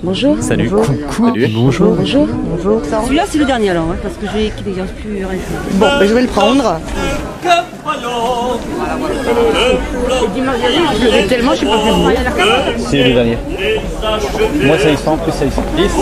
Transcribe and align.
Bonjour. 0.00 0.36
Salut. 0.40 0.68
Bonjour. 0.68 0.94
Salut. 1.10 1.48
Bonjour. 1.52 1.94
Bonjour. 1.96 2.28
Bonjour. 2.28 2.82
Celui-là, 2.84 3.24
c'est 3.26 3.38
le 3.38 3.44
dernier 3.44 3.70
alors, 3.70 3.90
hein, 3.90 3.96
parce 4.00 4.14
que 4.14 4.26
j'ai 4.32 4.50
qui 4.50 4.62
n'existe 4.62 4.94
plus 4.94 5.26
rien. 5.26 5.38
Bon, 5.72 5.86
ben, 5.98 6.06
je 6.06 6.14
vais 6.14 6.22
le 6.22 6.28
prendre. 6.28 6.80
Je 11.00 11.28
tellement, 11.28 11.52
je 11.54 11.60
sais 11.60 11.66
pas 11.66 11.78
plus 12.72 12.84
C'est 12.88 13.08
le 13.08 13.14
dernier. 13.14 13.38
Moi, 14.62 14.78
ça 14.78 14.90
y 14.90 14.96
sent, 14.96 15.10
plus 15.24 15.32
ça 15.32 15.44
y 15.44 15.50
sent 15.50 15.62
10. 15.76 15.92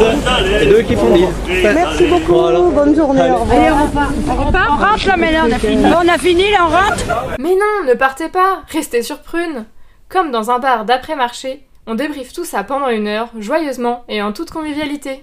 Et 0.61 0.67
deux 0.67 0.83
qui 0.83 0.95
font 0.95 1.15
10. 1.15 1.25
Merci 1.63 2.05
beaucoup. 2.05 2.35
Bonne 2.75 2.95
journée. 2.95 3.31
Au 3.31 3.39
revoir. 3.39 3.59
Allez, 3.59 3.71
on 3.71 3.87
repart. 3.87 4.13
On 4.29 4.45
repart 4.45 4.71
On 4.73 4.77
rentre 4.77 5.09
là, 5.09 5.17
mais 5.17 5.33
là, 5.33 5.45
on 5.49 5.53
a 5.53 5.59
fini. 5.59 5.85
On 5.87 6.09
a 6.09 6.19
fini, 6.19 6.51
là, 6.51 6.59
on 6.67 6.71
rentre 6.71 7.37
Mais 7.39 7.55
non, 7.55 7.89
ne 7.89 7.95
partez 7.95 8.29
pas, 8.29 8.63
restez 8.69 9.01
sur 9.01 9.21
Prune. 9.21 9.65
Comme 10.09 10.31
dans 10.31 10.51
un 10.51 10.59
bar 10.59 10.85
d'après-marché, 10.85 11.66
on 11.87 11.95
débriefe 11.95 12.33
tout 12.33 12.45
ça 12.45 12.65
pendant 12.65 12.89
une 12.89 13.07
heure, 13.07 13.31
joyeusement 13.39 14.05
et 14.09 14.23
en 14.23 14.33
toute 14.33 14.51
convivialité. 14.51 15.23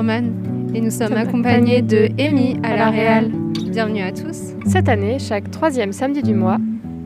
Et 0.00 0.80
nous 0.80 0.90
sommes 0.90 1.12
accompagnés 1.12 1.82
de 1.82 2.08
Amy 2.18 2.58
à 2.62 2.74
la 2.74 2.88
Réal. 2.88 3.30
Bienvenue 3.68 4.00
à 4.00 4.12
tous. 4.12 4.54
Cette 4.64 4.88
année, 4.88 5.18
chaque 5.18 5.50
troisième 5.50 5.92
samedi 5.92 6.22
du 6.22 6.32
mois, 6.32 6.56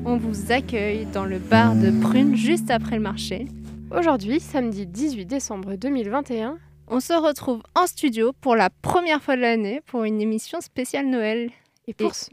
On 0.05 0.17
vous 0.17 0.53
accueille 0.53 1.05
dans 1.07 1.25
le 1.25 1.41
bar 1.41 1.75
de 1.75 1.91
Prune 2.03 2.37
juste 2.37 2.71
après 2.71 2.95
le 2.95 3.03
marché. 3.03 3.47
aujourd'hui, 3.91 4.39
samedi 4.39 4.87
18 4.87 5.27
décembre 5.27 5.75
2021, 5.75 6.57
On 6.87 7.01
se 7.01 7.15
retrouve 7.15 7.63
en 7.75 7.89
studio 7.89 8.33
pour 8.41 8.55
la 8.55 8.71
première 8.71 9.21
fois 9.21 9.35
de 9.35 9.41
l'année 9.41 9.81
pour 9.87 10.05
une 10.05 10.21
émission 10.21 10.61
spéciale 10.61 11.07
Noël. 11.09 11.51
et 11.89 11.95
pour, 11.95 12.15
ce... 12.15 12.31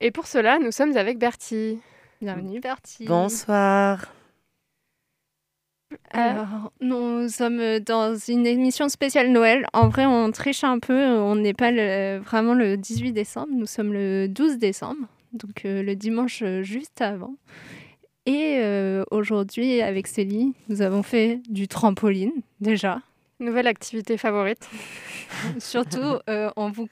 et 0.00 0.10
pour 0.10 0.26
cela, 0.28 0.58
nous 0.60 0.72
sommes 0.72 0.96
avec 0.96 1.18
Bertie. 1.18 1.78
Bienvenue 2.22 2.58
Bertie. 2.60 3.04
Bonsoir. 3.04 4.06
Alors, 6.12 6.72
nous 6.80 7.28
sommes 7.28 7.78
dans 7.80 8.14
une 8.16 8.46
émission 8.46 8.88
spéciale 8.88 9.30
Noël. 9.30 9.66
En 9.72 9.88
vrai, 9.88 10.04
on 10.06 10.30
triche 10.30 10.62
un 10.64 10.78
peu. 10.78 11.06
On 11.06 11.36
n'est 11.36 11.54
pas 11.54 11.70
le- 11.70 12.18
vraiment 12.18 12.54
le 12.54 12.76
18 12.76 13.12
décembre. 13.12 13.48
Nous 13.52 13.66
sommes 13.66 13.92
le 13.92 14.28
12 14.28 14.58
décembre, 14.58 15.06
donc 15.32 15.64
euh, 15.64 15.82
le 15.82 15.96
dimanche 15.96 16.42
euh, 16.42 16.62
juste 16.62 17.00
avant. 17.00 17.34
Et 18.26 18.58
euh, 18.60 19.04
aujourd'hui, 19.10 19.80
avec 19.80 20.06
Célie, 20.06 20.52
nous 20.68 20.82
avons 20.82 21.02
fait 21.02 21.40
du 21.48 21.66
trampoline 21.66 22.32
déjà. 22.60 23.00
Nouvelle 23.40 23.66
activité 23.66 24.16
favorite. 24.18 24.68
Surtout, 25.58 26.18
euh, 26.28 26.50
on, 26.56 26.70
vous 26.70 26.86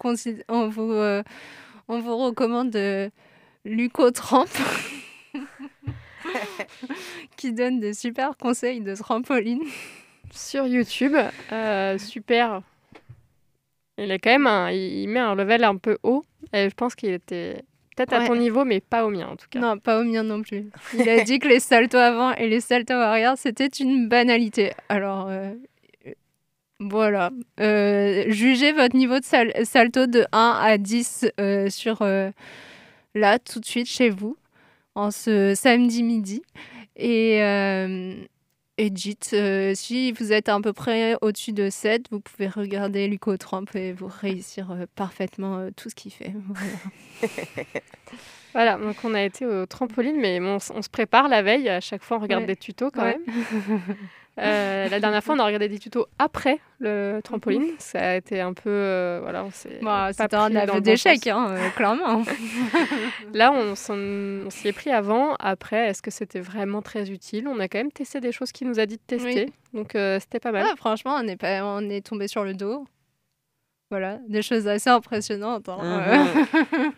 on, 0.49 0.69
vous, 0.69 0.91
euh, 0.93 1.23
on 1.89 2.01
vous 2.01 2.17
recommande 2.17 2.75
euh, 2.75 3.09
Luco 3.65 4.11
Tramp, 4.11 4.47
qui 7.37 7.53
donne 7.53 7.81
des 7.81 7.95
super 7.95 8.37
conseils 8.37 8.81
de 8.81 8.95
trampoline. 8.95 9.63
Sur 10.33 10.67
YouTube, 10.67 11.17
euh, 11.53 11.99
super. 11.99 12.63
Il 13.99 14.11
est 14.11 14.19
quand 14.19 14.31
même 14.31 14.47
un- 14.47 14.71
il 14.71 15.09
met 15.09 15.19
un 15.21 15.35
level 15.35 15.65
un 15.65 15.77
peu 15.77 15.99
haut. 16.03 16.25
Et 16.53 16.69
je 16.71 16.75
pense 16.75 16.95
qu'il 16.95 17.11
était 17.11 17.63
peut-être 17.97 18.13
à 18.13 18.27
ton 18.27 18.35
niveau, 18.37 18.65
mais 18.65 18.81
pas 18.81 19.05
au 19.05 19.11
mien 19.11 19.29
en 19.29 19.37
tout 19.37 19.47
cas. 19.51 19.59
Non, 19.61 19.79
pas 19.79 20.01
au 20.01 20.05
mien 20.05 20.23
non 20.23 20.41
plus. 20.43 20.67
Il 20.95 21.09
a 21.09 21.23
dit 21.25 21.39
que 21.39 21.49
les 21.49 21.61
saltos 21.61 21.99
avant 21.99 22.33
et 22.35 22.49
les 22.49 22.61
saltos 22.61 22.95
arrière, 22.95 23.37
c'était 23.37 23.67
une 23.67 24.09
banalité. 24.09 24.73
Alors, 24.89 25.27
euh, 25.29 25.53
voilà. 26.79 27.31
Euh, 27.61 28.25
jugez 28.29 28.73
votre 28.73 28.97
niveau 28.97 29.19
de 29.19 29.25
sal- 29.25 29.53
salto 29.65 30.07
de 30.07 30.25
1 30.33 30.59
à 30.63 30.79
10 30.79 31.27
euh, 31.39 31.69
sur 31.69 32.03
là, 33.15 33.39
tout 33.39 33.61
de 33.61 33.67
suite, 33.67 33.87
chez 33.89 34.09
vous, 34.09 34.37
en 34.95 35.11
ce 35.11 35.55
samedi 35.55 36.03
midi. 36.03 36.43
Et, 36.97 37.43
euh, 37.43 38.15
et 38.79 38.91
dites, 38.91 39.31
euh, 39.35 39.73
si 39.75 40.13
vous 40.13 40.33
êtes 40.33 40.49
à 40.49 40.61
peu 40.61 40.73
près 40.73 41.17
au-dessus 41.21 41.53
de 41.53 41.69
7, 41.71 42.07
vous 42.11 42.21
pouvez 42.21 42.49
regarder 42.49 43.09
Luco 43.09 43.37
Trump 43.37 43.75
et 43.75 43.93
vous 43.93 44.09
réussir 44.09 44.71
euh, 44.71 44.87
parfaitement 44.95 45.59
euh, 45.59 45.71
tout 45.77 45.91
ce 45.91 45.95
qu'il 45.95 46.13
fait. 46.13 46.33
Voilà. 48.53 48.77
Voilà, 48.77 48.79
donc 48.79 48.97
on 49.05 49.15
a 49.15 49.23
été 49.23 49.47
au 49.47 49.65
trampoline, 49.67 50.17
mais 50.17 50.41
on, 50.41 50.59
se 50.59 50.89
prépare 50.91 51.29
la 51.29 51.41
veille. 51.41 51.69
À 51.69 51.81
chaque 51.81 52.03
fois, 52.03 52.17
on 52.17 52.21
regarde 52.21 52.43
Ouais. 52.43 52.49
des 52.49 52.57
tutos 52.57 52.91
quand 52.91 53.05
Ouais. 53.05 53.17
même. 53.27 53.85
Euh, 54.39 54.89
la 54.89 55.01
dernière 55.01 55.23
fois, 55.23 55.35
on 55.35 55.39
a 55.39 55.45
regardé 55.45 55.69
des 55.69 55.79
tutos 55.79 56.07
après 56.19 56.61
le 56.79 57.21
trampoline. 57.23 57.67
Ça 57.79 58.11
a 58.11 58.15
été 58.17 58.41
un 58.41 58.55
peu. 58.55 58.71
euh, 58.71 59.19
voilà, 59.23 59.45
on 59.45 59.51
s'est. 59.51 59.81
Bah, 59.83 60.11
pas 60.17 60.25
C'était 60.25 60.37
un 60.37 60.45
pris 60.47 60.55
dans 60.55 60.61
aveu 60.61 60.73
bon 60.73 60.81
d'échec, 60.81 61.27
hein, 61.27 61.49
euh, 61.51 61.69
clairement. 61.71 62.23
Là, 63.35 63.53
on 63.53 63.75
s'y 63.75 64.69
est 64.69 64.73
pris 64.73 64.91
avant. 64.91 65.35
Après, 65.41 65.89
est-ce 65.89 66.01
que 66.01 66.11
c'était 66.11 66.41
vraiment 66.41 66.81
très 66.81 67.11
utile? 67.11 67.49
On 67.49 67.61
a 67.61 67.69
quand 67.69 67.79
même 67.79 67.93
testé 67.93 68.21
des 68.21 68.33
choses 68.33 68.53
qu'il 68.53 68.69
nous 68.69 68.79
a 68.79 68.87
dit 68.87 68.97
de 68.97 69.03
tester. 69.07 69.53
Donc, 69.75 69.95
euh, 69.95 70.19
c'était 70.21 70.41
pas 70.41 70.53
mal. 70.53 70.65
Ouais, 70.65 70.77
franchement, 70.77 71.17
on 71.21 71.27
est, 71.29 71.37
pas, 71.37 71.63
on 71.65 71.89
est 71.91 72.07
tombé 72.07 72.27
sur 72.29 72.45
le 72.45 72.55
dos. 72.55 72.87
Voilà, 73.91 74.21
des 74.29 74.41
choses 74.43 74.69
assez 74.69 74.89
impressionnantes. 74.89 75.69
hein. 75.69 76.25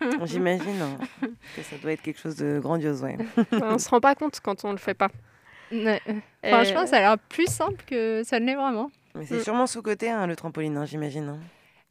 Mhm. 0.00 0.26
J'imagine 0.26 0.82
hein, 0.82 0.98
que 1.56 1.62
ça 1.62 1.76
doit 1.82 1.92
être 1.92 2.02
quelque 2.02 2.20
chose 2.20 2.36
de 2.36 2.60
grandiose, 2.60 3.02
ouais. 3.02 3.16
on 3.62 3.78
se 3.78 3.88
rend 3.88 4.00
pas 4.00 4.14
compte 4.14 4.40
quand 4.44 4.64
on 4.66 4.72
le 4.72 4.76
fait 4.78 4.92
pas. 4.92 5.08
Ouais. 5.72 6.00
Et- 6.42 6.48
Franchement, 6.50 6.86
ça 6.86 6.96
a 6.98 7.00
l'air 7.00 7.18
plus 7.18 7.46
simple 7.46 7.82
que 7.86 8.22
ça 8.24 8.38
ne 8.40 8.46
l'est 8.46 8.54
vraiment. 8.54 8.90
Mais 9.14 9.24
c'est 9.26 9.36
Mm. 9.36 9.42
sûrement 9.42 9.66
sous-côté, 9.66 10.10
hein, 10.10 10.26
le 10.26 10.36
trampoline, 10.36 10.76
hein, 10.76 10.84
j'imagine. 10.84 11.28
hein. 11.28 11.38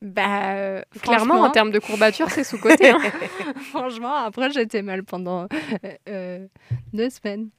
Bah, 0.01 0.53
euh, 0.55 0.81
Clairement, 1.01 1.41
en 1.41 1.49
termes 1.51 1.69
de 1.71 1.77
courbature, 1.79 2.29
c'est 2.31 2.43
sous-côté. 2.43 2.89
hein. 2.89 2.97
Franchement, 3.71 4.13
après, 4.15 4.49
j'étais 4.51 4.81
mal 4.81 5.03
pendant 5.03 5.43
euh, 5.43 5.47
euh, 6.09 6.47
deux 6.93 7.09
semaines. 7.09 7.49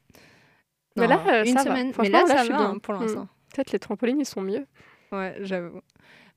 Mais 0.97 1.07
là, 1.07 1.21
euh, 1.29 1.45
une 1.45 1.57
ça 1.57 1.63
va. 1.65 1.71
semaine. 1.71 1.87
Mais 1.89 1.93
Franchement, 1.93 2.19
là, 2.19 2.25
là, 2.25 2.29
ça 2.29 2.37
je 2.39 2.43
suis 2.45 2.53
va 2.53 2.59
bien. 2.59 2.79
pour 2.79 2.95
Mm. 2.95 3.01
l'instant. 3.03 3.29
Peut-être 3.55 3.73
les 3.73 3.79
trampolines, 3.79 4.21
ils 4.21 4.27
sont 4.27 4.41
mieux. 4.43 4.67
Ouais, 5.13 5.37
j'avoue. 5.41 5.81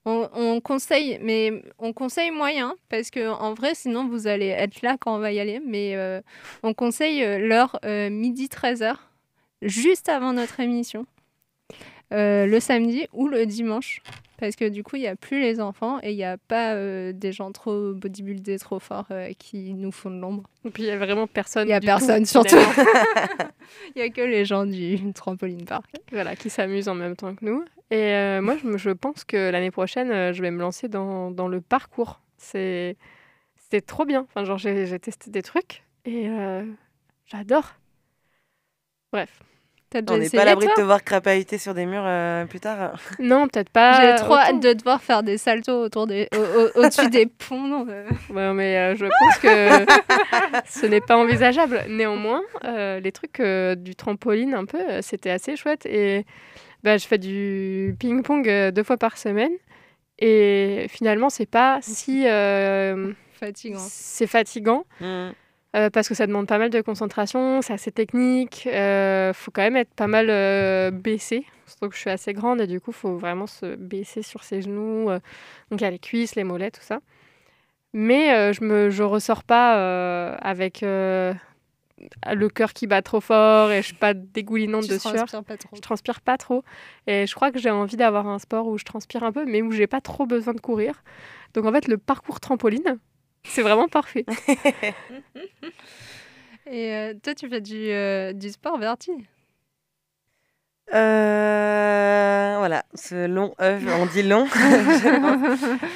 On, 0.06 0.30
on 0.34 0.62
conseille, 0.62 1.18
mais 1.24 1.64
on 1.80 1.92
conseille 1.92 2.30
moyen 2.30 2.76
parce 2.90 3.10
que 3.10 3.28
en 3.28 3.56
vrai, 3.56 3.74
sinon 3.74 4.08
vous 4.08 4.28
allez 4.28 4.48
être 4.50 4.84
là 4.84 4.98
quand 5.00 5.16
on 5.16 5.20
va 5.20 5.32
y 5.32 5.40
aller. 5.40 5.60
Mais 5.66 5.96
euh, 5.96 6.22
on 6.62 6.74
conseille 6.76 7.24
euh, 7.24 7.40
l'heure 7.40 7.80
euh, 7.86 8.12
midi 8.12 8.48
13h, 8.48 8.96
juste 9.66 10.10
avant 10.10 10.34
notre 10.34 10.60
émission, 10.60 11.06
euh, 12.14 12.46
le 12.46 12.60
samedi 12.60 13.08
ou 13.14 13.28
le 13.28 13.46
dimanche. 13.46 14.02
Parce 14.38 14.58
que 14.58 14.68
du 14.68 14.84
coup, 14.84 14.98
il 14.98 15.00
n'y 15.00 15.08
a 15.08 15.16
plus 15.16 15.42
les 15.42 15.62
enfants 15.62 16.00
et 16.04 16.12
il 16.12 16.18
n'y 16.18 16.26
a 16.26 16.38
pas 16.38 16.74
euh, 16.74 17.14
des 17.14 17.32
gens 17.32 17.54
trop 17.54 17.94
bodybuildés, 17.94 18.60
trop 18.60 18.80
forts 18.80 19.08
euh, 19.12 19.32
qui 19.40 19.74
nous 19.74 19.92
font 19.92 20.12
de 20.12 20.20
l'ombre. 20.20 20.44
Et 20.66 20.72
puis, 20.72 20.84
il 20.84 20.88
y 20.88 20.92
a 20.92 20.98
vraiment 20.98 21.26
personne. 21.26 21.64
Il 21.64 21.72
n'y 21.72 21.74
a 21.74 21.80
personne 21.80 22.24
tout, 22.24 22.30
surtout. 22.30 22.58
Il 23.96 24.02
n'y 24.02 24.02
a 24.02 24.10
que 24.10 24.22
les 24.22 24.44
gens 24.44 24.66
du 24.66 25.14
trampoline 25.14 25.64
park. 25.66 25.90
voilà, 26.12 26.36
qui 26.36 26.50
s'amusent 26.50 26.90
en 26.90 26.96
même 26.96 27.16
temps 27.16 27.34
que 27.34 27.46
nous. 27.46 27.64
Et 27.92 28.40
moi, 28.42 28.58
je, 28.76 28.90
pense 28.90 29.24
que 29.24 29.52
l'année 29.52 29.72
prochaine, 29.72 30.34
je 30.34 30.42
vais 30.42 30.52
me 30.52 30.60
lancer 30.60 30.88
dans, 30.88 31.32
dans 31.32 31.48
le 31.48 31.62
parcours. 31.62 32.20
C'est 32.38 32.98
c'est 33.72 33.86
trop 33.86 34.06
bien. 34.06 34.22
Enfin, 34.22 34.44
genre, 34.44 34.58
j'ai 34.58 35.00
testé 35.00 35.32
des 35.32 35.42
trucs 35.42 35.84
et 36.04 36.28
j'adore. 37.26 37.76
Bref. 39.12 39.40
Déjà 40.02 40.14
On 40.16 40.18
n'est 40.18 40.30
pas 40.30 40.42
à 40.42 40.46
l'abri 40.46 40.68
de 40.68 40.72
te 40.74 40.82
voir 40.82 41.04
crapahuter 41.04 41.58
sur 41.58 41.74
des 41.74 41.86
murs 41.86 42.04
euh, 42.06 42.46
plus 42.46 42.60
tard. 42.60 42.94
Non, 43.20 43.48
peut-être 43.48 43.70
pas. 43.70 44.02
J'ai 44.02 44.16
trop 44.24 44.34
autant. 44.34 44.42
hâte 44.42 44.60
de 44.60 44.74
devoir 44.74 45.02
faire 45.02 45.24
des 45.24 45.38
saltos 45.38 45.84
autour 45.84 46.08
des, 46.08 46.28
au- 46.36 46.40
au- 46.80 46.82
au-dessus 46.84 47.10
des 47.12 47.26
ponts. 47.26 47.86
euh. 47.90 48.08
Ouais, 48.30 48.54
mais 48.54 48.78
euh, 48.78 48.96
je 48.96 49.06
pense 49.06 49.38
que 49.40 49.86
ce 50.82 50.86
n'est 50.86 51.02
pas 51.02 51.18
envisageable. 51.18 51.84
Néanmoins, 51.90 52.42
euh, 52.64 53.00
les 53.00 53.12
trucs 53.12 53.40
euh, 53.40 53.76
du 53.76 53.96
trampoline, 53.96 54.54
un 54.54 54.66
peu, 54.66 54.80
euh, 54.80 55.00
c'était 55.02 55.32
assez 55.32 55.56
chouette. 55.56 55.86
Et 55.86 56.26
bah, 56.84 56.98
je 56.98 57.06
fais 57.08 57.18
du 57.18 57.96
ping-pong 58.00 58.48
euh, 58.48 58.72
deux 58.72 58.84
fois 58.84 58.98
par 58.98 59.18
semaine. 59.18 59.52
Et 60.20 60.88
finalement, 60.90 61.30
c'est 61.30 61.46
pas 61.50 61.80
si. 61.82 62.24
euh, 62.28 63.12
Fatigant. 63.40 63.80
c'est 63.80 64.28
fatigant 64.28 64.86
Mm. 65.02 65.30
Euh, 65.76 65.90
parce 65.90 66.08
que 66.08 66.16
ça 66.16 66.26
demande 66.26 66.48
pas 66.48 66.58
mal 66.58 66.70
de 66.70 66.82
concentration, 66.82 67.62
c'est 67.62 67.74
assez 67.74 67.92
technique. 67.92 68.68
euh, 68.72 69.34
faut 69.34 69.52
quand 69.52 69.62
même 69.62 69.76
être 69.76 69.94
pas 69.94 70.08
mal 70.08 70.30
euh, 70.30 70.90
baissé. 70.92 71.46
Surtout 71.66 71.90
que 71.90 71.96
je 71.96 72.00
suis 72.02 72.10
assez 72.10 72.34
grande 72.34 72.62
et 72.62 72.68
du 72.68 72.80
coup, 72.80 72.92
faut 72.92 73.18
vraiment 73.18 73.48
se 73.48 73.76
baisser 73.76 74.22
sur 74.22 74.44
ses 74.44 74.62
genoux. 74.62 75.10
euh, 75.10 75.20
donc, 75.70 75.82
il 75.82 75.84
y 75.84 75.88
a 75.88 75.92
les 75.92 76.00
cuisses, 76.00 76.36
les 76.36 76.44
mollets, 76.44 76.72
tout 76.72 76.82
ça. 76.84 77.00
Mais 77.94 78.52
je 78.54 78.62
me 78.64 78.90
je 78.90 79.04
ressors 79.04 79.44
pas 79.46 80.36
avec 80.40 80.82
le 80.82 81.36
cœur 82.50 82.74
qui 82.74 82.88
bat 82.88 83.02
trop 83.02 83.22
fort 83.22 83.72
et 83.72 83.82
je 83.82 83.88
suis 83.88 83.96
pas 83.96 84.14
dégoulinante 84.14 84.84
Tu 84.84 84.90
de 84.90 84.98
sueur. 84.98 85.26
pas 85.44 85.58
trop. 85.58 85.76
Je 85.76 85.80
transpire 85.82 86.20
pas 86.22 86.38
trop. 86.38 86.64
Et 87.08 87.26
je 87.26 87.34
crois 87.34 87.52
que 87.52 87.60
j'ai 87.60 87.70
envie 87.72 87.96
d'avoir 87.96 88.28
un 88.28 88.40
sport 88.40 88.68
où 88.68 88.78
je 88.78 88.84
transpire 88.84 89.24
un 89.24 89.32
peu, 89.32 89.46
mais 89.46 89.62
où 89.62 89.72
j'ai 89.72 89.88
pas 89.88 90.02
trop 90.02 90.26
besoin 90.26 90.54
de 90.54 90.60
courir. 90.60 91.04
Donc 91.54 91.66
en 91.66 91.72
fait, 91.72 91.88
le 91.88 91.98
parcours 91.98 92.42
trampoline, 92.42 93.00
c'est 93.48 93.62
vraiment 93.62 93.88
parfait. 93.88 94.26
Et 96.72 96.94
euh, 96.94 97.14
toi, 97.22 97.36
tu 97.36 97.48
fais 97.48 97.62
du, 97.62 97.90
euh, 97.92 98.34
du 98.34 98.50
sport, 98.50 98.80
Bertie 98.80 99.12
Euh, 100.94 102.56
voilà, 102.58 102.84
ce 102.96 103.28
long 103.28 103.54
œuf, 103.62 103.84
on 104.00 104.06
dit 104.08 104.24
long. 104.24 104.48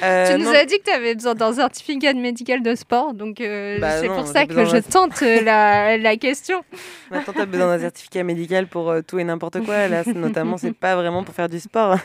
Euh, 0.02 0.32
Tu 0.32 0.38
nous 0.38 0.46
non, 0.46 0.54
as 0.54 0.64
dit 0.64 0.78
que 0.78 0.84
tu 0.84 0.90
avais 0.90 1.14
besoin 1.14 1.34
d'un 1.34 1.52
certificat 1.52 2.14
médical 2.14 2.62
de 2.62 2.74
sport, 2.74 3.12
donc 3.12 3.40
euh, 3.40 3.78
Bah 3.78 4.00
c'est 4.00 4.06
pour 4.08 4.26
ça 4.26 4.46
que 4.46 4.64
je 4.64 4.78
tente 4.78 5.20
la, 5.20 5.98
la 5.98 6.16
question. 6.16 6.64
Maintenant, 7.10 7.34
tu 7.34 7.40
as 7.40 7.46
besoin 7.46 7.66
d'un 7.66 7.80
certificat 7.80 8.22
médical 8.22 8.66
pour 8.66 8.90
euh, 8.90 9.02
tout 9.02 9.18
et 9.18 9.24
n'importe 9.24 9.62
quoi. 9.64 9.88
Là, 9.88 10.02
notamment, 10.14 10.56
c'est 10.56 10.72
pas 10.72 10.94
vraiment 10.96 11.22
pour 11.24 11.34
faire 11.34 11.48
du 11.48 11.60
sport. 11.60 11.96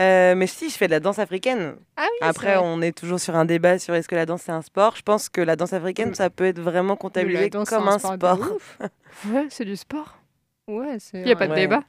Euh, 0.00 0.34
mais 0.34 0.46
si, 0.46 0.70
je 0.70 0.76
fais 0.76 0.86
de 0.86 0.92
la 0.92 1.00
danse 1.00 1.18
africaine. 1.18 1.74
Ah 1.96 2.06
oui, 2.10 2.26
Après, 2.28 2.56
on 2.56 2.80
est 2.80 2.96
toujours 2.96 3.20
sur 3.20 3.36
un 3.36 3.44
débat 3.44 3.78
sur 3.78 3.94
est-ce 3.94 4.08
que 4.08 4.14
la 4.14 4.24
danse 4.26 4.42
c'est 4.42 4.52
un 4.52 4.62
sport. 4.62 4.96
Je 4.96 5.02
pense 5.02 5.28
que 5.28 5.40
la 5.42 5.56
danse 5.56 5.72
africaine, 5.74 6.14
ça 6.14 6.30
peut 6.30 6.46
être 6.46 6.60
vraiment 6.60 6.96
comptabilisé 6.96 7.50
comme 7.50 7.88
un 7.88 7.98
sport. 7.98 8.38
Ouais, 9.28 9.46
c'est 9.50 9.64
du 9.64 9.76
sport. 9.76 10.16
Ouais, 10.68 10.96
c'est. 11.00 11.18
Il 11.18 11.24
n'y 11.26 11.32
a 11.32 11.36
pas 11.36 11.46
de 11.48 11.52
Ouais. 11.52 11.60
débat. 11.62 11.82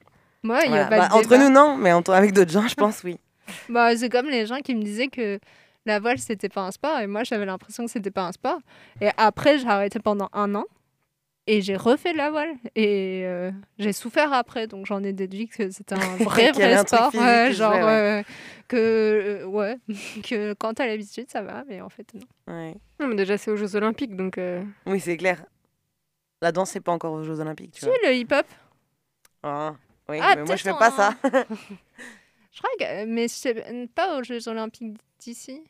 Ouais, 0.43 0.59
il 0.65 0.71
y 0.71 0.77
a 0.77 0.85
Voilà. 0.85 0.85
pas 0.87 0.97
Bah, 0.97 1.07
de 1.09 1.13
entre 1.13 1.29
débat. 1.29 1.43
nous, 1.43 1.49
non, 1.49 1.77
mais 1.77 1.93
entre, 1.93 2.11
avec 2.13 2.33
d'autres 2.33 2.51
gens, 2.51 2.67
je 2.67 2.73
pense, 2.75 3.03
oui. 3.03 3.17
Bah, 3.69 3.95
c'est 3.95 4.09
comme 4.09 4.25
les 4.27 4.45
gens 4.47 4.57
qui 4.57 4.73
me 4.75 4.81
disaient 4.81 5.07
que 5.07 5.39
la 5.85 5.99
voile, 5.99 6.17
c'était 6.17 6.49
pas 6.49 6.61
un 6.61 6.71
sport, 6.71 6.99
et 6.99 7.07
moi, 7.07 7.23
j'avais 7.23 7.45
l'impression 7.45 7.85
que 7.85 7.91
c'était 7.91 8.11
pas 8.11 8.23
un 8.23 8.31
sport. 8.31 8.59
Et 9.01 9.09
après, 9.17 9.59
j'ai 9.59 9.67
arrêté 9.67 9.99
pendant 9.99 10.29
un 10.33 10.53
an, 10.55 10.65
et 11.53 11.61
j'ai 11.61 11.75
refait 11.75 12.13
de 12.13 12.17
la 12.17 12.29
voile. 12.31 12.53
Et 12.75 13.23
euh, 13.25 13.51
j'ai 13.79 13.93
souffert 13.93 14.31
après, 14.33 14.67
donc 14.67 14.85
j'en 14.85 15.03
ai 15.03 15.13
déduit 15.13 15.47
que 15.47 15.69
c'était 15.69 15.95
un 15.95 15.97
vrai, 16.17 16.51
vrai 16.51 16.73
un 16.73 16.85
sport. 16.85 17.11
physique 17.11 17.57
genre, 17.57 17.73
ouais. 17.73 17.81
euh, 17.81 18.23
que, 18.67 18.77
euh, 18.77 19.45
ouais, 19.45 19.77
que 20.23 20.53
quand 20.53 20.73
t'as 20.75 20.87
l'habitude, 20.87 21.29
ça 21.29 21.41
va, 21.41 21.63
mais 21.67 21.81
en 21.81 21.89
fait, 21.89 22.07
non. 22.13 22.53
Ouais. 22.53 22.75
Non, 22.99 23.07
mais 23.07 23.15
déjà, 23.15 23.37
c'est 23.37 23.51
aux 23.51 23.57
Jeux 23.57 23.75
Olympiques, 23.75 24.15
donc. 24.15 24.37
euh, 24.37 24.63
Oui, 24.85 24.99
c'est 24.99 25.17
clair. 25.17 25.43
La 26.41 26.51
danse, 26.51 26.71
c'est 26.71 26.79
pas 26.81 26.91
encore 26.91 27.13
aux 27.13 27.23
Jeux 27.23 27.39
Olympiques, 27.39 27.71
tu 27.73 27.81
Tu 27.81 27.85
vois. 27.85 27.95
le 28.03 28.15
hip-hop, 28.15 28.45
Ah, 29.43 29.75
oui, 30.09 30.17
Ah, 30.21 30.33
mais 30.35 30.43
moi, 30.43 30.55
je 30.55 30.63
fais 30.63 30.71
pas 30.71 30.89
en- 30.91 30.95
ça. 30.95 31.15
je 32.51 32.57
crois 32.61 32.69
que. 32.79 33.05
Mais 33.05 33.27
pas 33.93 34.17
aux 34.17 34.23
Jeux 34.23 34.47
Olympiques 34.47 34.97
d'ici. 35.19 35.61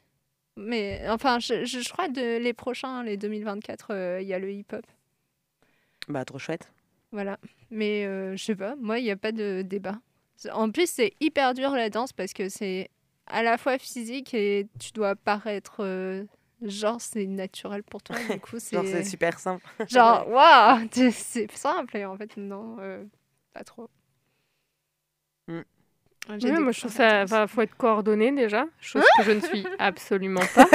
Mais 0.58 1.02
enfin, 1.10 1.40
je, 1.40 1.66
je, 1.66 1.80
je 1.80 1.90
crois 1.90 2.08
de 2.10 2.38
les 2.38 2.54
prochains, 2.54 3.04
les 3.04 3.18
2024, 3.18 3.88
euh, 3.92 4.20
il 4.22 4.28
y 4.28 4.34
a 4.34 4.40
le 4.40 4.52
hip-hop. 4.52 4.86
Bah, 6.12 6.26
trop 6.26 6.40
chouette. 6.40 6.72
Voilà. 7.12 7.38
Mais 7.70 8.06
euh, 8.06 8.36
je 8.36 8.44
sais 8.44 8.56
pas, 8.56 8.76
moi, 8.78 9.00
il 9.00 9.04
n'y 9.04 9.12
a 9.12 9.18
pas 9.18 9.32
de 9.32 9.62
débat. 9.64 10.00
En 10.54 10.72
plus, 10.72 10.90
c'est 10.90 11.14
hyper 11.20 11.54
dur 11.54 11.72
la 11.72 11.90
danse 11.90 12.14
parce 12.14 12.34
que 12.34 12.50
c'est 12.50 12.90
à 13.28 13.44
la 13.44 13.58
fois 13.58 13.78
physique 13.78 14.34
et 14.34 14.68
tu 14.80 14.92
dois 14.92 15.16
paraître. 15.16 15.78
euh, 15.84 16.26
genre, 16.62 17.00
c'est 17.02 17.26
naturel 17.26 17.84
pour 17.84 18.02
toi. 18.02 18.16
Du 18.30 18.40
coup, 18.40 18.60
c'est. 18.60 18.76
Genre, 18.76 18.86
c'est 18.86 19.04
super 19.04 19.40
simple. 19.40 19.66
Genre, 19.90 20.28
waouh, 20.30 20.88
c'est 20.92 21.52
simple. 21.52 21.98
Et 21.98 22.06
en 22.06 22.18
fait, 22.18 22.38
non, 22.38 22.78
euh, 22.80 23.04
pas 23.54 23.64
trop. 23.64 23.90
Mm. 25.48 25.62
Ouais, 26.42 26.60
moi, 26.60 26.72
je 26.72 26.80
trouve 26.80 26.98
la 27.00 27.10
ça. 27.10 27.24
Enfin, 27.24 27.48
faut 27.48 27.62
être 27.62 27.76
coordonné 27.76 28.32
déjà, 28.32 28.66
chose 28.80 29.04
que 29.18 29.24
je 29.24 29.32
ne 29.32 29.40
suis 29.42 29.66
absolument 29.80 30.42
pas. 30.56 30.68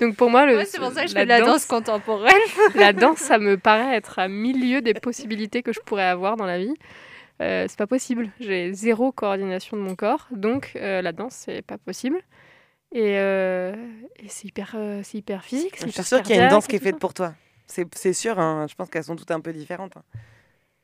Donc 0.00 0.16
pour 0.16 0.30
moi, 0.30 0.46
le, 0.46 0.56
Ouais, 0.56 0.64
c'est 0.64 0.78
pour 0.78 0.92
ça 0.92 1.02
que 1.02 1.08
je 1.08 1.14
fais 1.14 1.24
de 1.24 1.28
la 1.28 1.40
danse 1.40 1.66
contemporaine. 1.66 2.32
la 2.74 2.92
danse, 2.94 3.18
ça 3.18 3.38
me 3.38 3.56
paraît 3.56 3.96
être 3.96 4.18
à 4.18 4.28
milieu 4.28 4.80
des 4.80 4.94
possibilités 4.94 5.62
que 5.62 5.72
je 5.72 5.80
pourrais 5.80 6.04
avoir 6.06 6.36
dans 6.36 6.46
la 6.46 6.58
vie. 6.58 6.74
Euh, 7.40 7.66
c'est 7.68 7.78
pas 7.78 7.86
possible. 7.86 8.30
J'ai 8.40 8.72
zéro 8.72 9.12
coordination 9.12 9.76
de 9.76 9.82
mon 9.82 9.94
corps, 9.94 10.26
donc 10.32 10.72
euh, 10.76 11.02
la 11.02 11.12
danse, 11.12 11.34
c'est 11.46 11.62
pas 11.62 11.78
possible. 11.78 12.18
Et, 12.92 13.18
euh, 13.18 13.74
et 14.16 14.28
c'est 14.28 14.48
hyper, 14.48 14.72
euh, 14.76 15.00
c'est 15.04 15.18
hyper 15.18 15.44
physique. 15.44 15.74
c'est 15.76 15.86
Je 15.86 15.90
suis 15.92 16.00
hyper 16.00 16.06
sûre 16.06 16.22
qu'il 16.22 16.36
y 16.36 16.38
a 16.38 16.44
une 16.44 16.50
danse 16.50 16.66
qui 16.66 16.76
est 16.76 16.82
faite 16.82 16.98
pour 16.98 17.14
toi. 17.14 17.34
C'est 17.66 17.86
c'est 17.94 18.14
sûr, 18.14 18.38
hein. 18.38 18.66
je 18.68 18.74
pense 18.74 18.88
qu'elles 18.88 19.04
sont 19.04 19.14
toutes 19.16 19.30
un 19.30 19.40
peu 19.40 19.52
différentes. 19.52 19.96
hein. 19.96 20.02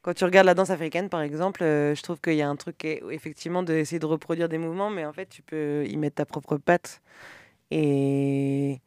Quand 0.04 0.12
tu 0.12 0.24
regardes 0.24 0.44
la 0.44 0.52
danse 0.52 0.68
africaine, 0.68 1.08
par 1.08 1.22
exemple, 1.22 1.62
euh, 1.62 1.94
je 1.94 2.02
trouve 2.02 2.20
qu'il 2.20 2.34
y 2.34 2.42
a 2.42 2.48
un 2.48 2.56
truc, 2.56 2.84
effectivement, 2.84 3.62
d'essayer 3.62 3.98
de 3.98 4.04
reproduire 4.04 4.50
des 4.50 4.58
mouvements, 4.58 4.90
mais 4.90 5.06
en 5.06 5.14
fait, 5.14 5.26
tu 5.30 5.40
peux 5.40 5.86
y 5.86 5.96
mettre 5.96 6.16
ta 6.16 6.26
propre 6.26 6.58
patte. 6.58 7.00
Et, 7.70 8.80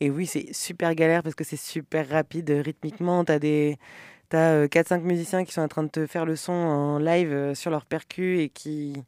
et 0.00 0.10
oui, 0.10 0.26
c'est 0.26 0.52
super 0.52 0.94
galère 0.96 1.22
parce 1.22 1.36
que 1.36 1.44
c'est 1.44 1.56
super 1.56 2.08
rapide 2.08 2.50
euh, 2.50 2.62
rythmiquement. 2.62 3.24
Tu 3.24 3.32
as, 3.32 3.38
des... 3.38 3.78
T'as 4.30 4.66
4-5 4.66 5.02
musiciens 5.02 5.44
qui 5.44 5.52
sont 5.52 5.62
en 5.62 5.68
train 5.68 5.84
de 5.84 5.88
te 5.90 6.06
faire 6.08 6.26
le 6.26 6.36
son 6.36 6.52
en 6.52 6.98
live 6.98 7.32
euh, 7.32 7.54
sur 7.54 7.70
leur 7.70 7.86
percu 7.86 8.40
et 8.40 8.48
qui, 8.48 9.04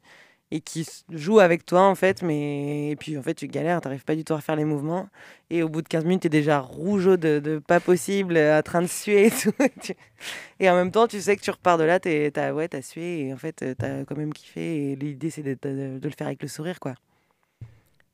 et 0.49 0.61
qui 0.61 0.87
jouent 1.09 1.39
avec 1.39 1.65
toi, 1.65 1.81
en 1.81 1.95
fait. 1.95 2.21
Mais... 2.21 2.91
Et 2.91 2.95
puis, 2.95 3.17
en 3.17 3.21
fait, 3.21 3.33
tu 3.33 3.47
galères, 3.47 3.81
tu 3.81 3.89
pas 4.05 4.15
du 4.15 4.23
tout 4.23 4.33
à 4.33 4.37
refaire 4.37 4.55
les 4.55 4.65
mouvements. 4.65 5.09
Et 5.49 5.63
au 5.63 5.69
bout 5.69 5.81
de 5.81 5.87
15 5.87 6.05
minutes, 6.05 6.21
tu 6.21 6.27
es 6.27 6.29
déjà 6.29 6.59
rougeau 6.59 7.17
de, 7.17 7.39
de 7.39 7.59
pas 7.59 7.79
possible, 7.79 8.37
euh, 8.37 8.59
en 8.59 8.61
train 8.61 8.81
de 8.81 8.87
suer 8.87 9.27
et 9.27 9.31
tout. 9.31 9.51
Et 10.59 10.69
en 10.69 10.75
même 10.75 10.91
temps, 10.91 11.07
tu 11.07 11.19
sais 11.21 11.35
que 11.35 11.41
tu 11.41 11.51
repars 11.51 11.77
de 11.77 11.83
là, 11.83 11.99
tu 11.99 12.09
as, 12.35 12.53
ouais, 12.53 12.69
sué 12.81 13.27
et 13.27 13.33
en 13.33 13.37
fait, 13.37 13.55
tu 13.77 13.85
as 13.85 14.03
quand 14.05 14.17
même 14.17 14.33
kiffé. 14.33 14.91
Et 14.91 14.95
l'idée, 14.95 15.29
c'est 15.29 15.43
de, 15.43 15.57
de- 15.61 15.99
de 15.99 16.07
le 16.07 16.13
faire 16.17 16.27
avec 16.27 16.41
le 16.41 16.47
sourire, 16.47 16.79
quoi. 16.79 16.95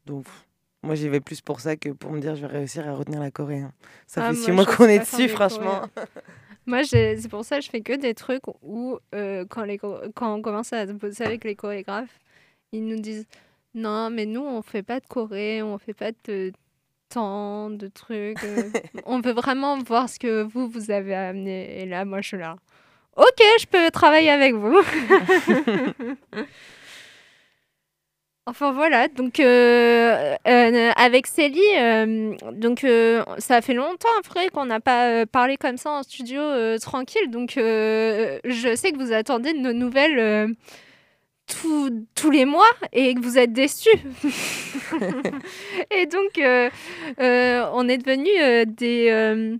Donc, 0.06 0.26
moi, 0.82 0.96
j'y 0.96 1.08
vais 1.08 1.22
plus 1.22 1.40
pour 1.40 1.62
ça 1.62 1.78
que 1.78 1.90
pour 1.90 2.12
me 2.12 2.20
dire 2.20 2.36
je 2.36 2.42
vais 2.46 2.48
réussir 2.58 2.88
à 2.88 2.94
retenir 2.94 3.22
la 3.22 3.32
Corée. 3.32 3.60
hein. 3.60 3.72
Ça 4.06 4.22
Ah, 4.22 4.28
fait 4.30 4.34
moi, 4.36 4.44
six 4.46 4.52
mois 4.52 4.66
je 4.70 4.76
qu'on 4.76 4.86
est 4.88 5.00
dessus, 5.00 5.16
des 5.18 5.28
franchement. 5.30 5.82
Moi, 6.66 6.84
c'est 6.86 7.28
pour 7.30 7.44
ça 7.44 7.58
que 7.60 7.66
je 7.66 7.70
fais 7.70 7.82
que 7.82 7.92
des 7.94 8.14
trucs 8.14 8.44
où, 8.62 8.98
euh, 9.14 9.46
quand, 9.50 9.64
les, 9.66 9.78
quand 9.78 10.34
on 10.36 10.42
commence 10.42 10.72
à 10.72 10.86
bosser 10.86 11.24
avec 11.26 11.44
les 11.44 11.56
chorégraphes, 11.56 12.20
ils 12.74 12.86
nous 12.86 13.00
disent 13.00 13.26
Non, 13.74 14.10
mais 14.10 14.26
nous, 14.26 14.42
on 14.42 14.62
fait 14.62 14.84
pas 14.84 15.00
de 15.00 15.06
choré, 15.08 15.62
on 15.64 15.78
fait 15.78 15.94
pas 15.94 16.12
de 16.28 16.52
temps, 17.10 17.70
de 17.70 17.88
trucs. 17.88 18.44
euh, 18.44 18.70
on 19.06 19.22
veut 19.22 19.32
vraiment 19.34 19.78
voir 19.80 20.10
ce 20.10 20.20
que 20.20 20.44
vous, 20.44 20.68
vous 20.68 20.92
avez 20.92 21.16
amené. 21.16 21.82
Et 21.82 21.86
là, 21.86 22.04
moi, 22.04 22.20
je 22.22 22.28
suis 22.30 22.38
là. 22.38 22.58
Ok, 23.16 23.42
je 23.60 23.66
peux 23.68 23.92
travailler 23.92 24.32
avec 24.32 24.56
vous. 24.56 24.82
Enfin 28.46 28.74
voilà, 28.74 29.08
donc 29.08 29.40
euh, 29.40 30.36
euh, 30.46 30.92
avec 30.98 31.28
Célie, 31.28 31.62
euh, 31.78 32.36
donc 32.52 32.86
ça 33.38 33.62
fait 33.62 33.74
longtemps 33.74 34.10
après 34.20 34.50
qu'on 34.50 34.66
n'a 34.66 34.82
pas 34.82 35.26
parlé 35.26 35.56
comme 35.56 35.78
ça 35.78 35.92
en 35.92 36.04
studio 36.04 36.42
tranquille, 36.80 37.30
donc 37.30 37.54
je 37.56 38.74
sais 38.76 38.92
que 38.92 38.98
vous 38.98 39.14
attendez 39.14 39.54
de 39.54 39.60
nos 39.60 39.72
nouvelles 39.72 40.56
tous- 41.48 42.30
les 42.32 42.46
mois 42.46 42.70
et 42.94 43.14
que 43.16 43.20
vous 43.22 43.38
êtes 43.38 43.52
déçus. 43.54 43.90
et 45.92 46.06
donc 46.06 46.38
euh, 46.40 46.70
euh, 47.20 47.66
on 47.74 47.88
est 47.90 47.98
devenus 47.98 48.68
des... 48.76 49.10
euh, 49.12 49.58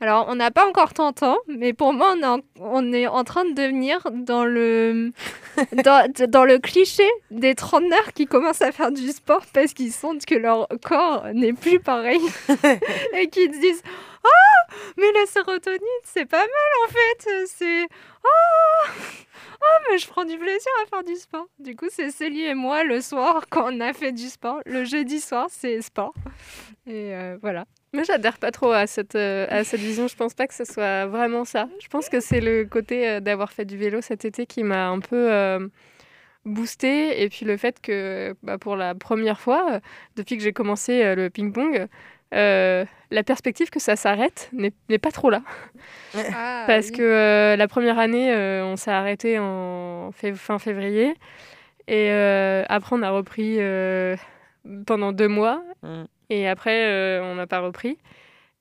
alors 0.00 0.26
on 0.28 0.36
n'a 0.36 0.52
pas 0.52 0.64
encore 0.66 0.94
tant 0.94 1.12
ans, 1.22 1.38
mais 1.48 1.72
pour 1.72 1.92
moi 1.92 2.14
on 2.16 2.22
est 2.22 2.26
en, 2.26 2.38
on 2.60 2.92
est 2.92 3.08
en 3.08 3.24
train 3.24 3.44
de 3.44 3.52
devenir 3.52 3.98
dans 4.12 4.44
le 4.44 5.10
dans, 5.84 6.08
dans 6.28 6.44
le 6.44 6.58
cliché 6.58 7.02
des 7.32 7.56
trentenaires 7.56 8.12
qui 8.14 8.26
commencent 8.26 8.62
à 8.62 8.70
faire 8.70 8.92
du 8.92 9.08
sport 9.08 9.42
parce 9.52 9.74
qu'ils 9.74 9.92
sentent 9.92 10.24
que 10.24 10.36
leur 10.36 10.68
corps 10.84 11.26
n'est 11.34 11.52
plus 11.52 11.80
pareil 11.80 12.20
et 13.18 13.26
qui 13.28 13.46
se 13.46 13.60
disent 13.60 13.82
mais 14.98 15.12
la 15.12 15.26
sérotonine, 15.26 15.78
c'est 16.04 16.26
pas 16.26 16.38
mal 16.38 16.72
en 16.84 16.88
fait. 16.88 17.46
C'est 17.46 17.86
Oh, 18.24 18.88
oh, 19.60 19.84
mais 19.90 19.98
je 19.98 20.08
prends 20.08 20.24
du 20.24 20.36
plaisir 20.36 20.72
à 20.82 20.86
faire 20.86 21.04
du 21.04 21.14
sport. 21.14 21.46
Du 21.58 21.76
coup, 21.76 21.86
c'est 21.90 22.10
Célie 22.10 22.44
et 22.44 22.54
moi 22.54 22.84
le 22.84 23.00
soir 23.00 23.44
quand 23.50 23.72
on 23.72 23.80
a 23.80 23.92
fait 23.92 24.12
du 24.12 24.28
sport. 24.28 24.60
Le 24.66 24.84
jeudi 24.84 25.20
soir, 25.20 25.46
c'est 25.50 25.80
sport. 25.82 26.14
Et 26.86 27.14
euh, 27.14 27.38
voilà. 27.40 27.64
Moi, 27.94 28.02
j'adhère 28.02 28.38
pas 28.38 28.50
trop 28.50 28.72
à 28.72 28.86
cette, 28.86 29.14
euh, 29.14 29.46
à 29.48 29.64
cette 29.64 29.80
vision. 29.80 30.08
Je 30.08 30.16
pense 30.16 30.34
pas 30.34 30.46
que 30.46 30.54
ce 30.54 30.64
soit 30.64 31.06
vraiment 31.06 31.44
ça. 31.44 31.68
Je 31.80 31.88
pense 31.88 32.08
que 32.08 32.20
c'est 32.20 32.40
le 32.40 32.64
côté 32.64 33.08
euh, 33.08 33.20
d'avoir 33.20 33.52
fait 33.52 33.64
du 33.64 33.78
vélo 33.78 34.00
cet 34.02 34.24
été 34.24 34.44
qui 34.46 34.62
m'a 34.62 34.88
un 34.88 35.00
peu 35.00 35.32
euh, 35.32 35.68
boosté. 36.48 37.22
Et 37.22 37.28
puis 37.28 37.46
le 37.46 37.56
fait 37.56 37.80
que 37.80 38.34
bah, 38.42 38.58
pour 38.58 38.76
la 38.76 38.94
première 38.94 39.40
fois, 39.40 39.74
euh, 39.74 39.80
depuis 40.16 40.36
que 40.36 40.42
j'ai 40.42 40.52
commencé 40.52 41.02
euh, 41.02 41.14
le 41.14 41.30
ping-pong, 41.30 41.86
euh, 42.34 42.84
la 43.10 43.22
perspective 43.22 43.70
que 43.70 43.80
ça 43.80 43.96
s'arrête 43.96 44.50
n'est 44.52 44.98
pas 44.98 45.10
trop 45.10 45.30
là. 45.30 45.42
Ah, 46.34 46.64
Parce 46.66 46.90
que 46.90 47.02
euh, 47.02 47.56
la 47.56 47.68
première 47.68 47.98
année, 47.98 48.32
euh, 48.32 48.64
on 48.64 48.76
s'est 48.76 48.90
arrêté 48.90 49.38
en, 49.38 50.10
fév- 50.10 50.34
fin 50.36 50.58
février. 50.58 51.14
Et 51.86 52.10
après, 52.68 52.96
on 52.96 53.02
a 53.02 53.10
repris 53.10 53.58
pendant 54.86 55.12
deux 55.12 55.28
mois. 55.28 55.62
Mm. 55.82 56.04
Et 56.30 56.48
après, 56.48 57.20
on 57.22 57.34
n'a 57.34 57.46
pas 57.46 57.60
repris. 57.60 57.98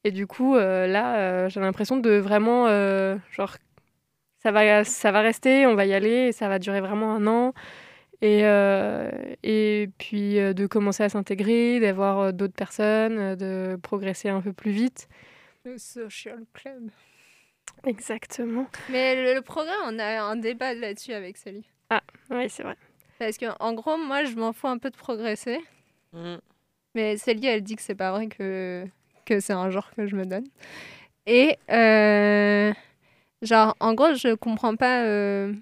Et 0.03 0.11
du 0.11 0.27
coup, 0.27 0.55
là, 0.57 1.47
j'ai 1.49 1.59
l'impression 1.59 1.97
de 1.97 2.11
vraiment, 2.11 2.67
genre, 3.31 3.55
ça 4.43 4.51
va, 4.51 4.83
ça 4.83 5.11
va 5.11 5.21
rester, 5.21 5.65
on 5.65 5.75
va 5.75 5.85
y 5.85 5.93
aller, 5.93 6.27
et 6.27 6.31
ça 6.31 6.47
va 6.47 6.59
durer 6.59 6.79
vraiment 6.81 7.13
un 7.15 7.27
an. 7.27 7.53
Et, 8.21 8.45
euh, 8.45 9.11
et 9.43 9.89
puis 9.99 10.39
euh, 10.39 10.53
de 10.53 10.65
commencer 10.65 11.03
à 11.03 11.09
s'intégrer, 11.09 11.79
d'avoir 11.79 12.19
euh, 12.19 12.31
d'autres 12.31 12.55
personnes, 12.55 13.17
euh, 13.19 13.35
de 13.35 13.75
progresser 13.75 14.29
un 14.29 14.41
peu 14.41 14.53
plus 14.53 14.71
vite. 14.71 15.07
Le 15.65 15.77
social 15.77 16.39
club. 16.53 16.89
Exactement. 17.85 18.65
Mais 18.89 19.15
le, 19.15 19.35
le 19.35 19.41
programme, 19.41 19.75
on 19.85 19.99
a 19.99 20.21
un 20.21 20.35
débat 20.35 20.73
là-dessus 20.73 21.13
avec 21.13 21.37
Sally. 21.37 21.63
Oui, 22.31 22.49
c'est 22.49 22.63
vrai. 22.63 22.75
Parce 23.19 23.37
que 23.37 23.45
en 23.59 23.73
gros, 23.73 23.97
moi, 23.97 24.23
je 24.23 24.35
m'en 24.35 24.51
fous 24.51 24.67
un 24.67 24.79
peu 24.79 24.89
de 24.89 24.97
progresser. 24.97 25.59
Mm. 26.13 26.37
Mais 26.95 27.17
Sally, 27.17 27.45
elle 27.45 27.61
dit 27.61 27.75
que 27.75 27.81
c'est 27.83 27.93
pas 27.95 28.11
vrai 28.11 28.27
que, 28.27 28.85
que 29.25 29.39
c'est 29.39 29.53
un 29.53 29.69
genre 29.69 29.91
que 29.95 30.07
je 30.07 30.15
me 30.15 30.25
donne. 30.25 30.47
Et, 31.27 31.57
euh, 31.71 32.73
genre, 33.43 33.75
en 33.79 33.93
gros, 33.93 34.15
je 34.15 34.33
comprends 34.33 34.75
pas. 34.75 35.03
euh, 35.03 35.53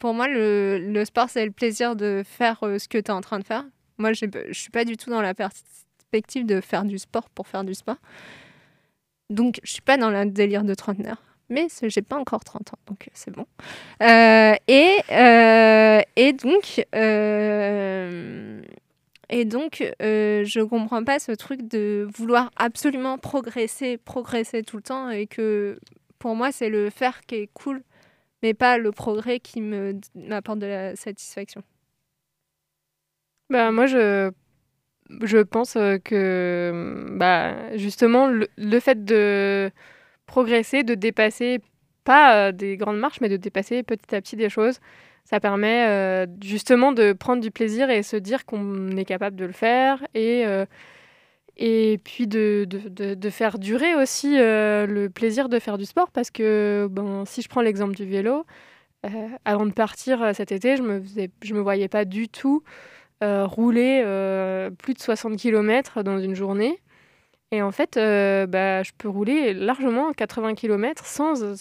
pour 0.00 0.14
moi, 0.14 0.28
le, 0.28 1.02
sport, 1.04 1.28
c'est 1.30 1.44
le 1.44 1.52
plaisir 1.52 1.96
de 1.96 2.22
faire 2.24 2.62
euh, 2.62 2.78
ce 2.78 2.88
que 2.88 2.98
tu 2.98 3.06
es 3.06 3.10
en 3.10 3.20
train 3.20 3.38
de 3.38 3.44
faire. 3.44 3.64
Moi, 3.98 4.12
je 4.12 4.26
suis 4.52 4.70
pas 4.70 4.84
du 4.84 4.96
tout 4.96 5.10
dans 5.10 5.22
la 5.22 5.34
perspective 5.34 6.46
de 6.46 6.60
faire 6.60 6.84
du 6.84 6.98
sport 6.98 7.30
pour 7.30 7.46
faire 7.46 7.64
du 7.64 7.74
sport. 7.74 7.96
Donc, 9.30 9.60
je 9.62 9.72
suis 9.72 9.82
pas 9.82 9.96
dans 9.96 10.10
le 10.10 10.26
délire 10.26 10.64
de 10.64 10.74
trentenaire. 10.74 11.22
Mais 11.48 11.68
j'ai 11.80 12.02
pas 12.02 12.16
encore 12.16 12.42
30 12.42 12.74
ans, 12.74 12.78
donc 12.88 13.08
c'est 13.14 13.30
bon. 13.30 13.46
Euh, 14.02 14.54
et, 14.66 14.98
euh, 15.12 16.02
donc, 16.42 16.84
euh, 16.94 18.60
et 19.28 19.44
donc 19.44 19.94
euh, 20.02 20.44
je 20.44 20.60
comprends 20.60 21.04
pas 21.04 21.20
ce 21.20 21.32
truc 21.32 21.68
de 21.68 22.08
vouloir 22.16 22.50
absolument 22.56 23.16
progresser, 23.18 23.96
progresser 23.96 24.64
tout 24.64 24.76
le 24.76 24.82
temps, 24.82 25.08
et 25.10 25.28
que 25.28 25.78
pour 26.18 26.34
moi, 26.34 26.50
c'est 26.50 26.68
le 26.68 26.90
faire 26.90 27.20
qui 27.26 27.36
est 27.36 27.50
cool, 27.54 27.82
mais 28.46 28.54
pas 28.54 28.78
le 28.78 28.92
progrès 28.92 29.40
qui 29.40 29.60
me 29.60 29.98
m'apporte 30.14 30.60
de 30.60 30.66
la 30.66 30.94
satisfaction. 30.94 31.62
Bah, 33.50 33.72
moi, 33.72 33.86
je, 33.86 34.30
je 35.22 35.38
pense 35.38 35.74
euh, 35.74 35.98
que 35.98 37.06
bah, 37.10 37.76
justement, 37.76 38.28
le, 38.28 38.80
fait 38.80 39.04
de 39.04 39.72
progresser, 40.26 40.84
de 40.84 40.94
dépasser, 40.94 41.58
pas 42.04 42.50
euh, 42.50 42.52
des 42.52 42.76
grandes 42.76 43.00
marches, 43.00 43.20
mais 43.20 43.28
de 43.28 43.36
dépasser 43.36 43.82
petit 43.82 44.14
à 44.14 44.20
petit 44.20 44.36
des 44.36 44.48
choses, 44.48 44.78
ça 45.24 45.40
permet 45.40 45.88
euh, 45.88 46.26
justement 46.40 46.92
de 46.92 47.12
prendre 47.12 47.42
du 47.42 47.50
plaisir 47.50 47.90
et 47.90 48.04
se 48.04 48.16
dire 48.16 48.46
qu'on 48.46 48.96
est 48.96 49.04
capable 49.04 49.34
de 49.34 49.44
le 49.44 49.52
faire 49.52 50.06
et, 50.14 50.44
et 51.56 51.98
puis 52.04 52.26
de, 52.26 52.66
de, 52.68 52.88
de, 52.88 53.14
de 53.14 53.30
faire 53.30 53.58
durer 53.58 53.94
aussi 53.94 54.38
euh, 54.38 54.86
le 54.86 55.08
plaisir 55.08 55.48
de 55.48 55.58
faire 55.58 55.78
du 55.78 55.86
sport 55.86 56.10
parce 56.10 56.30
que 56.30 56.88
ben, 56.90 57.24
si 57.24 57.42
je 57.42 57.48
prends 57.48 57.62
l'exemple 57.62 57.94
du 57.94 58.04
vélo, 58.04 58.44
euh, 59.06 59.28
avant 59.44 59.66
de 59.66 59.72
partir 59.72 60.22
euh, 60.22 60.32
cet 60.32 60.52
été, 60.52 60.76
je 60.76 60.82
me, 60.82 61.00
faisais, 61.00 61.30
je 61.42 61.54
me 61.54 61.60
voyais 61.60 61.88
pas 61.88 62.04
du 62.04 62.28
tout 62.28 62.62
euh, 63.22 63.46
rouler 63.46 64.02
plus 64.78 64.94
de 64.94 64.98
60 65.00 65.36
km 65.36 66.02
dans 66.02 66.18
une 66.18 66.34
journée. 66.34 66.80
Et 67.52 67.62
en 67.62 67.70
fait, 67.70 67.94
bah, 67.94 68.82
je 68.82 68.90
peux 68.98 69.08
rouler 69.08 69.54
largement 69.54 70.12
80 70.12 70.54
km 70.54 71.06
sans, 71.06 71.54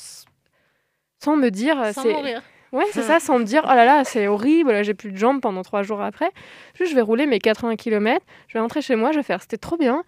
sans 1.23 1.37
me 1.37 1.49
dire... 1.49 1.93
Sans 1.93 2.03
mourir. 2.03 2.41
Ouais, 2.75 2.85
c'est 2.91 3.01
ça, 3.07 3.19
sans 3.19 3.39
me 3.39 3.43
dire, 3.45 3.61
oh 3.65 3.73
là 3.73 3.85
là, 3.85 4.03
c'est 4.03 4.27
horrible, 4.27 4.83
j'ai 4.83 4.93
plus 4.93 5.11
de 5.11 5.17
jambes 5.17 5.39
pendant 5.41 5.61
trois 5.63 5.81
jours 5.83 6.01
après. 6.01 6.31
Juste, 6.75 6.91
je 6.91 6.95
vais 6.95 7.01
rouler 7.01 7.25
mes 7.25 7.39
80 7.39 7.75
km, 7.77 8.25
je 8.47 8.53
vais 8.53 8.59
rentrer 8.59 8.81
chez 8.81 8.95
moi, 8.95 9.11
je 9.11 9.17
vais 9.17 9.23
faire, 9.23 9.41
c'était 9.41 9.57
trop 9.57 9.77
bien. 9.77 10.03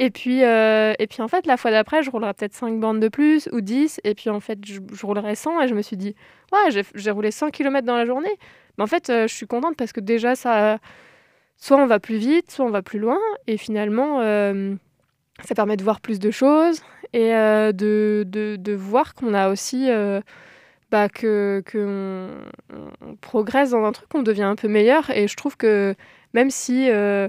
Et 0.00 0.10
puis, 0.10 0.44
euh, 0.44 0.92
et 1.00 1.08
puis 1.08 1.22
en 1.22 1.26
fait, 1.28 1.44
la 1.46 1.56
fois 1.56 1.72
d'après, 1.72 2.04
je 2.04 2.10
roulerai 2.12 2.32
peut-être 2.34 2.54
5 2.54 2.78
bandes 2.78 3.00
de 3.00 3.08
plus 3.08 3.48
ou 3.50 3.60
10. 3.60 4.00
Et 4.04 4.14
puis 4.14 4.30
en 4.30 4.38
fait, 4.38 4.60
je, 4.64 4.78
je 4.92 5.04
roulerai 5.06 5.34
100. 5.34 5.60
Et 5.60 5.66
je 5.66 5.74
me 5.74 5.82
suis 5.82 5.96
dit, 5.96 6.14
ouais, 6.52 6.70
j'ai- 6.94 7.10
roulé 7.10 7.32
100 7.32 7.50
km 7.50 7.84
dans 7.84 7.96
la 7.96 8.06
journée. 8.06 8.30
Mais 8.76 8.84
en 8.84 8.86
fait, 8.86 9.10
euh, 9.10 9.26
je 9.26 9.34
suis 9.34 9.48
contente 9.48 9.74
parce 9.76 9.92
que 9.92 9.98
déjà, 9.98 10.36
ça, 10.36 10.78
soit 11.56 11.78
on 11.78 11.86
va 11.86 11.98
plus 11.98 12.16
vite, 12.18 12.48
soit 12.52 12.64
on 12.64 12.70
va 12.70 12.80
plus 12.80 13.00
loin. 13.00 13.18
Et 13.48 13.56
finalement, 13.56 14.20
euh, 14.20 14.76
ça 15.44 15.56
permet 15.56 15.76
de 15.76 15.82
voir 15.82 16.00
plus 16.00 16.20
de 16.20 16.30
choses 16.30 16.80
et 17.12 17.30
de, 17.30 18.22
de, 18.24 18.54
de 18.56 18.72
voir 18.74 19.14
qu'on 19.14 19.34
a 19.34 19.48
aussi. 19.48 19.88
Bah, 20.90 21.08
que, 21.08 21.62
que 21.66 22.28
on, 23.02 23.16
progresse 23.16 23.70
dans 23.70 23.84
un 23.84 23.92
truc, 23.92 24.08
on 24.14 24.22
devient 24.22 24.42
un 24.44 24.56
peu 24.56 24.68
meilleur. 24.68 25.10
Et 25.10 25.28
je 25.28 25.36
trouve 25.36 25.56
que 25.56 25.94
même 26.34 26.50
si 26.50 26.90
euh, 26.90 27.28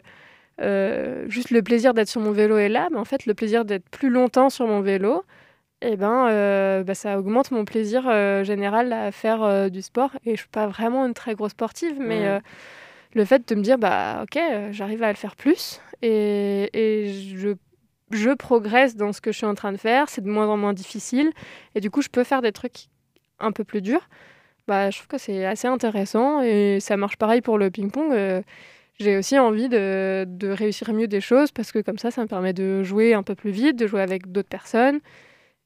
euh, 0.62 1.26
juste 1.30 1.52
le 1.52 1.62
plaisir 1.62 1.94
d'être 1.94 2.08
sur 2.10 2.22
mon 2.22 2.32
vélo 2.32 2.58
est 2.58 2.70
là, 2.70 2.88
mais 2.92 2.98
en 2.98 3.06
fait, 3.06 3.26
le 3.26 3.34
plaisir 3.34 3.66
d'être 3.66 3.88
plus 3.90 4.10
longtemps 4.10 4.50
sur 4.50 4.68
mon 4.68 4.82
vélo, 4.82 5.24
eh 5.82 5.96
ben, 5.96 6.28
euh, 6.30 6.84
bah, 6.84 6.96
ça 6.96 7.20
augmente 7.20 7.52
mon 7.52 7.66
plaisir 7.66 8.04
général 8.44 8.94
à 8.94 9.12
faire 9.12 9.70
du 9.70 9.82
sport. 9.82 10.12
Et 10.26 10.36
je 10.36 10.42
suis 10.42 10.50
pas 10.50 10.68
vraiment 10.68 11.06
une 11.06 11.14
très 11.14 11.36
grosse 11.36 11.52
sportive, 11.52 11.98
mais 12.00 12.40
le 13.14 13.26
fait 13.26 13.48
de 13.48 13.56
me 13.56 13.62
dire, 13.62 13.78
bah, 13.78 14.24
ok, 14.24 14.42
j'arrive 14.72 15.04
à 15.04 15.10
le 15.10 15.18
faire 15.18 15.36
plus 15.36 15.82
et, 16.02 16.70
et 16.74 17.14
je, 17.38 17.56
je 18.12 18.30
progresse 18.32 18.96
dans 18.96 19.14
ce 19.14 19.22
que 19.22 19.32
je 19.32 19.38
suis 19.38 19.46
en 19.46 19.56
train 19.56 19.72
de 19.72 19.78
faire, 19.78 20.10
c'est 20.10 20.22
de 20.22 20.30
moins 20.30 20.48
en 20.48 20.58
moins 20.58 20.74
difficile. 20.74 21.32
Et 21.76 21.82
du 21.82 21.90
coup, 21.90 22.02
je 22.02 22.10
peux 22.10 22.24
faire 22.24 22.42
des 22.42 22.52
trucs 22.52 22.88
un 23.40 23.52
peu 23.52 23.64
plus 23.64 23.82
durs. 23.82 24.08
Bah, 24.70 24.92
je 24.92 24.98
trouve 24.98 25.08
que 25.08 25.18
c'est 25.18 25.46
assez 25.46 25.68
intéressant 25.68 26.44
et 26.44 26.80
ça 26.80 26.96
marche 26.96 27.18
pareil 27.18 27.42
pour 27.42 27.58
le 27.58 27.72
ping-pong. 27.72 28.14
euh, 28.14 28.44
j'ai 29.00 29.18
aussi 29.18 29.40
envie 29.40 29.68
de, 29.68 30.28
réussir 30.44 30.94
mieux 30.94 31.08
des 31.08 31.22
choses 31.22 31.52
parce 31.52 31.72
que 31.72 31.80
comme 31.80 31.98
ça, 31.98 32.12
ça 32.12 32.22
me 32.22 32.28
permet 32.28 32.54
de 32.54 32.84
jouer 32.84 33.16
un 33.16 33.24
peu 33.24 33.34
plus 33.34 33.50
vite, 33.50 33.78
de 33.78 33.88
jouer 33.88 34.02
avec 34.02 34.32
d'autres 34.32 34.50
personnes. 34.50 35.00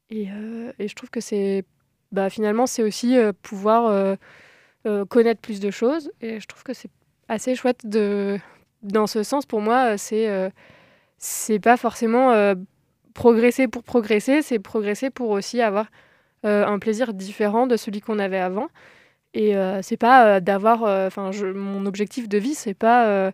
Et, 0.09 0.29
euh, 0.31 0.71
je 0.79 0.93
trouve 0.93 1.09
que 1.09 1.19
c'est 1.19 1.65
bah, 2.13 2.29
finalement, 2.29 2.65
c'est 2.65 2.83
aussi 2.83 3.17
euh, 3.17 3.33
pouvoir 3.41 4.17
connaître 5.09 5.41
plus 5.41 5.59
de 5.59 5.69
choses. 5.69 6.09
Et 6.21 6.39
je 6.39 6.47
trouve 6.47 6.63
que 6.63 6.73
c'est 6.73 6.91
assez 7.27 7.55
chouette 7.55 7.81
de, 7.85 8.39
dans 8.83 9.07
ce 9.07 9.23
sens. 9.23 9.45
Pour 9.45 9.59
moi, 9.59 9.97
c'est 9.97 10.29
c'est 11.17 11.59
pas 11.59 11.75
forcément 11.75 12.55
progresser 13.13 13.67
pour 13.67 13.83
progresser, 13.83 14.41
c'est 14.41 14.59
progresser 14.59 15.09
pour 15.09 15.29
aussi 15.31 15.61
avoir 15.61 15.87
euh, 16.45 16.65
un 16.65 16.79
plaisir 16.79 17.13
différent 17.13 17.67
de 17.67 17.77
celui 17.77 18.01
qu'on 18.01 18.19
avait 18.19 18.39
avant. 18.39 18.67
Et 19.33 19.55
euh, 19.55 19.81
c'est 19.81 19.97
pas 19.97 20.25
euh, 20.35 20.39
d'avoir. 20.39 20.83
Enfin, 21.07 21.31
mon 21.53 21.85
objectif 21.85 22.27
de 22.29 22.37
vie, 22.37 22.53
c'est 22.55 22.73
pas 22.73 23.31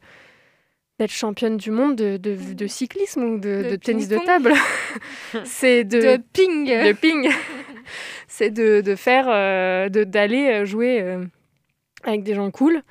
d'être 0.99 1.11
championne 1.11 1.55
du 1.57 1.71
monde 1.71 1.95
de, 1.95 2.17
de, 2.17 2.53
de 2.53 2.67
cyclisme 2.67 3.23
ou 3.23 3.39
de, 3.39 3.75
tennis 3.77 4.09
de 4.09 4.17
table. 4.17 4.53
c'est 5.45 5.83
de, 5.85 6.17
ping 6.33 6.65
de 6.67 6.91
ping. 6.93 7.29
c'est 8.27 8.49
de, 8.51 8.81
de 8.81 8.95
faire, 8.95 9.27
de- 9.89 10.03
d'aller 10.03 10.65
jouer 10.65 11.17
avec 12.03 12.23
des 12.23 12.35
gens 12.35 12.51
cool, 12.51 12.81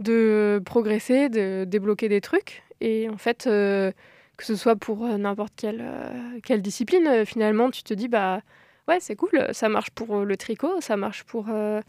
de 0.00 0.60
progresser, 0.64 1.28
de 1.28 1.64
débloquer 1.64 2.08
des 2.08 2.20
trucs. 2.20 2.62
Et 2.80 3.08
en 3.08 3.16
fait, 3.16 3.46
euh, 3.46 3.92
que 4.36 4.44
ce 4.44 4.54
soit 4.56 4.76
pour 4.76 5.04
euh, 5.04 5.16
n'importe 5.16 5.52
quelle, 5.56 5.80
euh, 5.82 6.38
quelle 6.44 6.62
discipline, 6.62 7.24
finalement, 7.24 7.70
tu 7.70 7.82
te 7.82 7.94
dis, 7.94 8.08
bah 8.08 8.42
ouais, 8.88 9.00
c'est 9.00 9.16
cool, 9.16 9.48
ça 9.52 9.68
marche 9.68 9.90
pour 9.90 10.16
euh, 10.16 10.24
le 10.24 10.36
tricot, 10.36 10.80
ça 10.80 10.96
marche 10.96 11.24
pour 11.24 11.48
euh, 11.48 11.80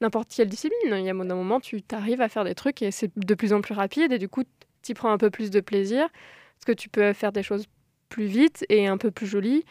n'importe 0.00 0.32
quelle 0.34 0.48
discipline. 0.48 0.94
Il 0.96 1.04
y 1.04 1.08
a 1.08 1.12
un 1.12 1.14
moment, 1.14 1.60
tu 1.60 1.82
t'arrives 1.82 2.20
à 2.20 2.28
faire 2.28 2.44
des 2.44 2.54
trucs 2.54 2.82
et 2.82 2.90
c'est 2.90 3.10
de 3.16 3.34
plus 3.34 3.52
en 3.52 3.60
plus 3.60 3.74
rapide 3.74 4.12
et 4.12 4.18
du 4.18 4.28
coup, 4.28 4.44
tu 4.82 4.94
prends 4.94 5.12
un 5.12 5.18
peu 5.18 5.30
plus 5.30 5.50
de 5.50 5.60
plaisir 5.60 6.08
parce 6.10 6.64
que 6.66 6.72
tu 6.72 6.88
peux 6.88 7.12
faire 7.12 7.32
des 7.32 7.42
choses 7.42 7.66
plus 8.08 8.26
vite 8.26 8.64
et 8.68 8.86
un 8.86 8.98
peu 8.98 9.10
plus 9.10 9.26
jolies. 9.26 9.64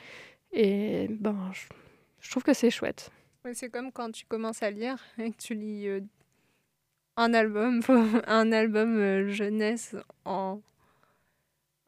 Et 0.54 1.08
ben, 1.10 1.52
je, 2.20 2.30
trouve 2.30 2.44
que 2.44 2.54
c'est 2.54 2.70
chouette. 2.70 3.10
C'est 3.54 3.70
comme 3.70 3.92
quand 3.92 4.12
tu 4.12 4.26
commences 4.26 4.62
à 4.64 4.70
lire 4.70 4.98
et 5.18 5.32
que 5.32 5.38
tu 5.38 5.56
lis 5.56 5.88
euh, 5.88 6.02
un 7.18 7.34
album, 7.34 7.82
un 8.28 8.52
album 8.52 9.30
jeunesse 9.30 9.96
en, 10.26 10.62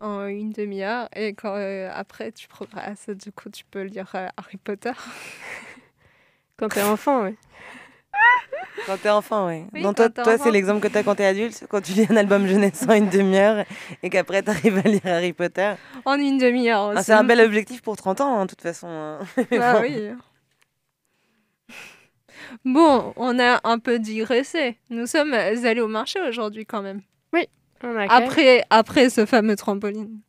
en 0.03 0.27
une 0.27 0.51
demi-heure 0.51 1.07
et 1.15 1.33
quand 1.33 1.55
euh, 1.55 1.89
après 1.93 2.31
tu 2.31 2.47
progresses, 2.47 3.09
du 3.09 3.31
coup 3.31 3.49
tu 3.49 3.63
peux 3.71 3.81
lire 3.83 4.11
euh, 4.15 4.27
Harry 4.37 4.57
Potter. 4.57 4.91
Quand 6.57 6.67
t'es 6.69 6.83
enfant, 6.83 7.23
ouais. 7.23 7.35
Quand 8.85 8.97
t'es 9.01 9.09
enfant, 9.09 9.47
oui. 9.47 9.63
Oui, 9.73 9.81
Donc 9.81 9.95
toi, 9.95 10.09
toi 10.09 10.33
enfant. 10.33 10.43
c'est 10.43 10.51
l'exemple 10.51 10.81
que 10.81 10.87
t'as 10.87 11.03
quand 11.03 11.15
t'es 11.15 11.25
adulte, 11.25 11.65
quand 11.69 11.81
tu 11.81 11.93
lis 11.93 12.05
un 12.09 12.15
album 12.17 12.45
jeunesse 12.47 12.85
en 12.87 12.93
une 12.93 13.09
demi-heure 13.09 13.65
et 14.03 14.09
qu'après 14.09 14.43
t'arrives 14.43 14.77
à 14.77 14.81
lire 14.81 15.01
Harry 15.05 15.33
Potter. 15.33 15.73
En 16.05 16.15
une 16.19 16.37
demi-heure 16.37 16.89
aussi. 16.89 16.97
Ah, 16.99 17.03
c'est 17.03 17.13
un 17.13 17.23
bel 17.23 17.39
objectif 17.41 17.81
pour 17.81 17.95
30 17.97 18.21
ans, 18.21 18.37
hein, 18.39 18.45
de 18.45 18.49
toute 18.51 18.61
façon. 18.61 18.87
hein. 18.87 19.19
Bah 19.51 19.79
oui. 19.81 20.09
Bon, 22.65 23.13
on 23.15 23.39
a 23.39 23.59
un 23.63 23.79
peu 23.79 23.99
digressé. 23.99 24.77
Nous 24.89 25.07
sommes 25.07 25.33
allés 25.33 25.81
au 25.81 25.87
marché 25.87 26.19
aujourd'hui 26.21 26.65
quand 26.65 26.81
même. 26.81 27.01
On 27.83 27.95
a 27.97 28.07
quand 28.07 28.19
même- 28.19 28.27
Après, 28.29 28.63
après 28.69 29.09
ce 29.09 29.25
fameux 29.25 29.55
trampoline. 29.55 30.19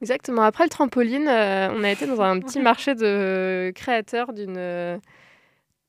Exactement. 0.00 0.42
Après 0.42 0.64
le 0.64 0.70
trampoline, 0.70 1.28
euh, 1.28 1.68
on 1.72 1.84
a 1.84 1.90
été 1.90 2.06
dans 2.06 2.20
un 2.22 2.40
petit 2.40 2.60
marché 2.60 2.94
de 2.94 3.70
créateurs 3.74 4.32
d'une 4.32 4.56
euh, 4.56 4.96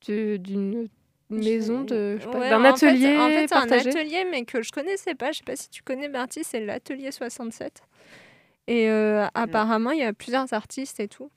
du- 0.06 0.40
d'une 0.40 0.88
maison, 1.30 1.84
de, 1.84 2.18
Ouais, 2.34 2.50
d'un 2.50 2.66
en 2.66 2.76
fait- 2.76 2.88
atelier 2.88 3.18
En 3.18 3.30
fait, 3.30 3.54
un 3.54 3.72
atelier, 3.72 4.26
mais 4.30 4.44
que 4.44 4.62
je 4.62 4.72
connaissais 4.72 5.16
pas. 5.16 5.32
Je 5.32 5.38
sais 5.38 5.44
pas 5.46 5.56
si 5.56 5.70
tu 5.70 5.82
connais 5.84 6.10
Bertie, 6.10 6.44
c'est 6.44 6.60
l'atelier 6.60 7.12
67. 7.12 7.82
Et 8.68 8.90
euh, 8.90 9.26
apparemment, 9.34 9.92
il 9.92 10.00
y 10.00 10.04
a 10.04 10.12
plusieurs 10.14 10.52
artistes 10.54 11.00
et 11.00 11.08
tout. 11.08 11.32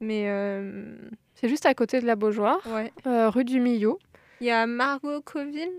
Mais 0.00 0.24
euh, 0.28 0.96
C'est 1.34 1.48
juste 1.48 1.64
à 1.66 1.74
côté 1.74 2.00
de 2.00 2.06
la 2.06 2.16
Beaujoire, 2.16 2.60
ouais. 2.74 2.92
euh, 3.06 3.30
rue 3.30 3.44
du 3.44 3.60
Millau. 3.60 3.98
Il 4.40 4.46
y 4.46 4.50
a 4.50 4.66
Margot 4.66 5.20
Coville, 5.22 5.70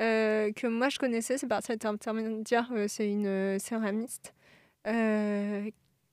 euh, 0.00 0.50
que 0.52 0.66
moi 0.66 0.88
je 0.88 0.98
connaissais, 0.98 1.36
c'est 1.36 1.46
par 1.46 1.62
cet 1.62 1.84
intermédiaire, 1.84 2.70
euh, 2.72 2.86
c'est 2.88 3.08
une 3.10 3.26
euh, 3.26 3.58
céramiste, 3.58 4.34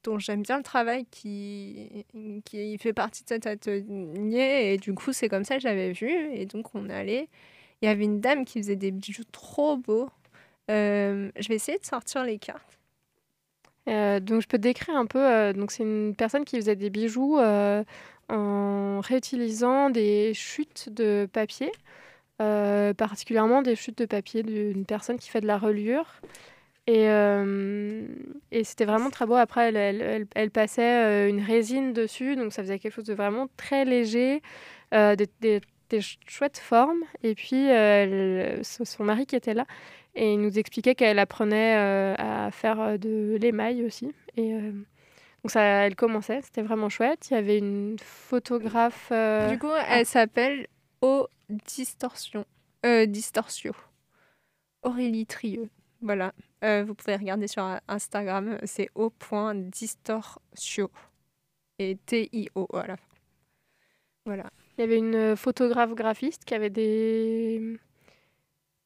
dont 0.03 0.19
j'aime 0.19 0.41
bien 0.41 0.57
le 0.57 0.63
travail, 0.63 1.05
qui, 1.09 2.05
qui 2.45 2.77
fait 2.77 2.93
partie 2.93 3.23
de 3.23 3.29
cet 3.29 3.47
atelier, 3.47 4.73
et 4.73 4.77
du 4.77 4.93
coup 4.93 5.13
c'est 5.13 5.29
comme 5.29 5.45
ça 5.45 5.55
que 5.55 5.61
j'avais 5.61 5.91
vu, 5.93 6.09
et 6.33 6.45
donc 6.45 6.75
on 6.75 6.89
allait. 6.89 7.29
Il 7.81 7.85
y 7.85 7.89
avait 7.89 8.03
une 8.05 8.19
dame 8.19 8.45
qui 8.45 8.59
faisait 8.59 8.75
des 8.75 8.91
bijoux 8.91 9.23
trop 9.31 9.77
beaux. 9.77 10.09
Je 10.69 11.47
vais 11.47 11.55
essayer 11.55 11.77
de 11.77 11.85
sortir 11.85 12.23
les 12.23 12.39
cartes. 12.39 12.79
Donc 13.87 14.41
je 14.41 14.47
peux 14.47 14.57
décrire 14.57 14.95
un 14.95 15.05
peu. 15.05 15.53
donc 15.53 15.71
c'est 15.71 15.83
une 15.83 16.15
personne 16.15 16.45
qui 16.45 16.57
faisait 16.57 16.75
des 16.75 16.89
bijoux 16.89 17.37
en 18.29 18.99
réutilisant 19.01 19.89
des 19.89 20.33
chutes 20.33 20.89
de 20.89 21.27
papier, 21.31 21.71
euh, 22.41 22.93
particulièrement 22.93 23.61
des 23.61 23.75
chutes 23.75 23.97
de 23.97 24.05
papier 24.05 24.43
d'une 24.43 24.85
personne 24.85 25.17
qui 25.17 25.29
fait 25.29 25.41
de 25.41 25.47
la 25.47 25.57
reliure. 25.57 26.21
Et, 26.89 27.09
euh, 27.09 28.05
et 28.51 28.63
c'était 28.63 28.85
vraiment 28.85 29.09
très 29.09 29.25
beau. 29.25 29.33
Après, 29.35 29.67
elle, 29.69 29.75
elle, 29.75 30.01
elle- 30.01 30.27
elle 30.35 30.51
passait 30.51 31.03
euh, 31.03 31.29
une 31.29 31.41
résine 31.41 31.91
dessus, 31.91 32.35
donc 32.37 32.53
ça 32.53 32.61
faisait 32.61 32.79
quelque 32.79 32.93
chose 32.93 33.03
de 33.05 33.13
vraiment 33.13 33.47
très 33.57 33.83
léger, 33.83 34.41
euh, 34.93 35.15
des, 35.17 35.27
des- 35.41 35.59
des 35.89 35.97
ch- 36.01 36.17
chouettes 36.27 36.57
formes. 36.59 37.01
Et 37.23 37.35
puis, 37.35 37.67
son 38.63 39.03
mari 39.03 39.25
qui 39.25 39.35
était 39.35 39.53
là, 39.53 39.65
et 40.15 40.31
il 40.33 40.39
nous 40.39 40.57
expliquait 40.57 40.95
qu'elle 40.95 41.19
apprenait 41.19 41.75
à 42.17 42.49
faire 42.51 42.97
de 42.97 43.37
l'émail 43.41 43.83
aussi. 43.83 44.13
Et 44.37 44.51
donc 44.51 45.51
ça, 45.51 45.61
elle 45.61 45.95
commençait, 45.95 46.39
c'était 46.41 46.61
vraiment 46.61 46.89
chouette. 46.89 47.27
Il 47.29 47.33
y 47.33 47.37
avait 47.37 47.57
une 47.57 47.97
photographe. 48.01 49.11
Du 49.49 49.59
coup, 49.59 49.67
elle 49.89 50.05
s'appelle 50.05 50.67
O 51.01 51.27
Distorsion. 51.49 52.45
Euh, 52.85 53.05
Distortio. 53.05 53.73
Aurélie 54.83 55.25
Trieux. 55.25 55.69
Voilà. 56.01 56.33
Euh, 56.63 56.83
vous 56.85 56.93
pouvez 56.95 57.15
regarder 57.15 57.47
sur 57.47 57.63
Instagram, 57.87 58.57
c'est 58.63 58.89
o.distortio. 58.95 60.91
Et 61.79 61.97
T-I-O 62.05 62.67
à 62.73 62.87
la 62.87 62.97
fin. 62.97 63.03
Voilà. 64.25 64.49
Il 64.77 64.81
y 64.81 64.83
avait 64.83 64.97
une 64.97 65.35
photographe 65.35 65.93
graphiste 65.95 66.43
qui 66.45 66.53
avait 66.53 66.69
des, 66.69 67.77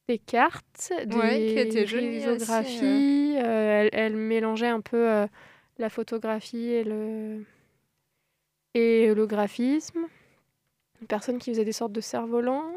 des 0.08 0.18
cartes, 0.18 0.92
des 1.06 1.16
Ouais, 1.16 1.70
risographies. 1.84 3.36
euh, 3.38 3.80
elle, 3.82 3.90
elle 3.92 4.16
mélangeait 4.16 4.68
un 4.68 4.80
peu 4.80 5.10
euh, 5.10 5.26
la 5.78 5.88
photographie 5.90 6.68
et 6.68 6.84
le, 6.84 7.44
et 8.74 9.12
le 9.14 9.26
graphisme. 9.26 10.06
Une 11.02 11.08
personne 11.08 11.38
qui 11.38 11.50
faisait 11.50 11.64
des 11.66 11.72
sortes 11.72 11.92
de 11.92 12.00
cerfs-volants. 12.00 12.72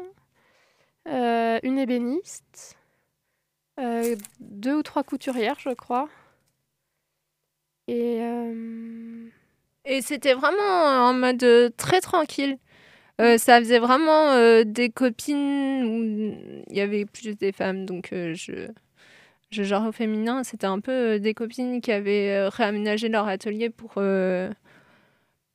Euh, 1.08 1.58
une 1.62 1.78
ébéniste. 1.78 2.76
euh, 3.78 4.16
deux 4.40 4.76
ou 4.76 4.82
trois 4.82 5.04
couturières, 5.04 5.58
je 5.60 5.70
crois. 5.70 6.08
Et 7.88 8.18
euh, 8.20 9.28
Et 9.84 10.02
c'était 10.02 10.34
vraiment 10.34 11.08
en 11.08 11.14
mode 11.14 11.72
très 11.76 12.00
tranquille. 12.00 12.58
Ça 13.18 13.60
faisait 13.60 13.78
vraiment 13.78 14.34
des 14.64 14.90
copines 14.90 15.84
où 15.84 16.64
il 16.68 16.76
y 16.76 16.80
avait 16.80 17.06
plus 17.06 17.34
des 17.36 17.52
femmes, 17.52 17.86
donc 17.86 18.08
je, 18.12 18.68
je 19.50 19.62
genre 19.62 19.86
au 19.88 19.92
féminin, 19.92 20.44
c'était 20.44 20.66
un 20.66 20.80
peu 20.80 21.18
des 21.20 21.34
copines 21.34 21.80
qui 21.80 21.92
avaient 21.92 22.48
réaménagé 22.48 23.08
leur 23.08 23.28
atelier 23.28 23.70
pour, 23.70 23.94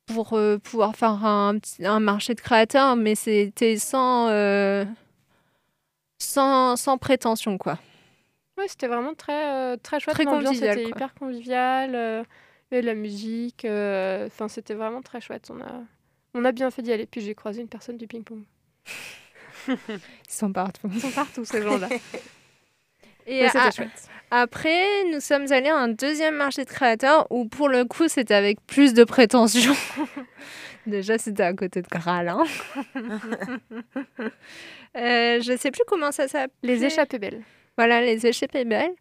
pour 0.06 0.32
euh, 0.34 0.58
pouvoir 0.58 0.94
faire 0.96 1.24
un, 1.24 1.56
un 1.82 2.00
marché 2.00 2.34
de 2.34 2.40
créateurs, 2.40 2.96
mais 2.96 3.14
c'était 3.14 3.76
sans, 3.78 4.28
euh, 4.28 4.84
sans, 6.18 6.76
sans 6.76 6.98
prétention, 6.98 7.58
quoi. 7.58 7.78
Ouais, 8.58 8.68
c'était 8.68 8.88
vraiment 8.88 9.14
très, 9.14 9.50
euh, 9.72 9.76
très 9.82 10.00
chouette. 10.00 10.14
Très 10.14 10.24
convivial, 10.24 10.78
était 10.78 10.90
quoi. 10.90 10.96
hyper 10.98 11.14
conviviale. 11.14 11.94
euh, 11.94 12.22
il 12.70 12.74
y 12.74 12.78
avait 12.78 12.82
de 12.82 12.86
la 12.86 12.94
musique. 12.94 13.64
Enfin, 13.66 14.48
c'était 14.48 14.74
vraiment 14.74 15.02
très 15.02 15.20
chouette. 15.20 15.50
On 15.54 15.60
a, 15.60 15.82
on 16.34 16.44
a 16.44 16.52
bien 16.52 16.70
fait 16.70 16.82
d'y 16.82 16.92
aller. 16.92 17.06
Puis 17.06 17.20
j'ai 17.20 17.34
croisé 17.34 17.60
une 17.60 17.68
personne 17.68 17.96
du 17.96 18.06
ping-pong. 18.06 18.42
Ils 19.68 19.76
sont 20.28 20.52
partout. 20.52 20.88
Ils 20.92 21.00
sont 21.00 21.10
partout, 21.10 21.44
ces 21.44 21.62
gens-là. 21.62 21.88
Et 23.26 23.48
c'était 23.48 23.70
chouette. 23.70 24.08
Après, 24.30 25.04
nous 25.12 25.20
sommes 25.20 25.52
allés 25.52 25.68
à 25.68 25.76
un 25.76 25.88
deuxième 25.88 26.36
marché 26.36 26.64
de 26.64 26.70
créateurs 26.70 27.26
où, 27.30 27.46
pour 27.46 27.68
le 27.68 27.84
coup, 27.84 28.08
c'était 28.08 28.32
avec 28.32 28.64
plus 28.66 28.94
de 28.94 29.04
prétention. 29.04 29.74
Déjà, 30.86 31.18
c'était 31.18 31.42
à 31.42 31.52
côté 31.52 31.82
de 31.82 31.88
Gralin. 31.88 32.42
euh, 34.96 35.40
je 35.40 35.56
sais 35.58 35.70
plus 35.70 35.82
comment 35.86 36.12
ça 36.12 36.28
s'appelle. 36.28 36.50
Les 36.62 36.82
échappées 36.82 37.18
belles. 37.18 37.42
Voilà, 37.76 38.00
les 38.00 38.26
échappées 38.26 38.64
belles. 38.64 38.94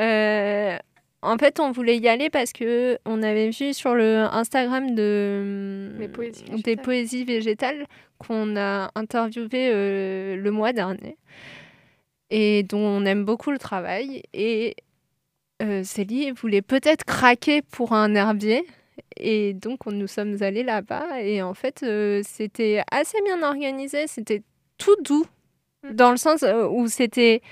Euh, 0.00 0.76
en 1.22 1.38
fait, 1.38 1.60
on 1.60 1.70
voulait 1.70 1.98
y 1.98 2.08
aller 2.08 2.28
parce 2.28 2.52
que 2.52 2.98
on 3.06 3.22
avait 3.22 3.50
vu 3.50 3.72
sur 3.72 3.94
le 3.94 4.26
Instagram 4.32 4.96
de 4.96 5.92
Les 5.98 6.08
poésies 6.08 6.42
des 6.42 6.56
végétales. 6.56 6.84
poésies 6.84 7.24
végétales 7.24 7.86
qu'on 8.18 8.56
a 8.56 8.90
interviewé 8.96 9.70
euh, 9.72 10.36
le 10.36 10.50
mois 10.50 10.72
dernier 10.72 11.16
et 12.34 12.62
dont 12.62 12.78
on 12.78 13.04
aime 13.04 13.24
beaucoup 13.26 13.50
le 13.50 13.58
travail. 13.58 14.22
Et 14.32 14.74
euh, 15.62 15.84
Célie 15.84 16.30
voulait 16.32 16.62
peut-être 16.62 17.04
craquer 17.04 17.60
pour 17.60 17.92
un 17.92 18.14
herbier. 18.14 18.64
Et 19.18 19.52
donc, 19.52 19.86
on, 19.86 19.92
nous 19.92 20.06
sommes 20.06 20.42
allés 20.42 20.62
là-bas. 20.62 21.20
Et 21.20 21.42
en 21.42 21.52
fait, 21.52 21.82
euh, 21.82 22.22
c'était 22.24 22.82
assez 22.90 23.18
bien 23.26 23.42
organisé. 23.42 24.06
C'était 24.06 24.42
tout 24.78 24.96
doux, 25.02 25.26
Mm. 25.84 25.94
dans 25.94 26.10
le 26.12 26.16
sens 26.16 26.42
euh, 26.42 26.66
où 26.68 26.86
c'était. 26.88 27.42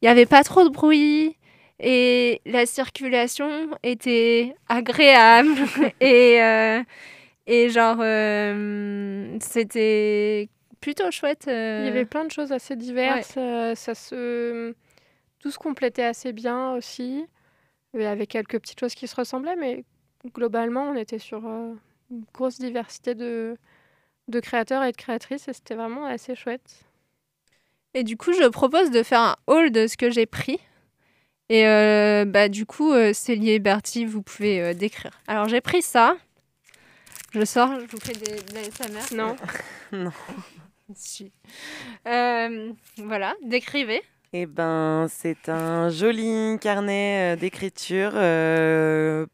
Il 0.00 0.06
n'y 0.06 0.08
avait 0.08 0.26
pas 0.26 0.42
trop 0.42 0.64
de 0.64 0.72
bruit. 0.72 1.36
Et 1.80 2.40
la 2.46 2.66
circulation 2.66 3.50
était 3.82 4.54
agréable. 4.68 5.50
et, 6.00 6.42
euh, 6.42 6.82
et 7.46 7.68
genre, 7.70 7.98
c'était 9.40 10.48
plutôt 10.84 11.10
chouette. 11.10 11.46
euh. 11.48 11.80
Il 11.82 11.86
y 11.86 11.88
avait 11.88 12.04
plein 12.04 12.24
de 12.26 12.30
choses 12.30 12.52
assez 12.52 12.76
diverses. 12.76 13.34
euh, 13.38 13.74
ça 13.74 13.94
se... 13.94 14.74
Tout 15.38 15.50
se 15.50 15.58
complétait 15.58 16.04
assez 16.04 16.32
bien 16.32 16.72
aussi. 16.74 17.24
Il 17.94 18.00
y 18.02 18.06
avait 18.06 18.26
quelques 18.26 18.58
petites 18.60 18.78
choses 18.80 18.94
qui 18.94 19.08
se 19.08 19.16
ressemblaient, 19.16 19.56
mais 19.56 19.84
globalement, 20.34 20.90
on 20.90 20.94
était 20.94 21.18
sur 21.18 21.46
euh, 21.46 21.72
une 22.10 22.24
grosse 22.34 22.58
diversité 22.58 23.14
de, 23.14 23.56
de 24.28 24.40
créateurs 24.40 24.82
et 24.84 24.92
de 24.92 24.96
créatrices. 24.96 25.48
Et 25.48 25.52
c'était 25.54 25.74
vraiment 25.74 26.04
assez 26.04 26.34
chouette. 26.34 26.84
Et 27.94 28.04
du 28.04 28.16
coup, 28.16 28.32
je 28.32 28.46
propose 28.48 28.90
de 28.90 29.02
faire 29.02 29.20
un 29.20 29.36
haul 29.46 29.70
de 29.70 29.86
ce 29.86 29.96
que 29.96 30.10
j'ai 30.10 30.26
pris. 30.26 30.58
Et 31.48 31.66
euh, 31.66 32.24
bah, 32.26 32.48
du 32.48 32.66
coup, 32.66 32.92
euh, 32.92 33.12
Célie 33.12 33.50
et 33.50 33.58
Bertie, 33.58 34.04
vous 34.04 34.22
pouvez 34.22 34.60
euh, 34.60 34.74
décrire. 34.74 35.12
Alors, 35.28 35.48
j'ai 35.48 35.60
pris 35.60 35.82
ça. 35.82 36.16
Je 37.32 37.44
sors, 37.44 37.80
je 37.80 37.86
vous 37.86 37.98
fais 38.00 38.12
des, 38.12 38.36
de 38.42 38.54
l'ASMR. 38.54 39.14
Non 39.16 39.36
Euh, 42.06 42.72
voilà, 42.98 43.34
décrivez. 43.42 44.02
Eh 44.32 44.46
ben, 44.46 45.06
c'est 45.08 45.48
un 45.48 45.90
joli 45.90 46.58
carnet 46.60 47.34
euh, 47.34 47.36
d'écriture, 47.36 48.12
euh, 48.14 49.26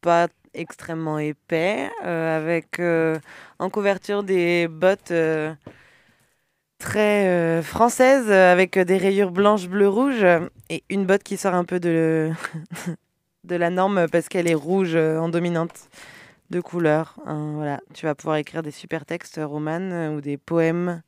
pas 0.00 0.28
extrêmement 0.54 1.18
épais, 1.18 1.90
avec 2.02 2.80
en 3.58 3.70
couverture 3.70 4.22
des 4.22 4.68
bottes 4.68 5.12
très 6.78 7.60
françaises, 7.62 8.30
avec 8.30 8.78
des 8.78 8.96
rayures 8.96 9.32
blanches, 9.32 9.66
bleu, 9.66 9.88
rouge, 9.88 10.24
et 10.70 10.84
une 10.90 11.06
botte 11.06 11.24
qui 11.24 11.36
sort 11.36 11.54
un 11.54 11.64
peu 11.64 11.80
de, 11.80 12.30
de 13.44 13.56
la 13.56 13.70
norme 13.70 14.06
parce 14.12 14.28
qu'elle 14.28 14.48
est 14.48 14.54
rouge 14.54 14.94
en 14.94 15.28
dominante 15.28 15.88
de 16.50 16.60
couleur. 16.60 17.16
Hein, 17.26 17.52
voilà, 17.54 17.80
tu 17.94 18.06
vas 18.06 18.14
pouvoir 18.14 18.36
écrire 18.36 18.62
des 18.62 18.70
super 18.70 19.04
textes, 19.04 19.40
Romane, 19.42 19.92
euh, 19.92 20.16
ou 20.16 20.20
des 20.20 20.36
poèmes 20.36 21.02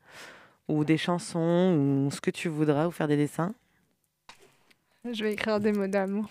ou 0.68 0.84
des 0.84 0.98
chansons, 0.98 1.74
ou 1.76 2.10
ce 2.10 2.20
que 2.20 2.30
tu 2.30 2.48
voudras, 2.48 2.86
ou 2.86 2.90
faire 2.90 3.08
des 3.08 3.16
dessins. 3.16 3.54
Je 5.04 5.22
vais 5.22 5.32
écrire 5.32 5.60
des 5.60 5.72
mots 5.72 5.86
d'amour. 5.86 6.28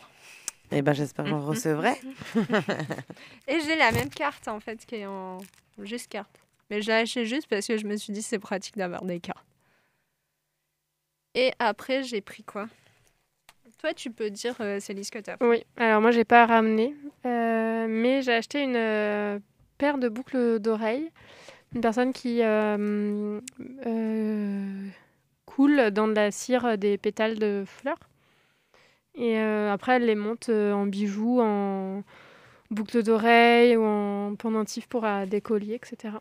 Et 0.72 0.82
ben 0.82 0.94
j'espère 0.94 1.26
que 1.26 1.32
j'en 1.32 1.40
recevrai. 1.46 1.94
Et 3.48 3.60
j'ai 3.62 3.76
la 3.78 3.92
même 3.92 4.10
carte, 4.10 4.48
en 4.48 4.60
fait, 4.60 4.86
qui 4.86 4.96
est 4.96 5.06
en 5.06 5.38
juste 5.80 6.10
carte. 6.10 6.40
Mais 6.70 6.82
je 6.82 6.88
l'ai 6.88 6.98
acheté 6.98 7.26
juste 7.26 7.48
parce 7.48 7.68
que 7.68 7.78
je 7.78 7.86
me 7.86 7.96
suis 7.96 8.12
dit 8.12 8.22
c'est 8.22 8.40
pratique 8.40 8.76
d'avoir 8.76 9.04
des 9.06 9.20
cartes. 9.20 9.46
Et 11.36 11.52
après, 11.60 12.04
j'ai 12.04 12.22
pris 12.22 12.44
quoi? 12.44 12.68
Toi, 13.86 13.94
tu 13.94 14.10
peux 14.10 14.32
dire, 14.32 14.56
euh, 14.62 14.80
Célie, 14.80 15.04
ce 15.04 15.12
que 15.12 15.20
tu 15.20 15.30
as. 15.30 15.38
Oui, 15.42 15.64
alors 15.78 16.02
moi, 16.02 16.10
j'ai 16.10 16.24
pas 16.26 16.48
ramené, 16.48 16.96
euh, 17.28 17.86
mais 17.88 18.24
j'ai 18.24 18.34
acheté 18.34 18.64
une 18.64 18.76
euh, 18.76 19.38
paire 19.78 20.00
de 20.00 20.10
boucles 20.10 20.58
d'oreilles 20.58 21.12
une 21.76 21.82
personne 21.82 22.12
qui 22.12 22.40
euh, 22.42 23.40
coule 25.46 25.92
dans 25.92 26.08
de 26.08 26.14
la 26.14 26.32
cire 26.32 26.80
des 26.80 26.98
pétales 26.98 27.38
de 27.38 27.64
fleurs. 27.68 28.00
Et 29.14 29.38
après, 29.38 29.98
elle 29.98 30.08
les 30.08 30.16
monte 30.16 30.50
en 30.50 30.88
bijoux, 30.88 31.40
en 31.42 32.02
boucles 32.72 33.04
d'oreilles 33.04 33.78
ou 33.78 33.84
en 33.84 34.34
pendentifs 34.34 34.88
pour 34.88 35.06
des 35.28 35.42
colliers, 35.42 35.76
etc. 35.76 36.16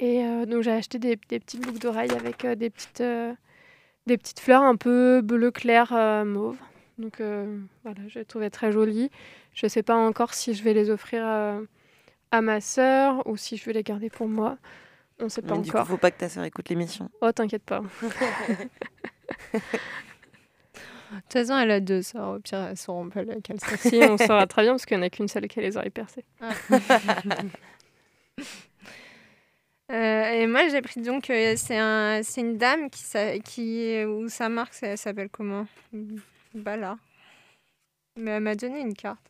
Et 0.00 0.24
donc, 0.46 0.62
j'ai 0.62 0.72
acheté 0.72 0.98
des, 0.98 1.16
petites 1.16 1.60
boucles 1.60 1.78
d'oreilles 1.78 2.10
avec 2.10 2.44
des, 2.44 2.70
petites, 2.70 3.04
des 4.06 4.18
petites 4.18 4.40
fleurs 4.40 4.62
un 4.62 4.76
peu 4.76 5.20
bleu 5.22 5.50
clair 5.50 5.92
euh, 5.92 6.24
mauve. 6.24 6.58
Donc, 6.98 7.20
euh, 7.20 7.58
voilà, 7.84 8.00
je 8.08 8.18
les 8.18 8.24
trouvais 8.24 8.50
très 8.50 8.72
jolies. 8.72 9.10
Je 9.54 9.66
ne 9.66 9.68
sais 9.68 9.82
pas 9.82 9.96
encore 9.96 10.34
si 10.34 10.54
je 10.54 10.62
vais 10.62 10.74
les 10.74 10.90
offrir 10.90 11.22
euh, 11.24 11.60
à 12.30 12.40
ma 12.40 12.60
sœur 12.60 13.26
ou 13.26 13.36
si 13.36 13.56
je 13.56 13.64
vais 13.64 13.72
les 13.72 13.82
garder 13.82 14.10
pour 14.10 14.28
moi. 14.28 14.58
On 15.18 15.24
ne 15.24 15.28
sait 15.28 15.42
pas 15.42 15.54
Mais 15.54 15.62
du 15.62 15.70
coup, 15.70 15.76
encore. 15.76 15.88
faut 15.88 15.96
pas 15.96 16.10
que 16.10 16.18
ta 16.18 16.28
sœur 16.28 16.44
écoute 16.44 16.68
l'émission. 16.68 17.10
Oh, 17.20 17.32
t'inquiète 17.32 17.64
pas. 17.64 17.82
De 21.10 21.16
toute 21.16 21.32
façon, 21.32 21.58
elle 21.58 21.72
a 21.72 21.80
deux 21.80 22.02
sœurs. 22.02 22.36
Au 22.36 22.38
pire, 22.38 22.60
elles 22.70 22.76
sauront 22.76 23.08
pas 23.08 23.24
laquelle 23.24 23.58
si, 23.78 24.00
on 24.08 24.16
saura 24.16 24.46
très 24.46 24.62
bien 24.62 24.72
parce 24.72 24.86
qu'il 24.86 24.96
n'y 24.96 25.02
en 25.02 25.06
a 25.06 25.10
qu'une 25.10 25.26
seule 25.26 25.48
qui 25.48 25.58
a 25.58 25.62
les 25.62 25.76
oreilles 25.76 25.90
percées. 25.90 26.24
Euh, 26.42 26.78
et 29.90 30.46
moi, 30.46 30.68
j'ai 30.68 30.82
pris 30.82 31.00
donc. 31.00 31.30
euh, 31.30 31.54
c'est 31.56 31.76
un, 31.78 32.20
une 32.36 32.56
dame 32.58 32.90
qui, 32.90 33.02
s'a- 33.02 33.38
qui. 33.40 34.04
Où 34.04 34.28
sa 34.28 34.48
marque, 34.48 34.74
ça- 34.74 34.88
elle 34.88 34.98
s'appelle 34.98 35.28
comment? 35.30 35.66
Bala. 36.54 36.98
Mais 38.16 38.32
elle 38.32 38.42
m'a 38.42 38.54
donné 38.54 38.80
une 38.80 38.94
carte. 38.94 39.20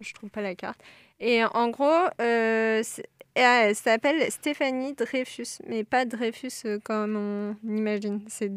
Je 0.00 0.12
trouve 0.14 0.30
pas 0.30 0.40
la 0.42 0.54
carte. 0.54 0.80
Et 1.20 1.44
en 1.44 1.68
gros, 1.70 2.06
euh, 2.20 2.80
c'est- 2.84 3.08
elle 3.34 3.74
s'appelle 3.76 4.30
Stéphanie 4.30 4.94
Dreyfus. 4.94 5.58
Mais 5.66 5.84
pas 5.84 6.04
Dreyfus 6.04 6.50
euh, 6.64 6.78
comme 6.82 7.16
on 7.16 7.56
imagine. 7.68 8.22
C'est 8.28 8.48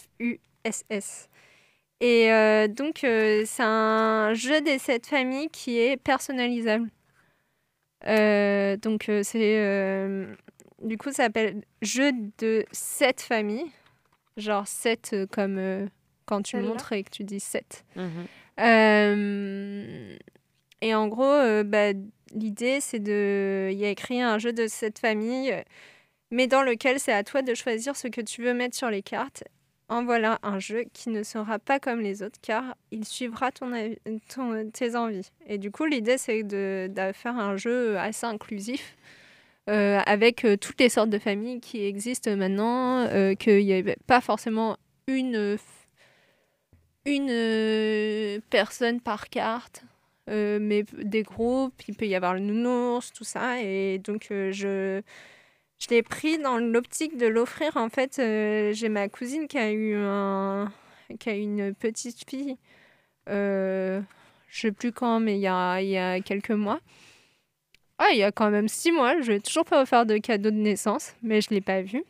D-R-E-I-F-U-S-S. 0.00 1.28
Et 2.00 2.32
euh, 2.32 2.68
donc, 2.68 3.04
euh, 3.04 3.44
c'est 3.46 3.62
un 3.62 4.34
jeu 4.34 4.60
des 4.60 4.78
sept 4.78 5.06
familles 5.06 5.48
qui 5.50 5.78
est 5.78 5.96
personnalisable. 5.96 6.88
Euh, 8.06 8.76
donc, 8.76 9.08
euh, 9.08 9.22
c'est. 9.22 9.58
euh, 9.58 10.34
du 10.82 10.98
coup, 10.98 11.10
ça 11.10 11.24
s'appelle 11.24 11.62
Jeu 11.82 12.12
de 12.38 12.64
sept 12.72 13.20
familles. 13.20 13.70
Genre 14.38 14.66
7 14.66 15.14
comme 15.30 15.88
quand 16.24 16.40
tu 16.42 16.56
montres 16.56 16.92
et 16.92 17.04
que 17.04 17.10
tu 17.10 17.22
dis 17.22 17.38
7. 17.38 17.84
Mhm. 17.96 18.26
Et 20.80 20.94
en 20.94 21.06
gros, 21.08 21.62
bah, 21.64 21.92
l'idée, 22.34 22.80
c'est 22.80 22.98
de. 22.98 23.68
Il 23.70 23.78
y 23.78 23.84
a 23.84 23.90
écrit 23.90 24.20
un 24.22 24.38
jeu 24.38 24.52
de 24.52 24.66
cette 24.66 24.98
famille, 24.98 25.54
mais 26.30 26.46
dans 26.46 26.62
lequel 26.62 26.98
c'est 26.98 27.12
à 27.12 27.22
toi 27.24 27.42
de 27.42 27.54
choisir 27.54 27.94
ce 27.94 28.08
que 28.08 28.20
tu 28.22 28.42
veux 28.42 28.54
mettre 28.54 28.76
sur 28.76 28.90
les 28.90 29.02
cartes. 29.02 29.44
En 29.92 30.04
voilà 30.04 30.38
un 30.42 30.58
jeu 30.58 30.84
qui 30.94 31.10
ne 31.10 31.22
sera 31.22 31.58
pas 31.58 31.78
comme 31.78 32.00
les 32.00 32.22
autres, 32.22 32.38
car 32.40 32.76
il 32.92 33.04
suivra 33.04 33.52
ton, 33.52 33.70
ton- 34.34 34.70
tes 34.70 34.96
envies. 34.96 35.30
Et 35.46 35.58
du 35.58 35.70
coup, 35.70 35.84
l'idée, 35.84 36.16
c'est 36.16 36.42
de, 36.44 36.90
faire 37.12 37.36
un 37.36 37.58
jeu 37.58 37.98
assez 37.98 38.24
inclusif. 38.24 38.96
euh, 39.68 40.00
avec 40.06 40.44
euh, 40.46 40.56
toutes 40.56 40.80
les 40.80 40.88
sortes 40.88 41.10
de 41.10 41.18
familles 41.18 41.60
qui 41.60 41.84
existent 41.84 42.34
maintenant, 42.36 43.00
euh, 43.00 43.34
qu'il 43.34 43.64
n'y 43.66 43.74
avait 43.74 43.98
pas 44.06 44.22
forcément 44.22 44.78
une 45.08 45.58
une 47.04 48.40
personne 48.50 49.00
par 49.00 49.28
carte, 49.28 49.84
mais 50.28 50.84
des 51.02 51.22
groupes, 51.22 51.74
il 51.86 51.96
peut 51.96 52.06
y 52.06 52.14
avoir 52.14 52.32
le 52.34 52.40
nounours, 52.40 53.12
tout 53.12 53.24
ça. 53.24 53.60
Et 53.62 53.98
donc, 53.98 54.28
je, 54.30 55.02
je 55.82 55.88
l'ai 55.88 56.02
pris 56.02 56.38
dans 56.38 56.58
l'optique 56.58 57.16
de 57.16 57.26
l'offrir. 57.26 57.76
En 57.76 57.88
fait, 57.88 58.18
euh, 58.18 58.72
j'ai 58.72 58.88
ma 58.88 59.08
cousine 59.08 59.48
qui 59.48 59.58
a 59.58 59.72
eu, 59.72 59.94
un, 59.96 60.72
qui 61.18 61.28
a 61.28 61.34
une 61.34 61.74
petite 61.74 62.28
fille, 62.28 62.56
euh, 63.28 64.00
je 64.48 64.60
sais 64.60 64.72
plus 64.72 64.92
quand, 64.92 65.18
mais 65.18 65.36
il 65.36 65.40
y 65.40 65.48
a, 65.48 65.80
il 65.80 65.88
y 65.88 65.98
a 65.98 66.20
quelques 66.20 66.50
mois. 66.50 66.80
Ah, 67.98 68.10
il 68.12 68.18
y 68.18 68.22
a 68.22 68.32
quand 68.32 68.50
même 68.50 68.68
six 68.68 68.92
mois, 68.92 69.20
je 69.20 69.32
n'ai 69.32 69.40
toujours 69.40 69.64
pas 69.64 69.82
offert 69.82 70.06
de 70.06 70.18
cadeau 70.18 70.50
de 70.50 70.56
naissance, 70.56 71.14
mais 71.22 71.40
je 71.40 71.48
ne 71.50 71.56
l'ai 71.56 71.60
pas 71.60 71.82
vu. 71.82 72.04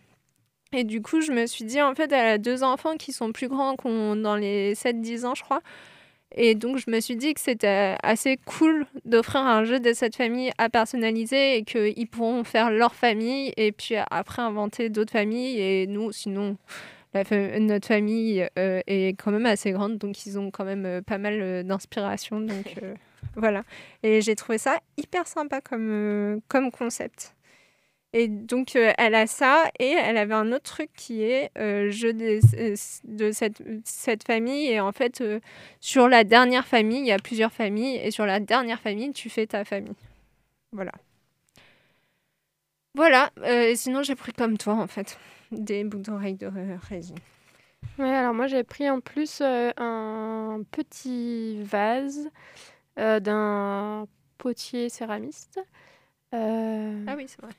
Et 0.73 0.85
du 0.85 1.03
coup, 1.03 1.21
je 1.21 1.33
me 1.33 1.47
suis 1.47 1.65
dit, 1.65 1.81
en 1.83 1.95
fait, 1.95 2.13
elle 2.13 2.27
a 2.27 2.39
deux 2.39 2.63
enfants 2.63 2.97
qui 2.97 3.13
sont 3.13 3.33
plus 3.33 3.49
grands, 3.49 3.77
qui 3.77 3.87
ont 3.87 4.17
dans 4.17 4.37
les 4.37 4.75
7-10 4.75 5.27
ans, 5.27 5.35
je 5.35 5.43
crois. 5.43 5.61
Et 6.35 6.55
donc, 6.55 6.79
je 6.79 6.91
me 6.91 7.01
suis 7.01 7.17
dit 7.17 7.35
que 7.35 7.41
c'était 7.41 7.97
assez 8.03 8.39
cool 8.45 8.87
d'offrir 9.05 9.41
un 9.41 9.65
jeu 9.65 9.81
de 9.81 9.93
cette 9.93 10.17
famille 10.17 10.51
à 10.59 10.69
personnaliser 10.69 11.57
et 11.57 11.65
qu'ils 11.65 12.09
pourront 12.09 12.45
faire 12.45 12.71
leur 12.71 12.95
famille 12.95 13.53
et 13.57 13.73
puis 13.73 13.97
après 14.11 14.43
inventer 14.43 14.89
d'autres 14.89 15.13
familles. 15.13 15.61
Et 15.61 15.87
nous, 15.87 16.13
sinon, 16.13 16.57
notre 17.15 17.87
famille 17.87 18.49
euh, 18.59 18.81
est 18.87 19.11
quand 19.23 19.31
même 19.31 19.47
assez 19.47 19.73
grande, 19.73 19.99
donc 19.99 20.25
ils 20.25 20.39
ont 20.39 20.51
quand 20.51 20.65
même 20.65 20.87
euh, 20.87 21.03
pas 21.03 21.19
mal 21.19 21.39
euh, 21.41 21.63
d'inspiration. 21.63 22.41
Donc, 22.41 22.75
euh, 22.83 22.95
voilà. 23.37 23.65
Et 24.03 24.23
j'ai 24.23 24.35
trouvé 24.35 24.59
ça 24.59 24.79
hyper 24.97 25.27
sympa 25.27 25.61
comme, 25.61 25.91
euh, 25.91 26.39
comme 26.49 26.71
concept. 26.71 27.35
Et 28.15 28.29
donc, 28.29 28.77
euh, 28.77 28.93
elle 28.99 29.15
a 29.15 29.27
ça, 29.27 29.65
et 29.79 29.87
elle 29.89 30.19
avait 30.19 30.35
un 30.35 30.53
autre 30.53 30.65
truc 30.65 30.91
qui 30.95 31.23
est 31.23 31.51
euh, 31.57 31.91
jeu 31.91 32.13
des- 32.13 32.41
euh, 32.59 32.75
de 33.05 33.33
cette, 33.33 33.63
cette 33.85 34.25
famille. 34.25 34.67
Et 34.69 34.81
en 34.81 34.93
fait, 34.93 35.23
euh, 35.23 35.41
sur 35.81 36.09
la 36.09 36.23
dernière 36.23 36.67
famille, 36.67 36.99
il 37.01 37.07
y 37.07 37.13
a 37.13 37.19
plusieurs 37.19 37.53
familles, 37.53 37.97
et 37.97 38.11
sur 38.11 38.27
la 38.27 38.39
dernière 38.39 38.81
famille, 38.81 39.13
tu 39.13 39.31
fais 39.31 39.47
ta 39.47 39.65
famille. 39.65 39.95
Voilà. 40.73 40.93
Voilà. 42.95 43.31
et 43.45 43.75
sinon, 43.77 44.03
j'ai 44.03 44.15
pris 44.15 44.33
comme 44.33 44.59
toi, 44.59 44.75
en 44.75 44.87
fait, 44.87 45.19
des 45.51 45.83
boucles 45.85 46.03
d'oreilles 46.05 46.35
de 46.35 46.47
ré- 46.47 46.77
résine. 46.89 47.17
Ouais, 47.99 48.09
alors 48.15 48.33
moi 48.33 48.47
j'ai 48.47 48.63
pris 48.63 48.89
en 48.89 49.01
plus 49.01 49.41
un 49.43 50.61
petit 50.71 51.61
vase 51.63 52.31
d'un 52.97 54.07
potier 54.39 54.89
céramiste 54.89 55.59
euh, 56.33 57.05
Ah 57.09 57.15
oui, 57.17 57.25
c'est 57.27 57.41
vrai. 57.43 57.53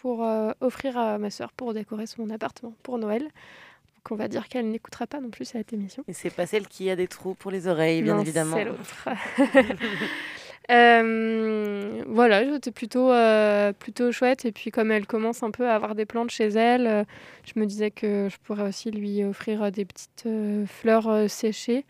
Pour 0.00 0.24
euh, 0.24 0.52
offrir 0.60 0.98
à 0.98 1.18
ma 1.18 1.30
sœur 1.30 1.52
pour 1.52 1.74
décorer 1.74 2.06
son 2.06 2.30
appartement 2.30 2.74
pour 2.82 2.98
Noël. 2.98 3.22
Donc 3.22 4.10
on 4.10 4.16
va 4.16 4.28
dire 4.28 4.48
qu'elle 4.48 4.70
n'écoutera 4.70 5.06
pas 5.06 5.20
non 5.20 5.30
plus 5.30 5.44
cette 5.44 5.72
émission. 5.72 6.04
Et 6.08 6.12
c'est 6.12 6.30
pas 6.30 6.46
celle 6.46 6.68
qui 6.68 6.90
a 6.90 6.96
des 6.96 7.08
trous 7.08 7.34
pour 7.34 7.50
les 7.50 7.66
oreilles, 7.66 8.02
bien 8.02 8.16
Non, 8.16 8.20
évidemment. 8.22 8.56
C'est 8.56 8.64
l'autre. 8.64 9.06
Euh, 10.70 12.02
voilà, 12.08 12.44
c'était 12.54 12.72
plutôt, 12.72 13.12
euh, 13.12 13.72
plutôt 13.72 14.10
chouette. 14.12 14.44
Et 14.44 14.52
puis, 14.52 14.70
comme 14.70 14.90
elle 14.90 15.06
commence 15.06 15.42
un 15.42 15.50
peu 15.50 15.68
à 15.68 15.74
avoir 15.74 15.94
des 15.94 16.06
plantes 16.06 16.30
chez 16.30 16.48
elle, 16.48 16.86
euh, 16.86 17.04
je 17.44 17.58
me 17.60 17.66
disais 17.66 17.90
que 17.90 18.28
je 18.30 18.36
pourrais 18.38 18.68
aussi 18.68 18.90
lui 18.90 19.22
offrir 19.24 19.70
des 19.70 19.84
petites 19.84 20.28
fleurs 20.66 21.30
séchées 21.30 21.84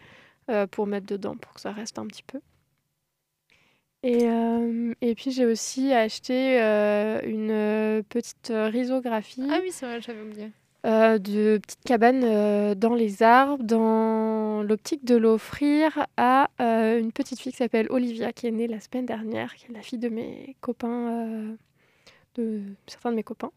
pour 0.70 0.86
mettre 0.86 1.06
dedans, 1.06 1.36
pour 1.36 1.54
que 1.54 1.60
ça 1.60 1.72
reste 1.72 1.98
un 1.98 2.06
petit 2.06 2.22
peu. 2.22 2.40
Et, 4.08 4.28
euh, 4.28 4.92
et 5.00 5.16
puis, 5.16 5.32
j'ai 5.32 5.44
aussi 5.46 5.92
acheté 5.92 6.62
euh, 6.62 7.20
une 7.24 7.50
euh, 7.50 8.02
petite 8.08 8.52
risographie 8.54 9.42
Ah 9.50 9.58
oui, 9.60 9.70
c'est 9.72 9.84
vrai, 9.84 10.00
j'avais 10.00 10.22
oublié. 10.22 10.52
euh, 10.86 11.18
de 11.18 11.58
petites 11.58 11.82
cabanes 11.84 12.74
dans 12.74 12.94
les 12.94 13.24
arbres, 13.24 13.64
dans 13.64 14.62
l'optique 14.62 15.04
de 15.04 15.16
l'offrir 15.16 16.06
à 16.16 16.48
une 16.60 17.10
petite 17.10 17.40
fille 17.40 17.50
qui 17.50 17.58
s'appelle 17.58 17.88
Olivia, 17.90 18.32
qui 18.32 18.46
est 18.46 18.52
née 18.52 18.68
la 18.68 18.78
semaine 18.78 19.06
dernière, 19.06 19.56
qui 19.56 19.66
est 19.66 19.74
la 19.74 19.82
fille 19.82 19.98
de 19.98 20.08
mes 20.08 20.54
copains, 20.60 21.56
de 22.36 22.62
certains 22.86 23.10
de 23.10 23.16
mes 23.16 23.24
copains. 23.24 23.50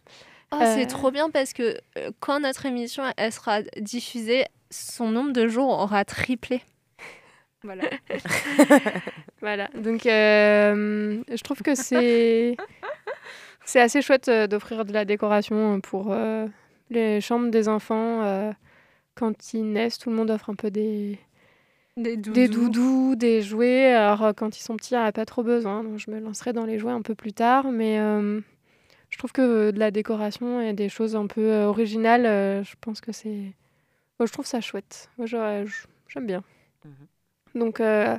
Ah, 0.49 0.73
c'est 0.75 0.87
trop 0.87 1.11
bien 1.11 1.29
parce 1.29 1.53
que 1.53 1.77
quand 2.19 2.39
notre 2.39 2.65
émission 2.65 3.03
elle 3.17 3.31
sera 3.31 3.61
diffusée, 3.79 4.45
son 4.71 5.11
nombre 5.11 5.31
de 5.31 5.47
jours 5.47 5.69
aura 5.69 6.03
triplé. 6.05 6.63
Voilà. 7.63 7.83
Voilà, 9.41 9.69
donc 9.73 10.05
euh, 10.05 11.23
je 11.29 11.41
trouve 11.43 11.61
que 11.61 11.73
c'est 11.73 12.57
c'est 13.65 13.79
assez 13.79 14.01
chouette 14.01 14.27
euh, 14.27 14.47
d'offrir 14.47 14.83
de 14.85 14.91
la 14.91 15.05
décoration 15.05 15.79
pour 15.81 16.11
euh, 16.11 16.47
les 16.89 17.21
chambres 17.21 17.49
des 17.49 17.69
enfants. 17.69 18.23
euh, 18.23 18.51
quand 19.15 19.53
ils 19.53 19.63
naissent, 19.71 19.97
tout 19.97 20.09
le 20.09 20.15
monde 20.15 20.31
offre 20.31 20.49
un 20.49 20.55
peu 20.55 20.71
des, 20.71 21.19
Des 21.97 22.17
doudous. 22.17 22.33
Des 22.33 22.47
doudous, 22.47 23.15
des 23.15 23.41
jouets. 23.41 23.93
Alors, 23.93 24.33
quand 24.35 24.57
ils 24.57 24.61
sont 24.61 24.77
petits, 24.77 24.93
il 24.93 24.97
n'y 24.97 25.03
a 25.03 25.11
pas 25.11 25.25
trop 25.25 25.43
besoin. 25.43 25.83
Donc, 25.83 25.99
je 25.99 26.09
me 26.09 26.19
lancerai 26.19 26.53
dans 26.53 26.65
les 26.65 26.79
jouets 26.79 26.93
un 26.93 27.01
peu 27.01 27.15
plus 27.15 27.33
tard. 27.33 27.71
Mais 27.71 27.97
je 29.09 29.17
trouve 29.17 29.33
que 29.33 29.71
de 29.71 29.79
la 29.79 29.91
décoration 29.91 30.61
et 30.61 30.73
des 30.73 30.87
choses 30.89 31.15
un 31.17 31.27
peu 31.27 31.63
originales, 31.63 32.63
je 32.63 32.75
pense 32.81 33.01
que 33.01 33.11
c'est. 33.11 33.53
Moi, 34.19 34.25
je 34.25 34.31
trouve 34.31 34.45
ça 34.45 34.61
chouette. 34.61 35.09
Moi, 35.17 35.27
j'aime 35.27 36.25
bien. 36.25 36.43
Donc, 37.55 37.79
euh, 37.79 38.17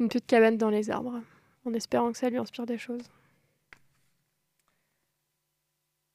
une 0.00 0.08
petite 0.08 0.26
cabane 0.26 0.56
dans 0.56 0.70
les 0.70 0.90
arbres, 0.90 1.20
en 1.64 1.72
espérant 1.74 2.12
que 2.12 2.18
ça 2.18 2.28
lui 2.30 2.38
inspire 2.38 2.66
des 2.66 2.78
choses. 2.78 3.02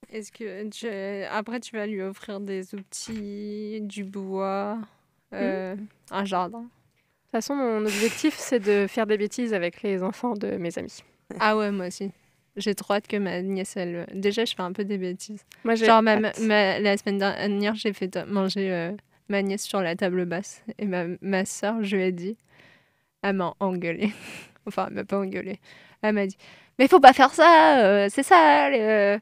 Est-ce 0.10 0.32
que 0.32 0.68
tu- 0.70 1.26
après 1.30 1.60
tu 1.62 1.76
vas 1.76 1.88
lui 1.88 2.02
offrir 2.02 2.42
des 2.42 2.76
outils, 2.76 3.80
du 3.82 4.04
bois, 4.04 4.80
euh, 5.34 5.76
un 6.12 6.26
jardin? 6.26 6.60
De 6.62 6.66
toute 6.66 7.32
façon, 7.32 7.56
mon 7.56 7.86
objectif, 7.86 8.36
c'est 8.38 8.60
de 8.60 8.88
faire 8.90 9.08
des 9.08 9.18
bêtises 9.18 9.54
avec 9.54 9.82
les 9.84 10.04
enfants 10.04 10.34
de 10.34 10.58
mes 10.58 10.78
amis. 10.78 11.02
Ah 11.40 11.56
ouais, 11.56 11.72
moi 11.72 11.88
aussi. 11.88 12.12
J'ai 12.58 12.76
trop 12.76 12.96
hâte 12.96 13.08
que 13.08 13.16
ma 13.16 13.42
nièce, 13.42 13.78
elle. 13.78 14.06
Déjà, 14.14 14.44
je 14.44 14.54
fais 14.54 14.62
un 14.64 14.74
peu 14.74 14.84
des 14.84 14.98
bêtises. 14.98 15.46
Moi, 15.64 15.76
Genre, 15.76 16.02
ma, 16.04 16.18
la 16.18 16.98
semaine 16.98 17.18
dernière, 17.18 17.76
j'ai 17.76 17.94
fait 17.94 18.14
manger 18.28 18.70
euh, 18.74 18.92
ma 19.32 19.42
nièce 19.42 19.64
sur 19.64 19.82
la 19.82 19.96
table 19.96 20.26
basse. 20.26 20.64
Et 20.78 20.86
ma, 20.86 21.06
ma 21.22 21.46
soeur, 21.46 21.82
je 21.84 21.96
lui 21.96 22.04
ai 22.04 22.12
dit. 22.12 22.38
Elle 23.24 23.36
m'a 23.38 23.54
engueulée. 23.60 24.12
enfin, 24.68 24.86
elle 24.90 24.94
m'a 24.96 25.04
pas 25.04 25.18
engueulée. 25.20 25.60
Elle 26.04 26.14
m'a 26.16 26.28
dit 26.28 26.38
Mais 26.78 26.88
faut 26.88 27.00
pas 27.00 27.14
faire 27.14 27.34
ça, 27.34 27.80
euh, 27.84 28.08
c'est 28.12 28.24
ça. 28.24 28.68
euh, 28.70 29.18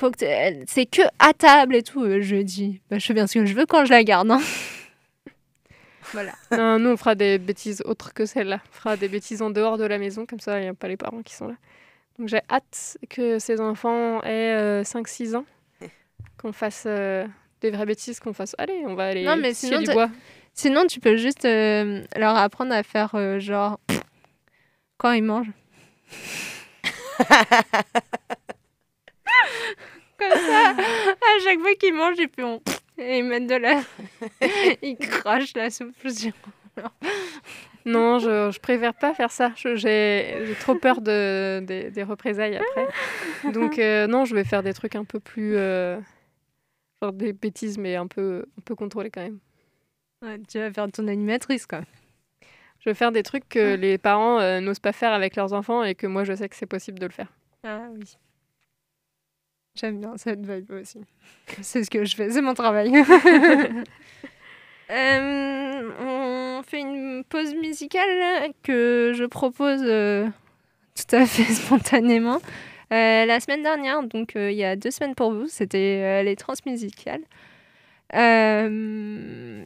faut 0.00 0.10
que 0.10 0.18
c'est 0.66 0.86
que 0.86 1.02
à 1.18 1.32
table 1.32 1.76
et 1.76 1.82
tout. 1.82 2.02
Euh, 2.02 2.20
Je 2.20 2.34
lui 2.34 2.40
ai 2.40 2.44
dit 2.44 2.80
bah, 2.90 2.98
Je 2.98 3.06
fais 3.06 3.14
bien 3.14 3.26
ce 3.26 3.38
que 3.38 3.46
je 3.46 3.54
veux 3.54 3.66
quand 3.66 3.84
je 3.84 3.90
la 3.90 4.04
garde. 4.04 4.30
hein. 4.30 4.40
voilà. 6.12 6.32
Non, 6.50 6.78
nous, 6.78 6.90
on 6.90 6.96
fera 6.96 7.14
des 7.14 7.38
bêtises 7.38 7.82
autres 7.84 8.12
que 8.12 8.26
celles-là. 8.26 8.60
On 8.70 8.74
fera 8.74 8.96
des 8.96 9.08
bêtises 9.08 9.42
en 9.42 9.50
dehors 9.50 9.78
de 9.78 9.84
la 9.84 9.98
maison, 9.98 10.26
comme 10.26 10.40
ça, 10.40 10.58
il 10.58 10.62
n'y 10.62 10.68
a 10.68 10.74
pas 10.74 10.88
les 10.88 10.96
parents 10.96 11.22
qui 11.22 11.34
sont 11.34 11.48
là. 11.48 11.54
Donc, 12.18 12.28
j'ai 12.28 12.40
hâte 12.50 12.98
que 13.08 13.38
ces 13.38 13.60
enfants 13.60 14.22
aient 14.22 14.82
5-6 14.82 15.34
ans, 15.36 15.44
qu'on 16.38 16.52
fasse 16.52 16.84
euh, 16.86 17.26
des 17.62 17.70
vraies 17.70 17.86
bêtises, 17.86 18.20
qu'on 18.20 18.32
fasse. 18.34 18.54
Allez, 18.58 18.82
on 18.86 18.94
va 18.94 19.06
aller 19.06 19.24
Non, 19.24 19.36
mais 19.36 19.54
sinon, 19.54 19.80
bois. 19.92 20.10
Sinon, 20.54 20.86
tu 20.86 21.00
peux 21.00 21.16
juste 21.16 21.44
euh, 21.46 22.02
leur 22.16 22.36
apprendre 22.36 22.72
à 22.74 22.82
faire 22.82 23.14
euh, 23.14 23.38
genre. 23.38 23.80
Quand 24.98 25.12
ils 25.12 25.22
mangent. 25.22 25.50
Comme 30.18 30.30
ça, 30.30 30.70
à 30.70 31.44
chaque 31.44 31.58
fois 31.60 31.74
qu'ils 31.74 31.94
mangent. 31.94 32.18
Et 32.98 33.18
ils 33.18 33.24
mettent 33.24 33.46
de 33.46 33.54
la. 33.56 33.80
ils 34.82 34.96
crachent 34.96 35.54
la 35.54 35.70
soupe. 35.70 35.94
Non, 37.84 38.18
je, 38.20 38.50
je 38.52 38.60
préfère 38.60 38.94
pas 38.94 39.12
faire 39.14 39.32
ça. 39.32 39.52
J'ai 39.56 39.74
j'ai 39.76 40.54
trop 40.60 40.74
peur 40.76 41.00
de, 41.00 41.60
des- 41.66 41.90
des 41.90 42.02
représailles 42.04 42.56
après. 42.58 42.86
Donc, 43.52 43.78
euh, 43.78 44.06
non, 44.06 44.24
je 44.24 44.34
vais 44.36 44.44
faire 44.44 44.62
des 44.62 44.72
trucs 44.74 44.94
un 44.94 45.04
peu 45.04 45.18
plus. 45.18 45.54
euh, 45.56 45.98
genre 47.02 47.12
des 47.12 47.32
bêtises, 47.32 47.78
mais 47.78 47.96
un 47.96 48.06
peu, 48.06 48.44
un 48.58 48.62
peu 48.62 48.74
contrôlées 48.74 49.10
quand 49.10 49.22
même. 49.22 49.38
Ouais, 50.22 50.40
tu 50.48 50.58
vas 50.58 50.72
faire 50.72 50.90
ton 50.90 51.08
animatrice, 51.08 51.66
quoi. 51.66 51.80
Je 52.80 52.90
vais 52.90 52.94
faire 52.94 53.12
des 53.12 53.22
trucs 53.22 53.48
que 53.48 53.74
les 53.74 53.98
parents 53.98 54.40
euh, 54.40 54.60
n'osent 54.60 54.80
pas 54.80 54.92
faire 54.92 55.12
avec 55.12 55.36
leurs 55.36 55.52
enfants 55.52 55.84
et 55.84 55.94
que 55.94 56.06
moi, 56.06 56.24
je 56.24 56.34
sais 56.34 56.48
que 56.48 56.56
c'est 56.56 56.66
possible 56.66 56.98
de 56.98 57.06
le 57.06 57.12
faire. 57.12 57.32
Ah 57.64 57.86
oui. 57.94 58.16
J'aime 59.74 60.00
bien 60.00 60.16
cette 60.16 60.44
vibe 60.44 60.70
aussi. 60.72 61.00
C'est 61.62 61.82
ce 61.84 61.90
que 61.90 62.04
je 62.04 62.14
fais, 62.14 62.30
c'est 62.30 62.42
mon 62.42 62.54
travail. 62.54 62.92
Euh, 64.90 65.90
on 66.00 66.62
fait 66.64 66.80
une 66.80 67.24
pause 67.26 67.54
musicale 67.54 68.52
que 68.62 69.12
je 69.14 69.24
propose 69.24 69.80
euh, 69.84 70.28
tout 70.94 71.16
à 71.16 71.24
fait 71.24 71.44
spontanément. 71.54 72.42
Euh, 72.92 73.24
la 73.24 73.40
semaine 73.40 73.62
dernière, 73.62 74.02
donc 74.02 74.36
euh, 74.36 74.50
il 74.50 74.58
y 74.58 74.64
a 74.64 74.76
deux 74.76 74.90
semaines 74.90 75.14
pour 75.14 75.32
vous, 75.32 75.48
c'était 75.48 76.20
euh, 76.20 76.22
les 76.22 76.36
transmusicales. 76.36 77.22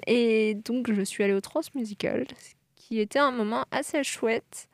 Et 0.06 0.54
donc 0.64 0.92
je 0.92 1.02
suis 1.02 1.24
allée 1.24 1.32
aux 1.34 1.40
transmusicales, 1.40 2.26
ce 2.38 2.54
qui 2.76 3.00
était 3.00 3.18
un 3.18 3.32
moment 3.32 3.64
assez 3.72 4.04
chouette. 4.04 4.68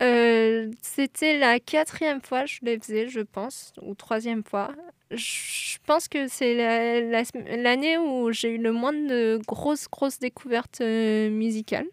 C'était 0.00 1.38
la 1.38 1.60
quatrième 1.60 2.20
fois 2.22 2.44
que 2.44 2.50
je 2.50 2.58
les 2.62 2.78
faisais, 2.78 3.08
je 3.08 3.20
pense, 3.20 3.72
ou 3.82 3.94
troisième 3.94 4.42
fois. 4.42 4.72
Je 5.10 5.76
pense 5.86 6.08
que 6.08 6.26
c'est 6.28 6.54
l'année 7.56 7.98
où 7.98 8.32
j'ai 8.32 8.54
eu 8.54 8.58
le 8.58 8.72
moins 8.72 8.94
de 8.94 9.38
grosses, 9.46 9.88
grosses 9.88 10.18
découvertes 10.18 10.80
musicales. 10.80 11.86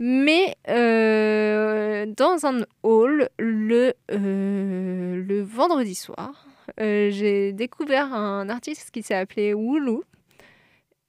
Mais 0.00 0.56
euh, 0.68 2.06
dans 2.06 2.46
un 2.46 2.64
hall, 2.82 3.28
le, 3.38 3.94
euh, 4.10 5.22
le 5.22 5.42
vendredi 5.42 5.94
soir, 5.94 6.46
euh, 6.80 7.10
j'ai 7.10 7.52
découvert 7.52 8.12
un 8.12 8.48
artiste 8.48 8.90
qui 8.90 9.02
s'est 9.02 9.14
appelé 9.14 9.54
Wooloo. 9.54 10.02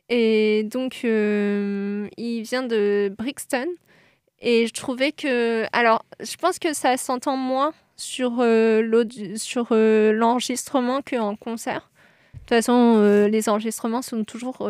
Et 0.09 0.63
donc, 0.65 1.03
il 1.03 2.41
vient 2.43 2.63
de 2.63 3.11
Brixton. 3.17 3.67
Et 4.39 4.67
je 4.67 4.73
trouvais 4.73 5.11
que. 5.11 5.65
Alors, 5.73 6.05
je 6.19 6.35
pense 6.35 6.59
que 6.59 6.73
ça 6.73 6.95
s'entend 6.97 7.37
moins 7.37 7.73
sur 7.95 8.43
l'enregistrement 8.43 11.01
qu'en 11.01 11.35
concert. 11.35 11.89
De 12.33 12.39
toute 12.39 12.49
façon, 12.49 13.27
les 13.31 13.49
enregistrements 13.49 14.03
sont 14.03 14.23
toujours 14.23 14.69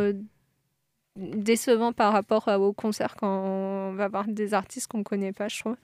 décevants 1.16 1.94
par 1.94 2.14
rapport 2.14 2.48
au 2.48 2.74
concert 2.74 3.16
quand 3.16 3.46
on 3.46 3.94
va 3.94 4.08
voir 4.08 4.26
des 4.28 4.54
artistes 4.54 4.88
qu'on 4.88 5.00
ne 5.00 5.04
connaît 5.04 5.34
pas, 5.34 5.48
je 5.48 5.60
trouve. 5.60 5.78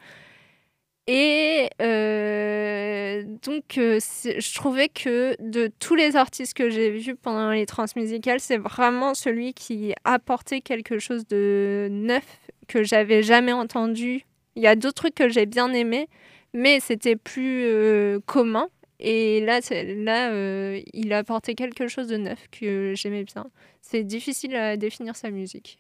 Et 1.08 1.70
euh, 1.82 3.24
donc, 3.44 3.78
euh, 3.78 4.00
je 4.00 4.54
trouvais 4.56 4.88
que 4.88 5.36
de 5.41 5.72
tous 5.80 5.96
les 5.96 6.15
artistes 6.15 6.56
que 6.56 6.70
j'ai 6.70 6.91
vus 6.91 7.15
pendant 7.15 7.50
les 7.50 7.65
transmusicales, 7.65 8.39
c'est 8.39 8.58
vraiment 8.58 9.13
celui 9.13 9.54
qui 9.54 9.94
apportait 10.04 10.62
quelque 10.62 11.00
chose 11.00 11.26
de 11.28 11.88
neuf 11.91 12.39
que 12.67 12.84
j'avais 12.84 13.24
jamais 13.24 13.52
entendu. 13.52 14.26
Il 14.56 14.63
y 14.63 14.67
a 14.67 14.76
d'autres 14.76 14.96
trucs 14.96 15.15
que 15.15 15.28
j'ai 15.28 15.46
bien 15.46 15.74
aimés, 15.74 16.08
mais 16.54 16.80
c'était 16.80 17.15
plus 17.15 17.63
euh, 17.65 18.20
commun. 18.26 18.67
Et 19.02 19.42
là, 19.42 19.60
là 19.72 20.32
euh, 20.32 20.80
il 20.94 21.12
a 21.12 21.18
apporté 21.18 21.56
quelque 21.56 21.88
chose 21.88 22.08
de 22.08 22.18
neuf 22.18 22.48
que 22.52 22.94
j'aimais 22.96 23.24
bien. 23.24 23.48
C'est 23.82 24.04
difficile 24.04 24.56
à 24.56 24.78
définir 24.78 25.16
sa 25.16 25.32
musique. 25.32 25.80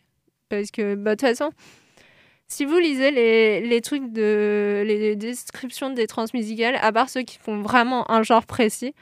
Parce 0.49 0.71
que, 0.71 0.95
bah, 0.95 1.15
de 1.15 1.19
toute 1.21 1.29
façon, 1.29 1.51
si 2.47 2.65
vous 2.65 2.77
lisez 2.77 3.11
les, 3.11 3.61
les 3.61 3.81
trucs 3.81 4.11
de. 4.11 4.83
les 4.85 5.15
descriptions 5.15 5.91
des 5.91 6.07
transmusicales, 6.07 6.77
à 6.81 6.91
part 6.91 7.09
ceux 7.09 7.21
qui 7.21 7.37
font 7.37 7.61
vraiment 7.61 8.09
un 8.11 8.23
genre 8.23 8.45
précis, 8.45 8.93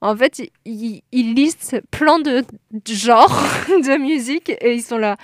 en 0.00 0.16
fait, 0.16 0.42
ils, 0.64 1.02
listent 1.12 1.80
plein 1.90 2.18
de 2.18 2.44
genres 2.86 3.42
de 3.68 3.98
musique 3.98 4.50
et 4.60 4.74
ils 4.74 4.82
sont 4.82 4.98
là. 4.98 5.16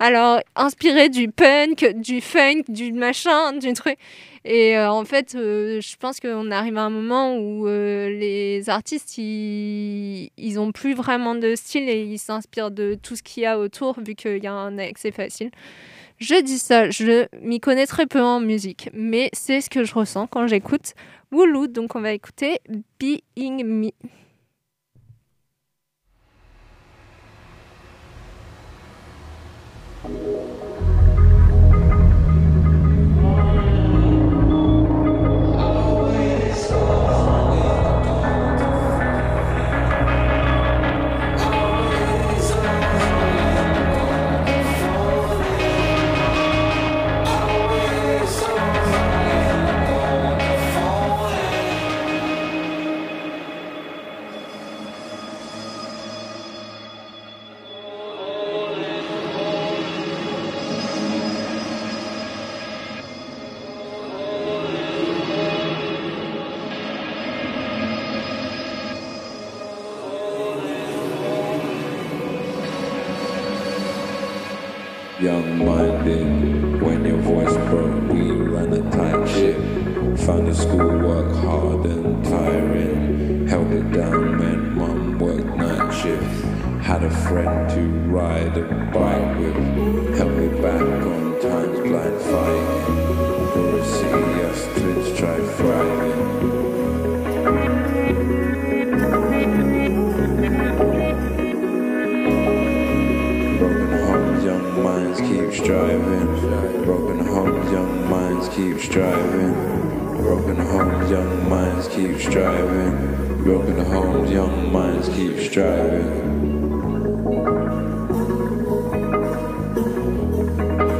Alors, 0.00 0.40
inspiré 0.56 1.08
du 1.08 1.28
punk, 1.30 1.86
du 1.96 2.20
funk, 2.20 2.62
du 2.68 2.92
machin, 2.92 3.52
du 3.52 3.72
truc. 3.74 3.96
Et 4.44 4.76
euh, 4.76 4.90
en 4.90 5.04
fait, 5.04 5.34
euh, 5.34 5.80
je 5.80 5.96
pense 5.96 6.20
qu'on 6.20 6.50
arrive 6.50 6.76
à 6.76 6.82
un 6.82 6.90
moment 6.90 7.36
où 7.36 7.66
euh, 7.66 8.10
les 8.10 8.68
artistes, 8.68 9.16
ils, 9.16 10.30
ils 10.36 10.60
ont 10.60 10.72
plus 10.72 10.94
vraiment 10.94 11.34
de 11.34 11.54
style 11.54 11.88
et 11.88 12.02
ils 12.02 12.18
s'inspirent 12.18 12.70
de 12.70 12.98
tout 13.02 13.16
ce 13.16 13.22
qu'il 13.22 13.44
y 13.44 13.46
a 13.46 13.58
autour, 13.58 13.98
vu 14.00 14.14
qu'il 14.14 14.42
y 14.42 14.46
a 14.46 14.52
un 14.52 14.76
accès 14.78 15.12
facile. 15.12 15.50
Je 16.18 16.40
dis 16.42 16.58
ça, 16.58 16.90
je 16.90 17.26
m'y 17.40 17.60
connais 17.60 17.86
très 17.86 18.06
peu 18.06 18.22
en 18.22 18.40
musique, 18.40 18.88
mais 18.94 19.30
c'est 19.32 19.60
ce 19.60 19.68
que 19.68 19.84
je 19.84 19.94
ressens 19.94 20.26
quand 20.28 20.46
j'écoute 20.46 20.94
Wooloo. 21.32 21.66
Donc, 21.66 21.96
on 21.96 22.00
va 22.00 22.12
écouter 22.12 22.60
Being 22.98 23.64
Me. 23.64 23.90
Broken 113.44 113.84
homes, 113.84 114.30
young 114.30 114.72
minds 114.72 115.06
keep 115.10 115.38
striving. 115.38 116.08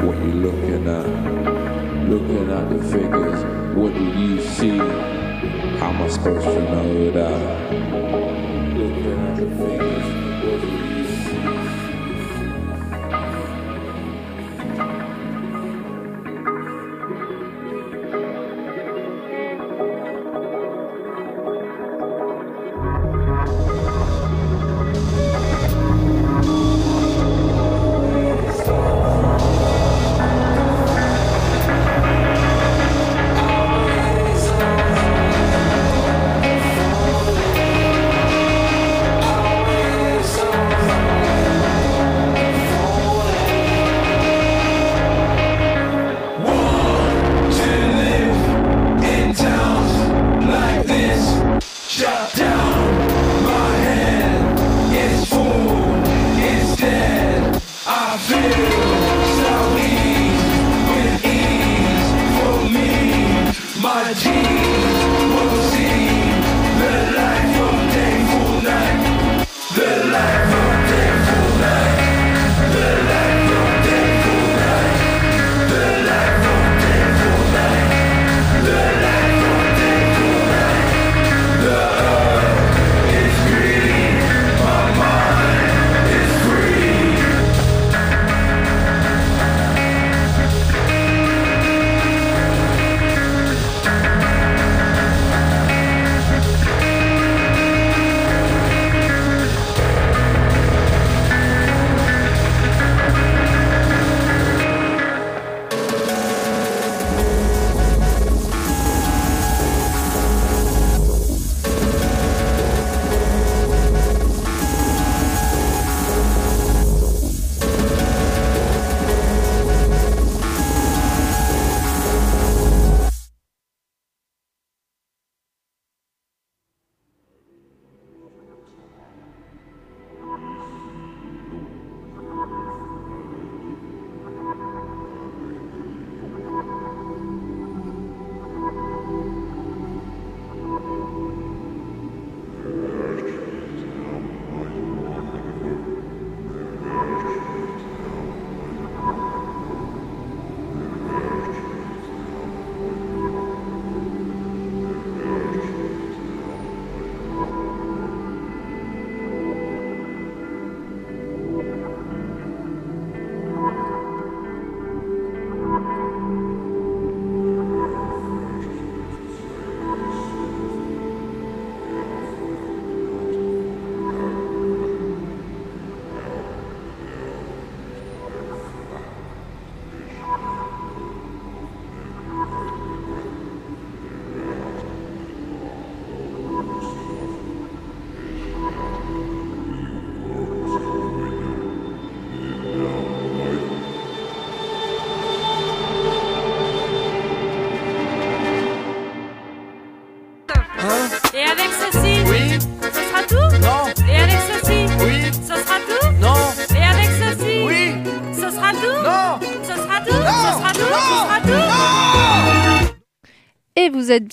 What 0.04 0.18
you 0.18 0.32
looking 0.44 0.86
at? 0.86 1.06
Looking 2.10 2.50
at 2.50 2.68
the 2.68 2.84
figures, 2.84 3.74
what 3.74 3.94
do 3.94 4.04
you 4.04 4.42
see? 4.42 4.76
How 4.76 5.88
am 5.88 6.02
I 6.02 6.08
supposed 6.08 6.44
to 6.44 6.62
know 6.64 7.10
that? 7.12 7.72
Looking 8.76 9.20
at 9.26 9.36
the 9.36 9.46
figures, 9.56 10.06
what 10.44 10.60
do 10.60 10.66
you 10.68 10.93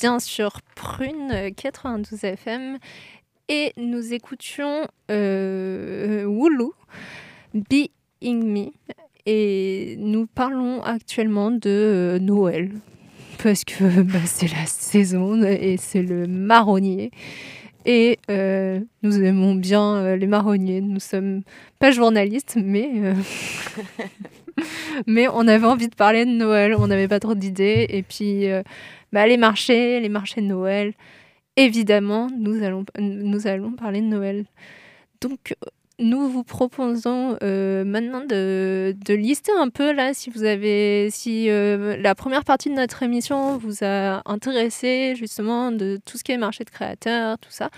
bien 0.01 0.19
sur 0.19 0.61
Prune 0.75 1.29
euh, 1.31 1.51
92 1.55 2.23
FM 2.23 2.79
et 3.49 3.71
nous 3.77 4.13
écoutions 4.13 4.87
euh, 5.11 6.25
Wooloo, 6.25 6.73
Being 7.53 8.43
Me 8.43 8.71
et 9.27 9.97
nous 9.99 10.25
parlons 10.25 10.81
actuellement 10.81 11.51
de 11.51 11.69
euh, 11.69 12.19
Noël 12.19 12.71
parce 13.43 13.63
que 13.63 14.01
bah, 14.01 14.17
c'est 14.25 14.51
la 14.51 14.65
saison 14.65 15.43
et 15.43 15.77
c'est 15.77 16.01
le 16.01 16.25
marronnier. 16.25 17.11
Et 17.85 18.17
euh, 18.31 18.79
nous 19.03 19.21
aimons 19.21 19.53
bien 19.53 19.97
euh, 19.97 20.15
les 20.15 20.27
marronniers. 20.27 20.81
Nous 20.81 20.99
sommes 20.99 21.41
pas 21.77 21.91
journalistes, 21.91 22.57
mais, 22.63 22.89
euh, 22.95 23.13
mais 25.07 25.27
on 25.27 25.47
avait 25.47 25.65
envie 25.67 25.89
de 25.89 25.95
parler 25.95 26.25
de 26.25 26.31
Noël. 26.31 26.75
On 26.77 26.87
n'avait 26.87 27.07
pas 27.07 27.19
trop 27.19 27.35
d'idées. 27.35 27.85
Et 27.89 28.03
puis, 28.03 28.47
euh, 28.49 28.61
bah, 29.11 29.27
les 29.27 29.37
marchés, 29.37 29.99
les 29.99 30.09
marchés 30.09 30.41
de 30.41 30.47
Noël. 30.47 30.93
Évidemment, 31.57 32.27
nous 32.37 32.63
allons, 32.63 32.85
nous 32.99 33.47
allons 33.47 33.73
parler 33.73 34.01
de 34.01 34.07
Noël. 34.07 34.45
Donc, 35.19 35.53
nous 36.01 36.29
vous 36.29 36.43
proposons 36.43 37.37
euh, 37.43 37.83
maintenant 37.83 38.25
de, 38.25 38.95
de 39.05 39.13
lister 39.13 39.51
un 39.57 39.69
peu 39.69 39.91
là 39.91 40.13
si 40.13 40.29
vous 40.29 40.43
avez 40.43 41.09
si 41.11 41.49
euh, 41.49 41.95
la 41.97 42.15
première 42.15 42.43
partie 42.43 42.69
de 42.69 42.75
notre 42.75 43.03
émission 43.03 43.57
vous 43.57 43.83
a 43.83 44.21
intéressé 44.25 45.13
justement 45.15 45.71
de 45.71 45.99
tout 46.05 46.17
ce 46.17 46.23
qui 46.23 46.31
est 46.31 46.37
marché 46.37 46.63
de 46.63 46.71
créateurs 46.71 47.37
tout 47.37 47.51
ça 47.51 47.69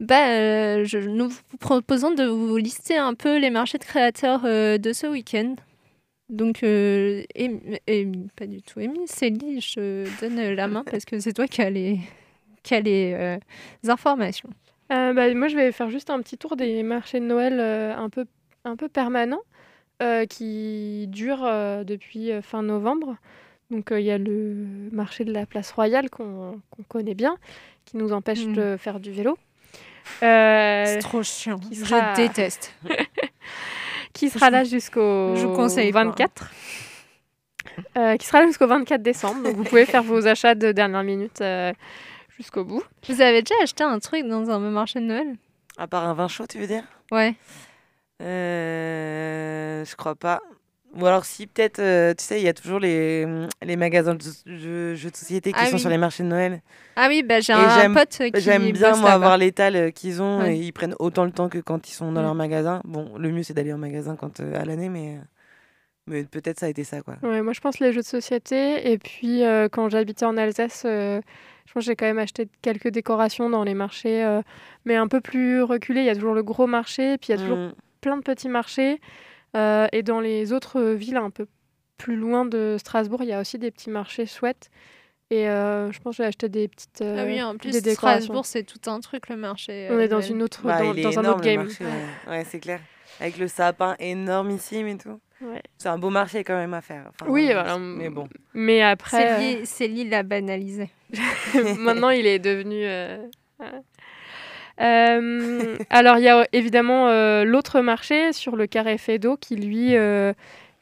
bah, 0.00 0.28
euh, 0.28 0.86
nous 1.08 1.28
vous 1.28 1.56
proposons 1.60 2.10
de 2.10 2.24
vous 2.24 2.56
lister 2.56 2.96
un 2.96 3.14
peu 3.14 3.38
les 3.38 3.50
marchés 3.50 3.78
de 3.78 3.84
créateurs 3.84 4.42
de 4.42 4.92
ce 4.92 5.06
week-end 5.06 5.54
donc 6.28 6.62
euh, 6.62 7.22
Amy- 7.38 8.28
pas 8.36 8.46
du 8.46 8.60
tout 8.62 8.80
Amy 8.80 9.06
Célie 9.06 9.60
je 9.60 10.06
donne 10.20 10.40
la 10.54 10.66
main 10.68 10.82
parce 10.90 11.04
que 11.04 11.18
c'est 11.20 11.32
toi 11.32 11.46
qui 11.46 11.62
as 11.62 11.70
les, 11.70 12.00
qui 12.62 12.74
as 12.74 12.80
les 12.80 13.12
euh, 13.14 13.38
informations 13.88 14.50
Euh, 14.92 15.12
bah, 15.12 15.32
moi, 15.34 15.48
je 15.48 15.56
vais 15.56 15.72
faire 15.72 15.90
juste 15.90 16.10
un 16.10 16.20
petit 16.22 16.38
tour 16.38 16.54
des 16.56 16.82
marchés 16.84 17.18
de 17.18 17.24
Noël 17.24 17.58
un 17.60 18.08
peu, 18.08 18.24
un 18.64 18.76
peu 18.76 18.88
permanents 18.88 19.42
qui 20.28 21.06
durent 21.08 21.84
depuis 21.84 22.30
fin 22.42 22.62
novembre. 22.62 23.16
Donc 23.72 23.88
il 23.90 24.02
y 24.02 24.12
a 24.12 24.18
le 24.18 24.54
marché 24.92 25.24
de 25.24 25.32
la 25.32 25.44
place 25.44 25.72
Royale 25.72 26.08
qu'on 26.08 26.60
qu'on 26.70 26.82
connaît 26.84 27.14
bien, 27.16 27.36
qui 27.84 27.96
nous 27.96 28.12
empêche 28.12 28.46
Mm. 28.46 28.52
de 28.52 28.76
faire 28.78 29.00
du 29.00 29.10
vélo. 29.10 29.36
C'est 30.20 30.98
trop 31.00 31.22
chiant. 31.24 31.58
Je 31.72 32.16
déteste. 32.16 32.72
qui 34.16 34.30
sera 34.30 34.50
là 34.50 34.64
jusqu'au 34.64 35.34
Je 35.36 35.46
vous 35.46 35.54
conseille 35.54 35.92
pas. 35.92 36.04
24. 36.04 36.50
Euh, 37.98 38.16
qui 38.16 38.26
sera 38.26 38.40
là 38.40 38.46
jusqu'au 38.46 38.66
24 38.66 39.02
décembre. 39.02 39.42
Donc 39.42 39.56
vous 39.56 39.64
pouvez 39.64 39.84
faire 39.86 40.02
vos 40.02 40.26
achats 40.26 40.54
de 40.54 40.72
dernière 40.72 41.02
minute 41.02 41.40
euh, 41.40 41.72
jusqu'au 42.36 42.64
bout. 42.64 42.82
Vous 43.08 43.20
avez 43.20 43.42
déjà 43.42 43.54
acheté 43.62 43.84
un 43.84 43.98
truc 43.98 44.26
dans 44.26 44.50
un 44.50 44.58
marché 44.58 45.00
de 45.00 45.04
Noël? 45.04 45.36
À 45.76 45.86
part 45.86 46.04
un 46.04 46.14
vin 46.14 46.28
chaud, 46.28 46.46
tu 46.48 46.58
veux 46.58 46.66
dire? 46.66 46.84
Ouais. 47.12 47.34
Euh, 48.22 49.84
Je 49.84 49.94
crois 49.96 50.14
pas. 50.14 50.40
Ou 50.98 51.06
alors 51.06 51.24
si, 51.24 51.46
peut-être, 51.46 51.78
euh, 51.78 52.14
tu 52.14 52.24
sais, 52.24 52.40
il 52.40 52.44
y 52.44 52.48
a 52.48 52.54
toujours 52.54 52.78
les, 52.80 53.26
les 53.62 53.76
magasins 53.76 54.14
de 54.14 54.22
jeux, 54.46 54.94
jeux 54.94 55.10
de 55.10 55.16
société 55.16 55.52
qui 55.52 55.58
Ah 55.60 55.66
sont 55.66 55.74
oui. 55.74 55.80
sur 55.80 55.90
les 55.90 55.98
marchés 55.98 56.22
de 56.22 56.28
Noël. 56.28 56.62
Ah 56.96 57.06
oui, 57.08 57.22
bah, 57.22 57.40
j'ai 57.40 57.52
un 57.52 57.92
pote 57.92 58.08
qui 58.32 58.40
J'aime 58.40 58.70
bien, 58.72 58.96
moi, 58.96 59.10
avoir 59.10 59.36
l'étal 59.36 59.76
euh, 59.76 59.90
qu'ils 59.90 60.22
ont 60.22 60.38
Ouais. 60.40 60.56
et 60.56 60.60
ils 60.60 60.72
prennent 60.72 60.94
autant 60.98 61.24
le 61.24 61.32
temps 61.32 61.48
que 61.48 61.58
quand 61.58 61.88
ils 61.88 61.92
sont 61.92 62.12
dans 62.12 62.20
Mm. 62.20 62.24
leur 62.24 62.34
magasin. 62.34 62.80
Bon, 62.84 63.12
le 63.18 63.30
mieux, 63.30 63.42
c'est 63.42 63.52
d'aller 63.54 63.72
en 63.72 63.78
magasin 63.78 64.16
quand, 64.16 64.40
euh, 64.40 64.58
à 64.60 64.64
l'année, 64.64 64.88
mais, 64.88 65.18
mais 66.06 66.24
peut-être 66.24 66.60
ça 66.60 66.66
a 66.66 66.68
été 66.70 66.84
ça, 66.84 67.02
quoi. 67.02 67.16
Ouais, 67.22 67.42
moi, 67.42 67.52
je 67.52 67.60
pense 67.60 67.78
les 67.80 67.92
jeux 67.92 68.00
de 68.00 68.06
société. 68.06 68.90
Et 68.90 68.96
puis, 68.98 69.44
euh, 69.44 69.68
quand 69.70 69.88
j'habitais 69.90 70.24
en 70.24 70.36
Alsace, 70.36 70.84
euh, 70.86 71.20
je 71.66 71.72
pense 71.72 71.82
que 71.84 71.90
j'ai 71.90 71.96
quand 71.96 72.06
même 72.06 72.18
acheté 72.18 72.48
quelques 72.62 72.88
décorations 72.88 73.50
dans 73.50 73.64
les 73.64 73.74
marchés, 73.74 74.24
euh, 74.24 74.40
mais 74.86 74.96
un 74.96 75.08
peu 75.08 75.20
plus 75.20 75.62
reculés. 75.62 76.00
Il 76.00 76.06
y 76.06 76.10
a 76.10 76.14
toujours 76.14 76.34
le 76.34 76.42
gros 76.42 76.66
marché, 76.66 77.14
et 77.14 77.18
puis 77.18 77.28
il 77.32 77.36
y 77.36 77.38
a 77.38 77.42
toujours 77.42 77.58
Mm. 77.58 77.72
plein 78.00 78.16
de 78.16 78.22
petits 78.22 78.48
marchés. 78.48 79.00
Euh, 79.56 79.86
et 79.92 80.02
dans 80.02 80.20
les 80.20 80.52
autres 80.52 80.82
villes, 80.82 81.16
un 81.16 81.30
peu 81.30 81.46
plus 81.96 82.16
loin 82.16 82.44
de 82.44 82.76
Strasbourg, 82.78 83.22
il 83.22 83.28
y 83.28 83.32
a 83.32 83.40
aussi 83.40 83.58
des 83.58 83.70
petits 83.70 83.90
marchés 83.90 84.26
chouettes. 84.26 84.70
Et 85.30 85.48
euh, 85.48 85.90
je 85.90 85.98
pense 86.00 86.16
que 86.16 86.22
j'ai 86.22 86.28
acheté 86.28 86.48
des 86.48 86.68
petites. 86.68 87.02
Ah 87.02 87.24
oui, 87.24 87.40
euh, 87.40 87.46
en 87.46 87.56
plus, 87.56 87.72
des 87.72 87.80
décorations. 87.80 88.20
Strasbourg, 88.20 88.46
c'est 88.46 88.62
tout 88.62 88.88
un 88.88 89.00
truc, 89.00 89.28
le 89.28 89.36
marché. 89.36 89.88
On 89.90 89.94
euh, 89.94 90.00
est 90.00 90.08
dans 90.08 90.20
une 90.20 90.42
autre, 90.42 90.60
Bah, 90.64 90.78
dans, 90.78 90.92
il 90.92 91.00
est 91.00 91.02
dans 91.02 91.18
un 91.18 91.24
autre 91.24 91.40
game. 91.40 91.64
marché, 91.64 91.84
ouais. 91.84 91.90
Ouais, 92.30 92.44
c'est 92.44 92.60
clair. 92.60 92.80
Avec 93.18 93.38
le 93.38 93.48
sapin 93.48 93.96
énormissime 93.98 94.86
et 94.86 94.98
tout. 94.98 95.18
Ouais. 95.40 95.62
C'est 95.78 95.88
un 95.88 95.98
beau 95.98 96.10
marché 96.10 96.44
quand 96.44 96.56
même 96.56 96.74
à 96.74 96.80
faire. 96.80 97.10
Enfin, 97.10 97.30
Oui, 97.30 97.48
euh, 97.50 97.54
voilà. 97.54 97.78
Mais 97.78 98.08
bon. 98.08 98.28
Mais 98.54 98.82
après, 98.82 99.64
C'est 99.64 99.90
euh, 99.90 100.04
l'a 100.04 100.22
banalisé. 100.22 100.90
Maintenant, 101.78 102.10
il 102.10 102.26
est 102.26 102.38
devenu. 102.38 102.84
euh, 102.84 103.18
euh. 103.60 103.64
Euh, 103.64 103.80
alors, 105.90 106.18
il 106.18 106.24
y 106.24 106.28
a 106.28 106.46
évidemment 106.52 107.08
euh, 107.08 107.44
l'autre 107.44 107.80
marché 107.80 108.32
sur 108.32 108.56
le 108.56 108.66
carré 108.66 108.98
Fedo 108.98 109.36
qui, 109.36 109.56
lui, 109.56 109.96
euh, 109.96 110.32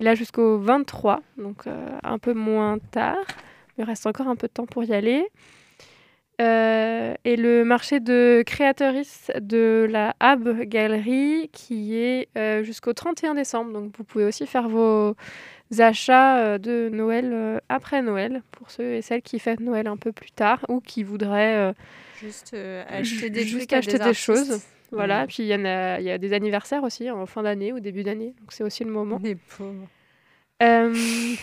est 0.01 0.05
là 0.05 0.15
jusqu'au 0.15 0.59
23, 0.59 1.21
donc 1.39 1.67
euh, 1.67 1.89
un 2.03 2.19
peu 2.19 2.35
moins 2.35 2.79
tard. 2.91 3.25
Il 3.79 3.85
reste 3.85 4.07
encore 4.07 4.29
un 4.29 4.37
peu 4.37 4.47
de 4.47 4.53
temps 4.53 4.67
pour 4.67 4.85
y 4.85 4.95
aller. 4.95 5.27
Euh, 6.41 7.15
et 7.25 7.37
le 7.37 7.65
marché 7.65 8.01
de 8.01 8.43
créatrices 8.45 9.31
de 9.41 9.87
la 9.89 10.17
Hab 10.19 10.63
Galerie 10.63 11.49
qui 11.53 11.97
est 11.97 12.29
euh, 12.37 12.65
jusqu'au 12.65 12.93
31 12.93 13.35
décembre. 13.35 13.73
Donc, 13.73 13.97
vous 13.97 14.05
pouvez 14.05 14.25
aussi 14.25 14.47
faire 14.47 14.69
vos 14.69 15.15
achats 15.79 16.39
euh, 16.39 16.59
de 16.59 16.89
Noël 16.93 17.31
euh, 17.33 17.59
après 17.69 18.03
Noël 18.03 18.43
pour 18.53 18.71
ceux 18.71 18.95
et 18.95 19.03
celles 19.03 19.23
qui 19.23 19.39
fêtent 19.39 19.61
Noël 19.61 19.87
un 19.87 19.97
peu 19.97 20.13
plus 20.13 20.31
tard 20.31 20.65
ou 20.69 20.81
qui 20.81 21.03
voudraient 21.03 21.57
euh, 21.57 21.73
Juste 22.21 22.55
Ju- 22.55 22.83
acheter 22.89 23.31
des 23.31 23.43
juste 23.45 23.57
trucs 23.59 23.73
à 23.73 23.79
acheter 23.79 23.95
des 23.99 24.01
artistes. 24.03 24.23
choses. 24.25 24.61
Voilà, 24.93 25.27
puis 25.27 25.43
il 25.43 25.47
y 25.47 25.55
en 25.55 25.65
a, 25.65 25.99
il 25.99 26.07
y 26.07 26.11
a 26.11 26.19
des 26.19 26.33
anniversaires 26.33 26.85
aussi 26.85 27.11
en 27.11 27.27
fin 27.27 27.43
d'année 27.43 27.73
ou 27.73 27.81
début 27.81 28.05
d'année, 28.05 28.35
donc 28.41 28.51
c'est 28.53 28.63
aussi 28.63 28.85
le 28.85 28.91
moment. 28.91 29.19
Les 29.23 29.35
pauvres. 29.35 29.89
Euh, 30.63 30.95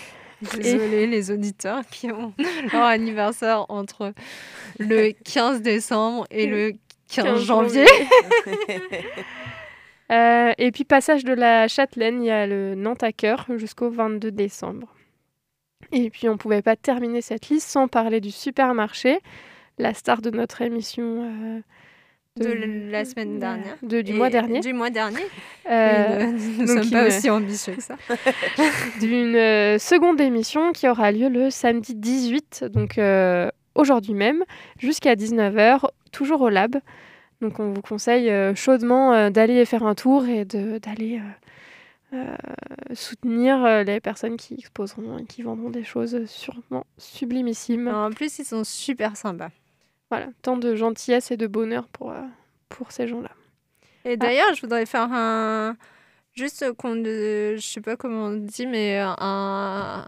Désolée, 0.55 1.05
les 1.05 1.29
auditeurs 1.31 1.81
qui 1.91 2.09
ont 2.11 2.33
leur 2.73 2.83
anniversaire 2.83 3.65
entre 3.69 4.13
le 4.79 5.11
15 5.25 5.61
décembre 5.61 6.25
et 6.31 6.47
le 6.47 6.71
15, 7.13 7.25
15 7.25 7.43
janvier. 7.43 7.85
Euh, 10.11 10.51
et 10.57 10.71
puis 10.71 10.83
passage 10.83 11.23
de 11.23 11.33
la 11.33 11.67
Châtelaine, 11.67 12.21
il 12.21 12.27
y 12.27 12.31
a 12.31 12.45
le 12.47 12.75
Nantes 12.75 13.03
à 13.03 13.11
cœur 13.11 13.45
jusqu'au 13.57 13.89
22 13.89 14.31
décembre. 14.31 14.93
Et 15.91 16.09
puis 16.09 16.27
on 16.29 16.37
pouvait 16.37 16.61
pas 16.61 16.75
terminer 16.75 17.21
cette 17.21 17.49
liste 17.49 17.67
sans 17.69 17.87
parler 17.87 18.19
du 18.21 18.31
supermarché, 18.31 19.19
la 19.77 19.93
star 19.93 20.21
de 20.21 20.29
notre 20.29 20.61
émission 20.61 21.23
euh, 21.23 21.59
De 22.43 22.89
la 22.91 23.03
semaine 23.05 23.39
dernière. 23.39 23.75
de- 23.81 24.01
du 24.01 24.11
Et- 24.11 24.15
mois 24.15 24.29
dernier. 24.29 24.59
Du 24.59 24.73
mois 24.73 24.89
dernier. 24.89 25.23
Euh, 25.69 26.25
nous 26.31 26.61
ne 26.63 26.67
sommes 26.67 26.89
pas 26.91 27.01
une- 27.01 27.07
aussi 27.07 27.29
ambitieux 27.29 27.75
que 27.75 27.81
ça. 27.81 27.95
d'une 28.99 29.35
euh, 29.35 29.79
seconde 29.79 30.19
émission 30.21 30.71
qui 30.71 30.87
aura 30.87 31.11
lieu 31.11 31.29
le 31.29 31.49
samedi 31.49 31.95
18, 31.95 32.65
donc 32.69 32.99
aujourd'hui 33.75 34.13
même, 34.13 34.43
jusqu'à 34.77 35.15
19h, 35.15 35.85
toujours 36.11 36.41
au 36.41 36.49
Lab. 36.49 36.75
Donc 37.41 37.59
on 37.59 37.73
vous 37.73 37.81
conseille 37.81 38.29
euh, 38.29 38.53
chaudement 38.55 39.13
euh, 39.13 39.29
d'aller 39.31 39.65
faire 39.65 39.83
un 39.83 39.95
tour 39.95 40.25
et 40.27 40.45
d'aller 40.45 41.19
euh, 42.13 42.35
soutenir 42.93 43.83
les 43.83 43.99
personnes 43.99 44.37
qui 44.37 44.53
exposeront 44.55 45.17
et 45.17 45.25
qui 45.25 45.41
vendront 45.41 45.69
des 45.69 45.83
choses 45.83 46.25
sûrement 46.25 46.85
sublimissimes. 46.97 47.87
En 47.87 48.11
plus, 48.11 48.39
ils 48.39 48.45
sont 48.45 48.63
super 48.63 49.15
sympas. 49.17 49.49
Voilà, 50.09 50.27
tant 50.41 50.57
de 50.57 50.75
gentillesse 50.75 51.31
et 51.31 51.37
de 51.37 51.47
bonheur 51.47 51.87
pour, 51.87 52.13
pour 52.69 52.91
ces 52.91 53.07
gens-là. 53.07 53.31
Et 54.03 54.17
d'ailleurs, 54.17 54.53
je 54.53 54.61
voudrais 54.61 54.85
faire 54.85 55.07
un. 55.11 55.77
Juste 56.33 56.71
qu'on. 56.73 56.95
ne- 56.95 57.55
Je 57.57 57.61
sais 57.61 57.81
pas 57.81 57.95
comment 57.95 58.25
on 58.25 58.31
dit, 58.33 58.67
mais 58.67 58.99
un. 58.99 60.05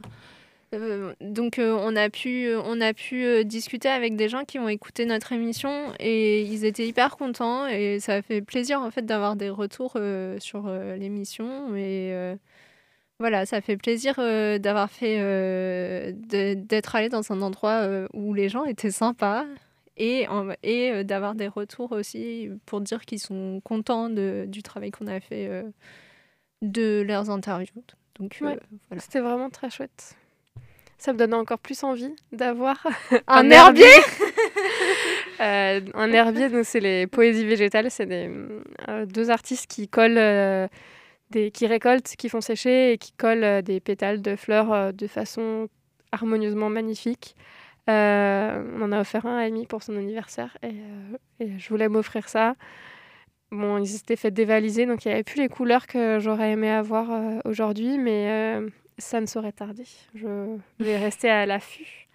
Euh, 0.73 1.13
donc, 1.21 1.59
euh, 1.59 1.77
on 1.79 1.95
a 1.95 2.09
pu, 2.09 2.49
on 2.63 2.81
a 2.81 2.93
pu 2.93 3.23
euh, 3.23 3.43
discuter 3.43 3.87
avec 3.89 4.15
des 4.15 4.27
gens 4.29 4.43
qui 4.43 4.59
ont 4.59 4.67
écouté 4.67 5.05
notre 5.05 5.31
émission 5.31 5.93
et 5.99 6.41
ils 6.41 6.65
étaient 6.65 6.87
hyper 6.87 7.15
contents. 7.17 7.67
Et 7.67 7.99
ça 7.99 8.21
fait 8.21 8.41
plaisir, 8.41 8.81
en 8.81 8.91
fait, 8.91 9.05
d'avoir 9.05 9.35
des 9.35 9.49
retours 9.49 9.93
euh, 9.95 10.37
sur 10.39 10.67
euh, 10.67 10.95
l'émission. 10.95 11.75
Et 11.75 12.11
euh, 12.13 12.35
voilà, 13.19 13.45
ça 13.45 13.61
fait 13.61 13.77
plaisir 13.77 14.15
euh, 14.17 14.57
d'avoir 14.57 14.89
fait. 14.91 15.17
euh, 15.19 16.11
d'être 16.15 16.95
allé 16.95 17.09
dans 17.09 17.31
un 17.31 17.41
endroit 17.41 17.81
euh, 17.83 18.07
où 18.13 18.33
les 18.33 18.49
gens 18.49 18.65
étaient 18.65 18.91
sympas 18.91 19.45
et, 19.95 20.25
et 20.63 20.91
euh, 20.91 21.03
d'avoir 21.03 21.35
des 21.35 21.47
retours 21.47 21.91
aussi 21.91 22.49
pour 22.65 22.81
dire 22.81 23.05
qu'ils 23.05 23.19
sont 23.19 23.61
contents 23.63 24.09
de, 24.09 24.45
du 24.47 24.63
travail 24.63 24.89
qu'on 24.91 25.07
a 25.07 25.19
fait 25.19 25.47
euh, 25.47 25.63
de 26.63 27.03
leurs 27.07 27.29
interviews. 27.29 27.83
Donc 28.19 28.39
euh, 28.41 28.45
Ouais. 28.47 28.59
voilà. 28.89 29.01
C'était 29.01 29.19
vraiment 29.19 29.49
très 29.49 29.69
chouette. 29.69 30.15
Ça 31.03 31.11
me 31.11 31.17
donne 31.17 31.33
encore 31.33 31.59
plus 31.59 31.83
envie 31.83 32.15
d'avoir 32.31 32.87
Un 33.27 33.49
herbier 33.49 33.85
Euh, 35.41 35.81
un 35.95 36.11
herbier, 36.11 36.47
donc 36.47 36.63
c'est 36.63 36.79
les 36.79 37.07
poésies 37.07 37.43
végétales. 37.43 37.89
C'est 37.89 38.05
des 38.05 38.29
euh, 38.87 39.05
deux 39.05 39.29
artistes 39.29 39.69
qui 39.69 39.89
collent, 39.89 40.17
euh, 40.17 40.67
des, 41.31 41.51
qui 41.51 41.65
récoltent, 41.65 42.15
qui 42.17 42.29
font 42.29 42.39
sécher 42.39 42.93
et 42.93 42.97
qui 42.97 43.11
collent 43.13 43.61
des 43.63 43.81
pétales 43.81 44.21
de 44.21 44.35
fleurs 44.37 44.93
de 44.93 45.07
façon 45.07 45.67
harmonieusement 46.13 46.69
magnifique. 46.69 47.35
On 47.87 48.81
en 48.81 48.91
a 48.91 49.01
offert 49.01 49.25
un 49.25 49.37
à 49.39 49.41
Amy 49.41 49.65
pour 49.65 49.83
son 49.83 49.97
anniversaire 49.97 50.55
et, 50.61 50.75
et 51.43 51.57
je 51.57 51.69
voulais 51.69 51.89
m'offrir 51.89 52.29
ça. 52.29 52.55
Bon, 53.51 53.79
ils 53.79 53.87
s'étaient 53.87 54.15
fait 54.15 54.31
dévaliser, 54.31 54.85
donc 54.85 55.03
il 55.03 55.09
n'y 55.09 55.15
avait 55.15 55.23
plus 55.23 55.41
les 55.41 55.49
couleurs 55.49 55.87
que 55.87 56.19
j'aurais 56.19 56.51
aimé 56.51 56.69
avoir 56.69 57.09
aujourd'hui, 57.43 57.97
mais 57.97 58.61
ça 58.97 59.19
ne 59.21 59.25
saurait 59.25 59.51
tarder. 59.51 59.85
Je 60.15 60.57
vais 60.79 60.97
rester 60.97 61.29
à 61.29 61.45
l'affût. 61.45 62.07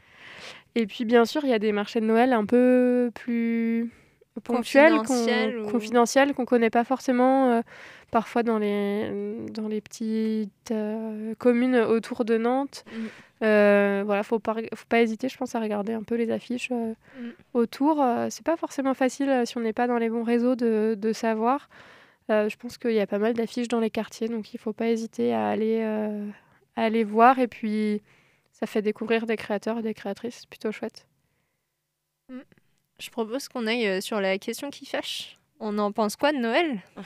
Et 0.74 0.87
puis, 0.87 1.05
bien 1.05 1.24
sûr, 1.24 1.43
il 1.45 1.51
y 1.51 1.55
a 1.55 1.59
des 1.59 1.72
marchés 1.72 2.01
de 2.01 2.07
Noël 2.07 2.33
un 2.33 2.45
peu 2.45 3.11
plus 3.14 3.91
ponctuels, 4.45 4.93
qu'on- 4.99 5.03
Confidentiels 5.72 6.31
ou- 6.31 6.35
qu'on 6.35 6.43
ne 6.43 6.47
connaît 6.47 6.70
pas 6.70 6.85
forcément, 6.85 7.51
euh, 7.51 7.62
parfois 8.12 8.45
dans 8.45 8.59
les, 8.59 9.11
dans 9.53 9.66
les 9.66 9.81
petites 9.81 10.70
euh, 10.70 11.35
communes 11.39 11.74
autour 11.76 12.24
de 12.24 12.37
Nantes. 12.39 12.85
Mm. 12.93 13.07
Euh, 13.45 14.03
voilà, 14.07 14.22
faut 14.22 14.39
pas, 14.39 14.55
faut 14.74 14.87
pas 14.89 15.01
hésiter, 15.01 15.29
je 15.29 15.37
pense, 15.37 15.55
à 15.57 15.61
regarder 15.61 15.93
un 15.93 16.03
peu 16.05 16.14
les 16.14 16.31
affiches 16.31 16.68
euh, 16.70 16.95
Mm. 17.20 17.29
autour. 17.55 18.01
Euh, 18.01 18.29
c'est 18.31 18.45
pas 18.45 18.57
forcément 18.57 18.95
facile 18.95 19.43
si 19.45 19.57
on 19.59 19.61
n'est 19.61 19.72
pas 19.72 19.89
dans 19.89 19.99
les 19.99 20.09
bons 20.11 20.22
réseaux 20.24 20.55
de, 20.55 20.95
de 20.97 21.12
savoir. 21.12 21.68
Je 22.31 22.55
pense 22.57 22.76
qu'il 22.79 22.93
y 22.93 23.01
a 23.01 23.07
pas 23.07 23.18
mal 23.18 23.33
d'affiches 23.33 23.68
dans 23.68 23.81
les 23.81 23.89
quartiers, 23.91 24.29
donc 24.29 24.53
il 24.53 24.59
faut 24.59 24.74
pas 24.74 24.89
hésiter 24.89 25.33
à 25.33 25.49
aller, 25.49 25.79
à 26.79 26.83
aller 26.85 27.05
voir. 27.05 27.39
Et 27.39 27.49
puis, 27.49 28.03
ça 28.53 28.66
fait 28.66 28.83
découvrir 28.83 29.26
des 29.26 29.37
créateurs 29.37 29.79
et 29.79 29.83
des 29.83 29.95
créatrices, 29.95 30.39
c'est 30.41 30.49
plutôt 30.49 30.72
chouette. 30.72 31.07
Je 33.01 33.11
propose 33.11 33.49
qu'on 33.49 33.66
aille 33.66 33.87
euh, 33.87 34.01
sur 34.01 34.20
la 34.20 34.39
question 34.39 34.70
qui 34.70 34.85
fâche. 34.87 35.39
On 35.61 35.79
en 35.79 35.93
pense 35.93 36.16
quoi 36.16 36.33
de 36.33 36.39
Noël? 36.39 36.81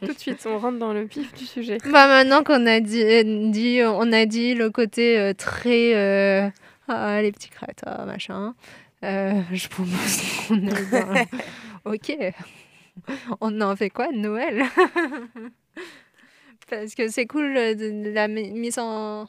Tout 0.00 0.12
de 0.12 0.18
suite, 0.18 0.44
on 0.46 0.58
rentre 0.58 0.78
dans 0.78 0.92
le 0.92 1.04
vif 1.04 1.32
du 1.34 1.46
sujet. 1.46 1.78
Bah 1.84 2.06
maintenant 2.08 2.42
qu'on 2.42 2.66
a 2.66 2.80
dit, 2.80 3.04
dit- 3.50 3.80
on 3.84 4.12
a 4.12 4.26
dit 4.26 4.54
le 4.54 4.70
côté 4.70 5.18
euh, 5.18 5.32
très 5.32 5.94
euh, 5.94 6.48
ah, 6.88 7.22
les 7.22 7.30
petits 7.32 7.50
créateurs 7.50 8.04
machin, 8.06 8.54
euh, 9.04 9.40
je 9.52 9.68
propose 9.68 10.20
qu'on 10.48 10.66
aille 10.66 10.90
dans- 10.90 11.26
Ok, 11.92 12.16
on 13.40 13.60
en 13.60 13.76
fait 13.76 13.90
quoi 13.90 14.08
de 14.12 14.16
Noël? 14.18 14.64
Parce 16.68 16.94
que 16.94 17.08
c'est 17.08 17.26
cool 17.26 17.56
euh, 17.56 17.74
la 18.12 18.28
mi- 18.28 18.50
mise 18.52 18.78
en 18.78 19.28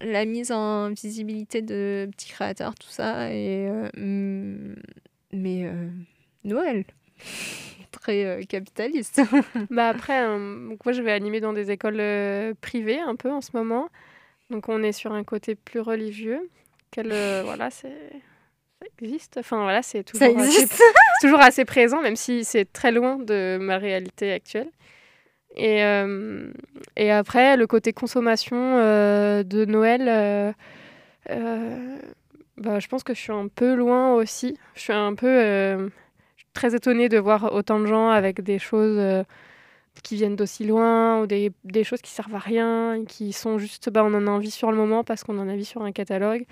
la 0.00 0.24
mise 0.26 0.52
en 0.52 0.90
visibilité 0.90 1.62
de 1.62 2.08
petits 2.12 2.28
créateurs, 2.30 2.74
tout 2.74 2.88
ça. 2.90 3.32
Et, 3.32 3.68
euh, 3.68 4.74
mais 5.32 5.64
euh, 5.64 5.88
Noël, 6.44 6.84
très 7.90 8.24
euh, 8.24 8.42
capitaliste. 8.42 9.20
Bah 9.70 9.88
après, 9.88 10.24
donc 10.26 10.84
moi 10.84 10.92
je 10.92 11.02
vais 11.02 11.12
animer 11.12 11.40
dans 11.40 11.52
des 11.52 11.70
écoles 11.70 12.02
privées 12.60 13.00
un 13.00 13.16
peu 13.16 13.30
en 13.30 13.40
ce 13.40 13.50
moment. 13.54 13.88
Donc 14.50 14.68
on 14.68 14.82
est 14.82 14.92
sur 14.92 15.12
un 15.12 15.24
côté 15.24 15.54
plus 15.54 15.80
religieux. 15.80 16.48
Quel, 16.90 17.08
voilà, 17.44 17.70
c'est 17.70 17.88
ça 18.80 18.86
existe. 19.02 19.38
Enfin 19.38 19.62
voilà, 19.62 19.82
c'est 19.82 20.04
toujours, 20.04 20.28
toujours 21.20 21.40
assez 21.40 21.64
présent, 21.64 22.00
même 22.02 22.14
si 22.16 22.44
c'est 22.44 22.70
très 22.72 22.92
loin 22.92 23.16
de 23.16 23.58
ma 23.60 23.78
réalité 23.78 24.32
actuelle. 24.32 24.70
Et, 25.56 25.82
euh, 25.82 26.50
et 26.96 27.10
après, 27.10 27.56
le 27.56 27.66
côté 27.66 27.92
consommation 27.92 28.56
euh, 28.56 29.42
de 29.42 29.64
Noël, 29.64 30.54
euh, 31.30 31.98
bah, 32.56 32.78
je 32.78 32.88
pense 32.88 33.02
que 33.02 33.14
je 33.14 33.20
suis 33.20 33.32
un 33.32 33.48
peu 33.48 33.74
loin 33.74 34.14
aussi. 34.14 34.56
Je 34.74 34.80
suis 34.80 34.92
un 34.92 35.14
peu 35.14 35.90
très 36.54 36.74
étonnée 36.74 37.08
de 37.08 37.18
voir 37.18 37.52
autant 37.52 37.80
de 37.80 37.86
gens 37.86 38.08
avec 38.08 38.40
des 38.42 38.58
choses 38.58 39.24
qui 40.02 40.14
viennent 40.14 40.36
d'aussi 40.36 40.64
loin 40.64 41.20
ou 41.20 41.26
des, 41.26 41.50
des 41.64 41.82
choses 41.82 42.02
qui 42.02 42.12
servent 42.12 42.34
à 42.34 42.38
rien, 42.38 43.04
qui 43.06 43.32
sont 43.32 43.58
juste, 43.58 43.90
bah, 43.90 44.04
on 44.04 44.14
en 44.14 44.26
a 44.26 44.30
envie 44.30 44.50
sur 44.50 44.70
le 44.70 44.76
moment 44.76 45.02
parce 45.02 45.24
qu'on 45.24 45.38
en 45.38 45.48
a 45.48 45.52
envie 45.52 45.64
sur 45.64 45.82
un 45.82 45.92
catalogue. 45.92 46.44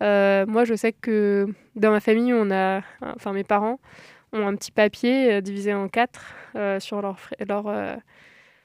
Moi, 0.00 0.64
je 0.64 0.74
sais 0.76 0.92
que 0.92 1.48
dans 1.76 1.90
ma 1.90 2.00
famille, 2.00 2.32
on 2.34 2.50
a, 2.50 2.82
enfin 3.00 3.32
mes 3.32 3.44
parents 3.44 3.80
ont 4.32 4.46
un 4.46 4.54
petit 4.54 4.72
papier 4.72 5.40
divisé 5.40 5.72
en 5.72 5.88
quatre 5.88 6.34
sur 6.78 7.00
leur, 7.00 7.18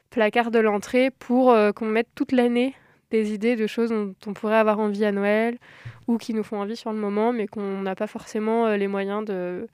placard 0.10 0.52
de 0.52 0.60
l'entrée 0.60 1.12
pour 1.12 1.52
euh, 1.52 1.72
qu'on 1.72 1.86
mette 1.86 2.10
toute 2.16 2.32
l'année 2.32 2.76
des 3.12 3.34
idées 3.34 3.56
de 3.56 3.68
choses 3.68 3.90
dont 3.90 4.14
on 4.28 4.34
pourrait 4.34 4.58
avoir 4.58 4.80
envie 4.80 5.06
à 5.06 5.12
Noël 5.12 5.58
ou 6.08 6.18
qui 6.18 6.34
nous 6.34 6.44
font 6.44 6.60
envie 6.60 6.76
sur 6.76 6.92
le 6.92 7.00
moment, 7.00 7.32
mais 7.34 7.48
qu'on 7.48 7.82
n'a 7.82 7.96
pas 7.96 8.08
forcément 8.08 8.68
euh, 8.68 8.78
les 8.78 8.88
moyens 8.88 9.26
de, 9.26 9.68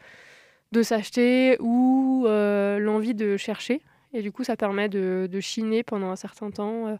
de 0.72 0.84
s'acheter 0.84 1.58
ou 1.60 2.26
euh, 2.28 2.80
l'envie 2.80 3.14
de 3.14 3.38
chercher. 3.38 3.82
Et 4.14 4.22
du 4.22 4.32
coup, 4.32 4.46
ça 4.46 4.56
permet 4.56 4.88
de, 4.88 5.28
de 5.30 5.40
chiner 5.42 5.84
pendant 5.84 6.10
un 6.10 6.16
certain 6.16 6.50
temps, 6.50 6.98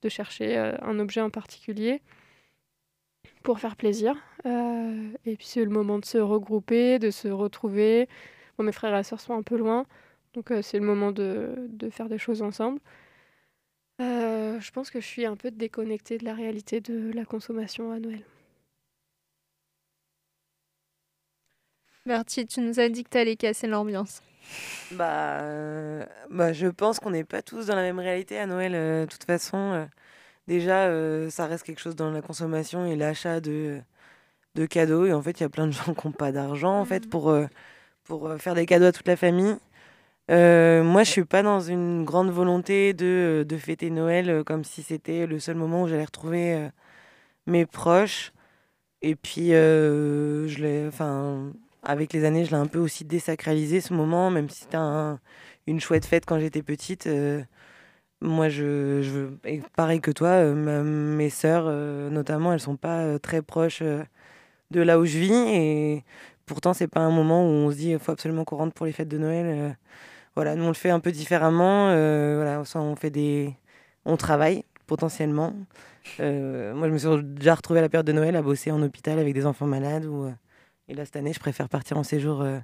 de 0.00 0.08
chercher 0.08 0.56
un 0.56 0.98
objet 0.98 1.20
en 1.20 1.28
particulier 1.28 2.00
pour 3.42 3.60
faire 3.60 3.76
plaisir. 3.76 4.16
Et 4.46 5.36
puis 5.36 5.46
c'est 5.46 5.62
le 5.62 5.68
moment 5.68 5.98
de 5.98 6.06
se 6.06 6.16
regrouper, 6.16 6.98
de 6.98 7.10
se 7.10 7.28
retrouver. 7.28 8.08
Bon, 8.56 8.64
mes 8.64 8.72
frères 8.72 8.96
et 8.96 9.02
sœurs 9.02 9.20
sont 9.20 9.34
un 9.34 9.42
peu 9.42 9.58
loin, 9.58 9.84
donc 10.34 10.50
euh, 10.50 10.62
c'est 10.62 10.78
le 10.78 10.84
moment 10.84 11.12
de, 11.12 11.54
de 11.68 11.90
faire 11.90 12.08
des 12.08 12.18
choses 12.18 12.42
ensemble. 12.42 12.80
Euh, 14.00 14.58
je 14.60 14.70
pense 14.72 14.90
que 14.90 15.00
je 15.00 15.06
suis 15.06 15.24
un 15.24 15.36
peu 15.36 15.50
déconnectée 15.50 16.18
de 16.18 16.24
la 16.24 16.34
réalité 16.34 16.80
de 16.80 17.12
la 17.12 17.24
consommation 17.24 17.92
à 17.92 18.00
Noël. 18.00 18.24
Bertie, 22.06 22.46
tu 22.46 22.60
nous 22.60 22.80
as 22.80 22.88
dit 22.88 23.04
que 23.04 23.08
t'allais 23.10 23.36
casser 23.36 23.66
l'ambiance. 23.66 24.20
Bah, 24.90 25.40
euh, 25.40 26.04
bah, 26.30 26.52
je 26.52 26.66
pense 26.66 27.00
qu'on 27.00 27.10
n'est 27.10 27.24
pas 27.24 27.40
tous 27.40 27.66
dans 27.66 27.76
la 27.76 27.82
même 27.82 27.98
réalité 27.98 28.38
à 28.38 28.46
Noël. 28.46 28.74
euh, 28.74 29.06
De 29.06 29.10
toute 29.10 29.24
façon, 29.24 29.56
euh, 29.56 29.86
déjà, 30.46 30.88
euh, 30.88 31.30
ça 31.30 31.46
reste 31.46 31.64
quelque 31.64 31.80
chose 31.80 31.96
dans 31.96 32.10
la 32.10 32.20
consommation 32.20 32.84
et 32.84 32.94
l'achat 32.96 33.40
de, 33.40 33.80
de 34.54 34.66
cadeaux. 34.66 35.06
Et 35.06 35.12
en 35.14 35.22
fait, 35.22 35.40
il 35.40 35.44
y 35.44 35.46
a 35.46 35.48
plein 35.48 35.66
de 35.66 35.72
gens 35.72 35.94
qui 35.94 36.06
n'ont 36.06 36.12
pas 36.12 36.32
d'argent 36.32 36.78
en 36.78 36.84
fait 36.84 37.08
pour, 37.08 37.30
euh, 37.30 37.46
pour 38.04 38.28
euh, 38.28 38.38
faire 38.38 38.54
des 38.54 38.66
cadeaux 38.66 38.86
à 38.86 38.92
toute 38.92 39.08
la 39.08 39.16
famille. 39.16 39.56
Euh, 40.30 40.82
moi, 40.82 41.02
je 41.04 41.10
suis 41.10 41.24
pas 41.24 41.42
dans 41.42 41.60
une 41.60 42.04
grande 42.04 42.30
volonté 42.30 42.94
de, 42.94 43.44
de 43.46 43.56
fêter 43.58 43.90
Noël 43.90 44.30
euh, 44.30 44.44
comme 44.44 44.64
si 44.64 44.82
c'était 44.82 45.26
le 45.26 45.38
seul 45.38 45.56
moment 45.56 45.82
où 45.82 45.88
j'allais 45.88 46.04
retrouver 46.04 46.54
euh, 46.54 46.68
mes 47.46 47.66
proches. 47.66 48.32
Et 49.02 49.16
puis, 49.16 49.54
euh, 49.54 50.48
je 50.48 50.88
enfin, 50.88 51.52
avec 51.82 52.12
les 52.14 52.24
années, 52.24 52.44
je 52.46 52.50
l'ai 52.52 52.56
un 52.56 52.66
peu 52.68 52.78
aussi 52.80 53.04
désacralisé 53.04 53.80
ce 53.82 53.94
moment, 53.94 54.30
même 54.30 54.50
si 54.50 54.62
c'était 54.62 54.76
un- 54.78 55.20
une 55.68 55.80
chouette 55.80 56.06
fête 56.06 56.26
quand 56.26 56.38
j'étais 56.40 56.62
petite. 56.62 57.06
euh, 57.08 57.42
moi, 58.20 58.48
je, 58.48 59.02
je, 59.02 59.58
pareil 59.76 60.00
que 60.00 60.10
toi, 60.10 60.28
euh, 60.30 60.82
mes 60.84 61.30
sœurs, 61.30 61.64
euh, 61.68 62.10
notamment, 62.10 62.52
elles 62.52 62.60
sont 62.60 62.76
pas 62.76 63.02
euh, 63.02 63.18
très 63.18 63.42
proches 63.42 63.82
euh, 63.82 64.02
de 64.70 64.80
là 64.82 64.98
où 65.00 65.06
je 65.06 65.18
vis. 65.18 65.32
Et 65.34 66.04
pourtant, 66.46 66.74
c'est 66.74 66.88
pas 66.88 67.00
un 67.00 67.10
moment 67.10 67.44
où 67.46 67.50
on 67.50 67.70
se 67.72 67.76
dit 67.76 67.90
il 67.92 67.98
faut 68.00 68.12
absolument 68.12 68.44
qu'on 68.44 68.56
rentre 68.58 68.74
pour 68.74 68.86
les 68.86 68.92
fêtes 68.92 69.08
de 69.08 69.18
Noël. 69.18 69.76
Voilà, 70.36 70.56
nous, 70.56 70.64
on 70.64 70.68
le 70.68 70.74
fait 70.74 70.90
un 70.90 71.00
peu 71.00 71.12
différemment. 71.12 71.88
euh, 71.90 72.36
voilà, 72.36 72.62
on 72.82 72.96
fait 72.96 73.10
des. 73.10 73.54
On 74.04 74.16
travaille 74.16 74.64
potentiellement. 74.86 75.54
Euh, 76.20 76.74
moi, 76.74 76.88
je 76.88 76.92
me 76.92 76.98
suis 76.98 77.24
déjà 77.24 77.54
retrouvée 77.54 77.78
à 77.78 77.82
la 77.82 77.88
période 77.88 78.06
de 78.06 78.12
Noël 78.12 78.36
à 78.36 78.42
bosser 78.42 78.70
en 78.70 78.82
hôpital 78.82 79.18
avec 79.18 79.34
des 79.34 79.46
enfants 79.46 79.66
malades. 79.66 80.04
Ou, 80.04 80.24
euh, 80.24 80.32
et 80.88 80.94
là, 80.94 81.04
cette 81.04 81.16
année, 81.16 81.32
je 81.32 81.40
préfère 81.40 81.68
partir 81.68 81.96
en 81.96 82.02
séjour 82.02 82.42
euh, 82.42 82.58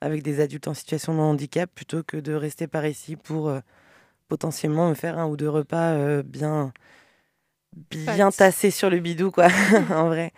avec 0.00 0.22
des 0.22 0.40
adultes 0.40 0.68
en 0.68 0.74
situation 0.74 1.14
de 1.14 1.20
handicap 1.20 1.70
plutôt 1.74 2.02
que 2.02 2.16
de 2.16 2.32
rester 2.32 2.66
par 2.66 2.86
ici 2.86 3.16
pour 3.16 3.52
potentiellement 4.28 4.88
me 4.88 4.94
faire 4.94 5.18
un 5.18 5.26
ou 5.26 5.36
deux 5.36 5.48
repas 5.48 6.22
bien, 6.22 6.72
bien 7.90 8.30
tassés 8.30 8.70
sur 8.70 8.90
le 8.90 9.00
bidou, 9.00 9.30
quoi, 9.30 9.48
en 9.90 10.06
vrai. 10.06 10.32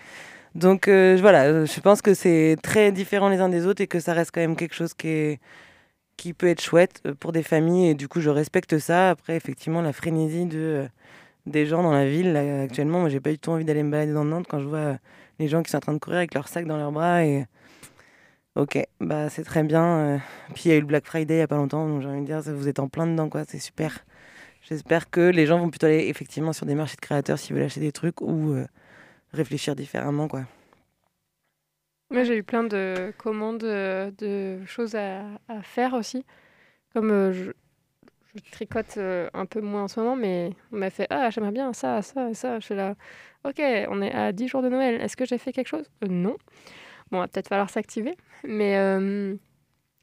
Donc 0.55 0.89
euh, 0.89 1.17
voilà, 1.21 1.65
je 1.65 1.81
pense 1.81 2.03
que 2.03 2.15
c'est 2.15 2.57
très 2.63 2.91
différent 2.91 3.29
les 3.29 3.39
uns 3.39 3.49
des 3.49 3.67
autres 3.67 3.83
et 3.83 3.87
que 3.87 4.01
ça 4.01 4.15
reste 4.15 4.33
quand 4.33 4.41
même 4.41 4.57
quelque 4.57 4.75
chose 4.75 4.95
qui, 4.95 5.09
est, 5.09 5.41
qui 6.21 6.35
peut 6.35 6.49
être 6.49 6.61
chouette 6.61 7.01
euh, 7.07 7.15
pour 7.19 7.33
des 7.33 7.43
familles. 7.43 7.89
Et 7.89 7.95
du 7.95 8.07
coup, 8.07 8.21
je 8.21 8.29
respecte 8.29 8.79
ça. 8.79 9.11
Après, 9.11 9.37
effectivement, 9.37 9.81
la 9.81 9.95
frénésie 9.95 10.45
de, 10.45 10.59
euh, 10.59 10.89
des 11.47 11.65
gens 11.65 11.83
dans 11.83 11.93
la 11.93 12.07
ville, 12.07 12.33
là, 12.35 12.63
actuellement, 12.63 13.01
moi, 13.01 13.09
j'ai 13.09 13.21
pas 13.21 13.31
du 13.31 13.39
tout 13.39 13.51
envie 13.51 13.65
d'aller 13.65 13.83
me 13.83 13.91
balader 13.91 14.13
dans 14.13 14.27
Nantes 14.27 14.47
quand 14.49 14.61
je 14.61 14.67
vois 14.67 14.79
euh, 14.79 14.97
les 15.39 15.49
gens 15.49 15.63
qui 15.63 15.71
sont 15.71 15.79
en 15.79 15.81
train 15.81 15.95
de 15.95 15.99
courir 15.99 16.19
avec 16.19 16.35
leur 16.35 16.47
sac 16.49 16.67
dans 16.67 16.77
leurs 16.77 16.93
bras. 16.93 17.25
Et 17.25 17.47
ok, 18.55 18.87
bah 19.01 19.31
c'est 19.31 19.45
très 19.45 19.63
bien. 19.63 20.21
Puis 20.55 20.65
il 20.67 20.69
y 20.69 20.75
a 20.75 20.77
eu 20.77 20.81
le 20.81 20.87
Black 20.87 21.07
Friday 21.07 21.37
il 21.37 21.39
y 21.39 21.43
a 21.43 21.49
pas 21.49 21.57
longtemps, 21.57 21.89
donc 21.89 22.03
j'ai 22.03 22.09
envie 22.09 22.21
de 22.21 22.27
dire, 22.27 22.43
vous 22.43 22.69
êtes 22.69 22.81
en 22.81 22.89
plein 22.89 23.07
dedans, 23.07 23.31
quoi. 23.31 23.45
C'est 23.49 23.59
super. 23.59 24.05
J'espère 24.69 25.09
que 25.11 25.23
les 25.23 25.47
gens 25.47 25.59
vont 25.59 25.71
plutôt 25.71 25.87
aller 25.87 26.09
effectivement 26.09 26.53
sur 26.53 26.67
des 26.67 26.75
marchés 26.75 26.97
de 26.97 27.01
créateurs 27.01 27.39
s'ils 27.39 27.57
veulent 27.57 27.65
acheter 27.65 27.81
des 27.81 27.93
trucs 27.93 28.21
ou 28.21 28.57
réfléchir 29.33 29.75
différemment, 29.75 30.29
quoi. 30.29 30.43
Moi, 32.11 32.25
j'ai 32.25 32.37
eu 32.37 32.43
plein 32.43 32.65
de 32.65 33.13
commandes 33.19 33.63
euh, 33.63 34.11
de 34.19 34.65
choses 34.67 34.97
à, 34.97 35.23
faire 35.63 35.95
aussi. 35.95 36.25
Comme 36.93 37.11
euh, 37.13 37.33
je, 37.33 37.53
tricote 38.51 38.97
euh, 38.97 39.31
un 39.33 39.47
peu 39.47 39.61
moins 39.61 39.85
en 39.85 39.89
ce 39.89 40.01
moment, 40.01 40.17
mais 40.17 40.51
on 40.73 40.79
m'a 40.79 40.91
fait 40.91 41.07
Ah, 41.11 41.31
j'aimerais 41.31 41.53
bien 41.53 41.73
ça, 41.73 42.03
ça, 42.03 42.35
ça. 42.35 42.59
Je 42.59 42.65
suis 42.65 42.75
là, 42.75 42.97
Ok, 43.45 43.63
on 43.89 44.03
est 44.03 44.13
à 44.13 44.33
10 44.33 44.49
jours 44.49 44.63
de 44.63 44.69
Noël. 44.69 45.01
Est-ce 45.01 45.17
que 45.17 45.25
j'ai 45.25 45.39
fait 45.39 45.53
quelque 45.53 45.69
chose? 45.69 45.89
Non. 46.09 46.37
Bon, 47.13 47.21
va 47.21 47.29
peut-être 47.29 47.49
falloir 47.49 47.71
s'activer. 47.71 48.17
Mais 48.43 48.77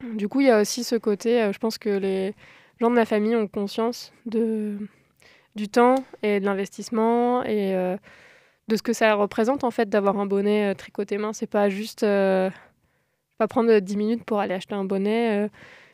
du 0.01 0.30
coup, 0.30 0.39
il 0.39 0.47
y 0.47 0.51
a 0.51 0.62
aussi 0.62 0.84
ce 0.86 0.95
côté, 0.95 1.51
je 1.51 1.58
pense 1.60 1.78
que 1.78 1.89
les 1.89 2.34
gens 2.80 2.89
de 2.89 2.95
ma 2.95 3.05
famille 3.05 3.36
ont 3.36 3.47
conscience 3.47 4.14
de, 4.26 4.78
du 5.55 5.68
temps 5.68 5.95
et 6.24 6.39
de 6.39 6.45
l'investissement 6.45 7.43
et. 7.43 7.97
Euh, 8.70 8.72
de 8.72 8.76
ce 8.78 8.84
que 8.84 8.93
ça 8.93 9.13
représente 9.15 9.63
en 9.63 9.72
fait 9.72 9.89
d'avoir 9.89 10.20
un 10.20 10.26
bonnet 10.26 10.72
euh, 10.72 10.76
tricoté 10.76 11.18
main. 11.18 11.34
C'est 11.34 11.47
pas 11.47 11.70
juste 11.70 12.03
euh, 12.03 12.49
je 13.39 13.43
vais 13.43 13.47
prendre 13.47 13.80
10 13.80 13.97
minutes 13.97 14.24
pour 14.26 14.39
aller 14.39 14.53
acheter 14.53 14.76
un 14.76 14.86
bonnet. 14.86 15.45
euh, 15.45 15.49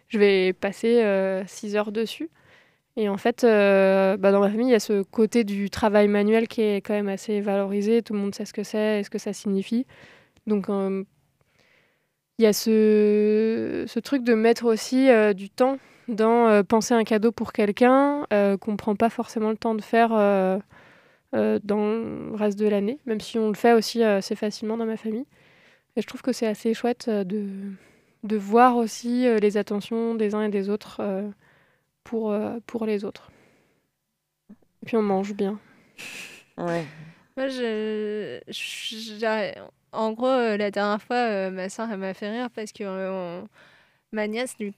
je 0.10 0.20
vais 0.20 0.54
passer 0.54 1.04
6 1.48 1.76
heures 1.76 1.92
dessus. 1.92 2.30
Et 2.96 3.10
en 3.10 3.18
fait, 3.18 3.44
euh, 3.44 4.18
bah, 4.18 4.32
dans 4.32 4.40
ma 4.40 4.50
famille, 4.50 4.68
il 4.68 4.72
y 4.72 4.76
a 4.76 4.80
ce 4.80 5.02
côté 5.04 5.44
du 5.44 5.70
travail 5.70 6.08
manuel 6.08 6.48
qui 6.48 6.62
est 6.62 6.82
quand 6.82 6.94
même 6.94 7.10
assez 7.10 7.42
valorisé. 7.42 8.02
Tout 8.04 8.14
le 8.14 8.20
monde 8.20 8.36
sait 8.36 8.46
ce 8.46 8.54
que 8.54 8.64
c'est 8.64 9.00
et 9.00 9.04
ce 9.04 9.10
que 9.10 9.18
ça 9.18 9.34
signifie. 9.34 9.88
Donc, 10.46 10.70
euh, 10.70 11.04
il 12.38 12.44
y 12.44 12.48
a 12.48 12.54
ce, 12.54 13.86
truc 14.00 14.24
de 14.24 14.34
mettre 14.36 14.66
aussi 14.66 15.10
euh, 15.10 15.34
du 15.34 15.50
temps 15.50 15.78
dans 16.08 16.48
euh, 16.48 16.64
penser 16.64 16.94
un 16.94 17.04
cadeau 17.04 17.32
pour 17.32 17.54
quelqu'un 17.54 18.26
euh, 18.34 18.58
qu'on 18.58 18.76
prend 18.76 18.96
pas 18.96 19.10
forcément 19.10 19.50
le 19.50 19.58
temps 19.58 19.76
de 19.76 19.82
faire 19.82 20.12
euh, 21.34 21.60
dans 21.64 21.78
le 21.88 22.36
reste 22.36 22.60
de 22.60 22.68
l'année, 22.68 23.00
même 23.06 23.20
si 23.20 23.38
on 23.40 23.48
le 23.50 23.56
fait 23.56 23.74
aussi 23.74 24.04
euh, 24.04 24.18
assez 24.18 24.36
facilement 24.36 24.78
dans 24.78 24.86
ma 24.86 24.98
famille. 24.98 25.26
Et 25.96 26.02
je 26.02 26.08
trouve 26.08 26.22
que 26.22 26.32
c'est 26.34 26.48
assez 26.48 26.74
chouette 26.74 27.08
euh, 27.08 27.24
de, 27.24 27.48
de 28.24 28.38
voir 28.38 28.78
aussi 28.78 29.28
euh, 29.28 29.38
les 29.40 29.58
attentions 29.58 30.16
des 30.16 30.36
uns 30.36 30.44
et 30.44 30.50
des 30.50 30.70
autres 30.70 30.98
euh, 31.00 31.30
pour, 32.04 32.32
euh, 32.32 32.60
pour 32.66 32.86
les 32.86 33.06
autres. 33.06 33.32
Et 34.82 34.86
puis 34.86 34.98
on 34.98 35.02
mange 35.04 35.34
bien. 35.34 35.60
Ouais. 36.58 36.86
Moi, 37.38 37.48
je, 37.48 38.40
en 39.92 40.12
gros, 40.14 40.28
la 40.28 40.70
dernière 40.72 41.02
fois, 41.02 41.16
euh, 41.16 41.50
ma 41.52 41.70
soeur, 41.70 41.90
elle 41.92 42.00
m'a 42.00 42.14
fait 42.14 42.30
rire 42.30 42.50
parce 42.54 42.72
que 42.72 42.84
euh, 42.84 43.42
on- 43.44 43.48
ma 44.12 44.28
nièce, 44.28 44.56
du 44.58 44.74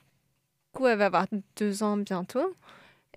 coup, 0.74 0.88
elle 0.88 0.98
va 0.98 1.08
avoir 1.08 1.26
deux 1.58 1.84
ans 1.84 1.98
bientôt 1.98 2.54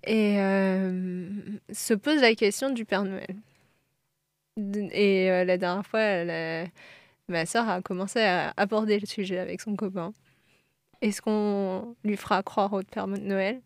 et 0.03 0.39
euh, 0.39 1.29
se 1.71 1.93
pose 1.93 2.21
la 2.21 2.35
question 2.35 2.69
du 2.69 2.85
Père 2.85 3.03
Noël. 3.03 3.35
Et 4.91 5.31
euh, 5.31 5.45
la 5.45 5.57
dernière 5.57 5.85
fois, 5.85 6.23
ma 7.27 7.45
soeur 7.45 7.69
a 7.69 7.81
commencé 7.81 8.19
à 8.21 8.53
aborder 8.57 8.99
le 8.99 9.05
sujet 9.05 9.39
avec 9.39 9.61
son 9.61 9.75
copain. 9.75 10.13
Est-ce 11.01 11.21
qu'on 11.21 11.95
lui 12.03 12.17
fera 12.17 12.43
croire 12.43 12.73
au 12.73 12.81
Père 12.83 13.07
Noël? 13.07 13.61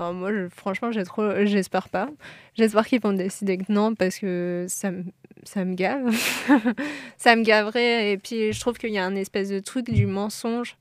Moi, 0.00 0.30
franchement, 0.48 0.90
j'espère 0.92 1.88
pas. 1.90 2.08
J'espère 2.54 2.86
qu'ils 2.86 3.02
vont 3.02 3.12
décider 3.12 3.58
que 3.58 3.70
non, 3.70 3.94
parce 3.94 4.18
que 4.18 4.64
ça 4.68 4.90
me, 4.90 5.04
ça 5.44 5.64
me 5.64 5.74
gave. 5.74 6.10
ça 7.18 7.36
me 7.36 7.42
gaverait. 7.42 8.12
Et 8.12 8.18
puis, 8.18 8.52
je 8.52 8.60
trouve 8.60 8.78
qu'il 8.78 8.92
y 8.92 8.98
a 8.98 9.04
un 9.04 9.14
espèce 9.14 9.50
de 9.50 9.60
truc 9.60 9.90
du 9.90 10.06
mensonge 10.06 10.78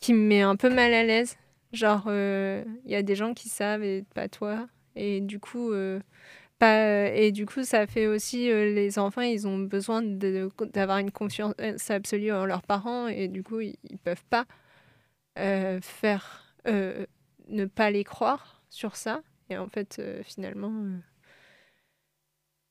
qui 0.00 0.14
me 0.14 0.20
met 0.20 0.42
un 0.42 0.54
peu 0.54 0.70
mal 0.72 0.94
à 0.94 1.02
l'aise. 1.02 1.36
Genre, 1.72 2.04
euh, 2.06 2.64
il 2.84 2.90
y 2.90 2.94
a 2.94 3.02
des 3.02 3.14
gens 3.14 3.34
qui 3.34 3.48
savent 3.48 3.82
et 3.82 4.04
pas 4.14 4.28
toi. 4.28 4.66
Et 4.96 5.20
du 5.20 5.38
coup, 5.38 5.72
euh, 5.72 6.00
pas, 6.58 7.08
et 7.10 7.30
du 7.30 7.46
coup 7.46 7.62
ça 7.62 7.86
fait 7.86 8.06
aussi 8.06 8.50
euh, 8.50 8.74
les 8.74 8.98
enfants, 8.98 9.20
ils 9.20 9.46
ont 9.46 9.58
besoin 9.58 10.02
d'avoir 10.02 10.98
une 10.98 11.12
confiance 11.12 11.54
absolue 11.88 12.32
en 12.32 12.46
leurs 12.46 12.62
parents. 12.62 13.06
Et 13.08 13.28
du 13.28 13.42
coup, 13.42 13.60
ils, 13.60 13.76
ils 13.90 13.98
peuvent 13.98 14.24
pas 14.30 14.46
euh, 15.38 15.78
faire, 15.82 16.54
euh, 16.66 17.06
ne 17.48 17.64
pas 17.66 17.90
les 17.90 18.04
croire 18.04 18.62
sur 18.70 18.96
ça. 18.96 19.22
Et 19.50 19.56
en 19.56 19.68
fait, 19.68 19.96
euh, 19.98 20.22
finalement, 20.24 20.72
euh, 20.72 20.98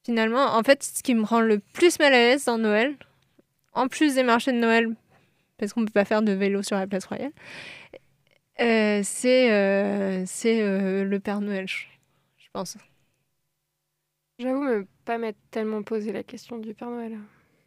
finalement, 0.05 0.55
en 0.57 0.63
fait, 0.63 0.83
ce 0.83 1.01
qui 1.03 1.15
me 1.15 1.23
rend 1.23 1.41
le 1.41 1.59
plus 1.59 1.99
mal 1.99 2.13
à 2.13 2.17
l'aise 2.17 2.45
dans 2.45 2.57
Noël, 2.57 2.95
en 3.73 3.87
plus 3.87 4.15
des 4.15 4.23
marchés 4.23 4.51
de 4.51 4.59
Noël, 4.59 4.95
parce 5.57 5.73
qu'on 5.73 5.85
peut 5.85 5.91
pas 5.91 6.05
faire 6.05 6.21
de 6.21 6.31
vélo 6.33 6.61
sur 6.61 6.75
la 6.77 6.87
place 6.87 7.05
royale, 7.05 7.31
euh, 8.61 9.01
c'est 9.03 9.51
euh, 9.51 10.23
c'est 10.25 10.61
euh, 10.61 11.03
le 11.03 11.19
Père 11.19 11.41
Noël, 11.41 11.67
je, 11.67 11.85
je 12.37 12.47
pense. 12.53 12.77
J'avoue 14.39 14.63
me 14.63 14.87
pas 15.05 15.19
m'être 15.19 15.37
tellement 15.51 15.83
posé 15.83 16.11
la 16.11 16.23
question 16.23 16.57
du 16.57 16.73
Père 16.73 16.89
Noël. 16.89 17.19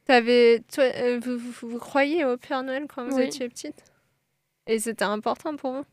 T'avais, 0.05 0.61
toi, 0.73 0.85
euh, 0.85 1.19
vous, 1.23 1.39
vous, 1.39 1.69
vous 1.69 1.79
croyez 1.79 2.25
au 2.25 2.37
Père 2.37 2.63
Noël 2.63 2.87
quand 2.89 3.05
vous 3.09 3.19
Oui. 3.19 3.21
étiez 3.21 3.49
petite? 3.49 3.85
Et 4.67 4.79
c'était 4.81 5.05
important 5.05 5.57
pour 5.57 5.73
vous? 5.75 5.85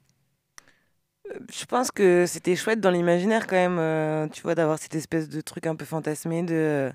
Je 1.51 1.65
pense 1.65 1.91
que 1.91 2.25
c'était 2.25 2.55
chouette 2.55 2.79
dans 2.79 2.89
l'imaginaire 2.91 3.47
quand 3.47 3.55
même, 3.57 3.79
euh, 3.79 4.27
tu 4.29 4.41
vois, 4.43 4.55
d'avoir 4.55 4.79
cette 4.79 4.95
espèce 4.95 5.27
de 5.29 5.41
truc 5.41 5.67
un 5.67 5.75
peu 5.75 5.85
fantasmé 5.85 6.43
de... 6.43 6.53
euh, 6.53 6.91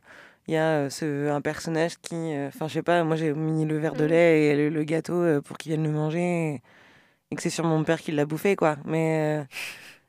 Il 0.49 0.55
y 0.55 0.57
a 0.57 0.85
euh, 0.87 0.91
ce, 0.91 1.29
un 1.31 1.41
personnage 1.43 1.99
qui... 2.01 2.15
euh, 2.35 2.49
Enfin, 2.49 2.67
je 2.69 2.75
sais 2.75 2.83
pas, 2.83 3.05
moi 3.05 3.17
j'ai 3.17 3.33
mis 3.35 3.65
le 3.67 3.79
verre 3.79 3.95
de 3.97 4.05
Mhm. 4.05 4.07
lait 4.07 4.47
et 4.47 4.57
le, 4.57 4.69
le 4.71 4.85
gâteau 4.85 5.15
euh, 5.23 5.41
pour 5.43 5.59
qu'il 5.59 5.71
vienne 5.73 5.85
le 5.85 5.91
manger 5.93 6.63
et, 7.33 7.37
que 7.37 7.43
c'est 7.43 7.51
sur 7.51 7.65
mon 7.65 7.85
père 7.85 8.01
qui 8.01 8.13
l'a 8.13 8.27
bouffé, 8.27 8.57
quoi. 8.57 8.77
Mais, 8.85 9.41
euh, 9.41 9.45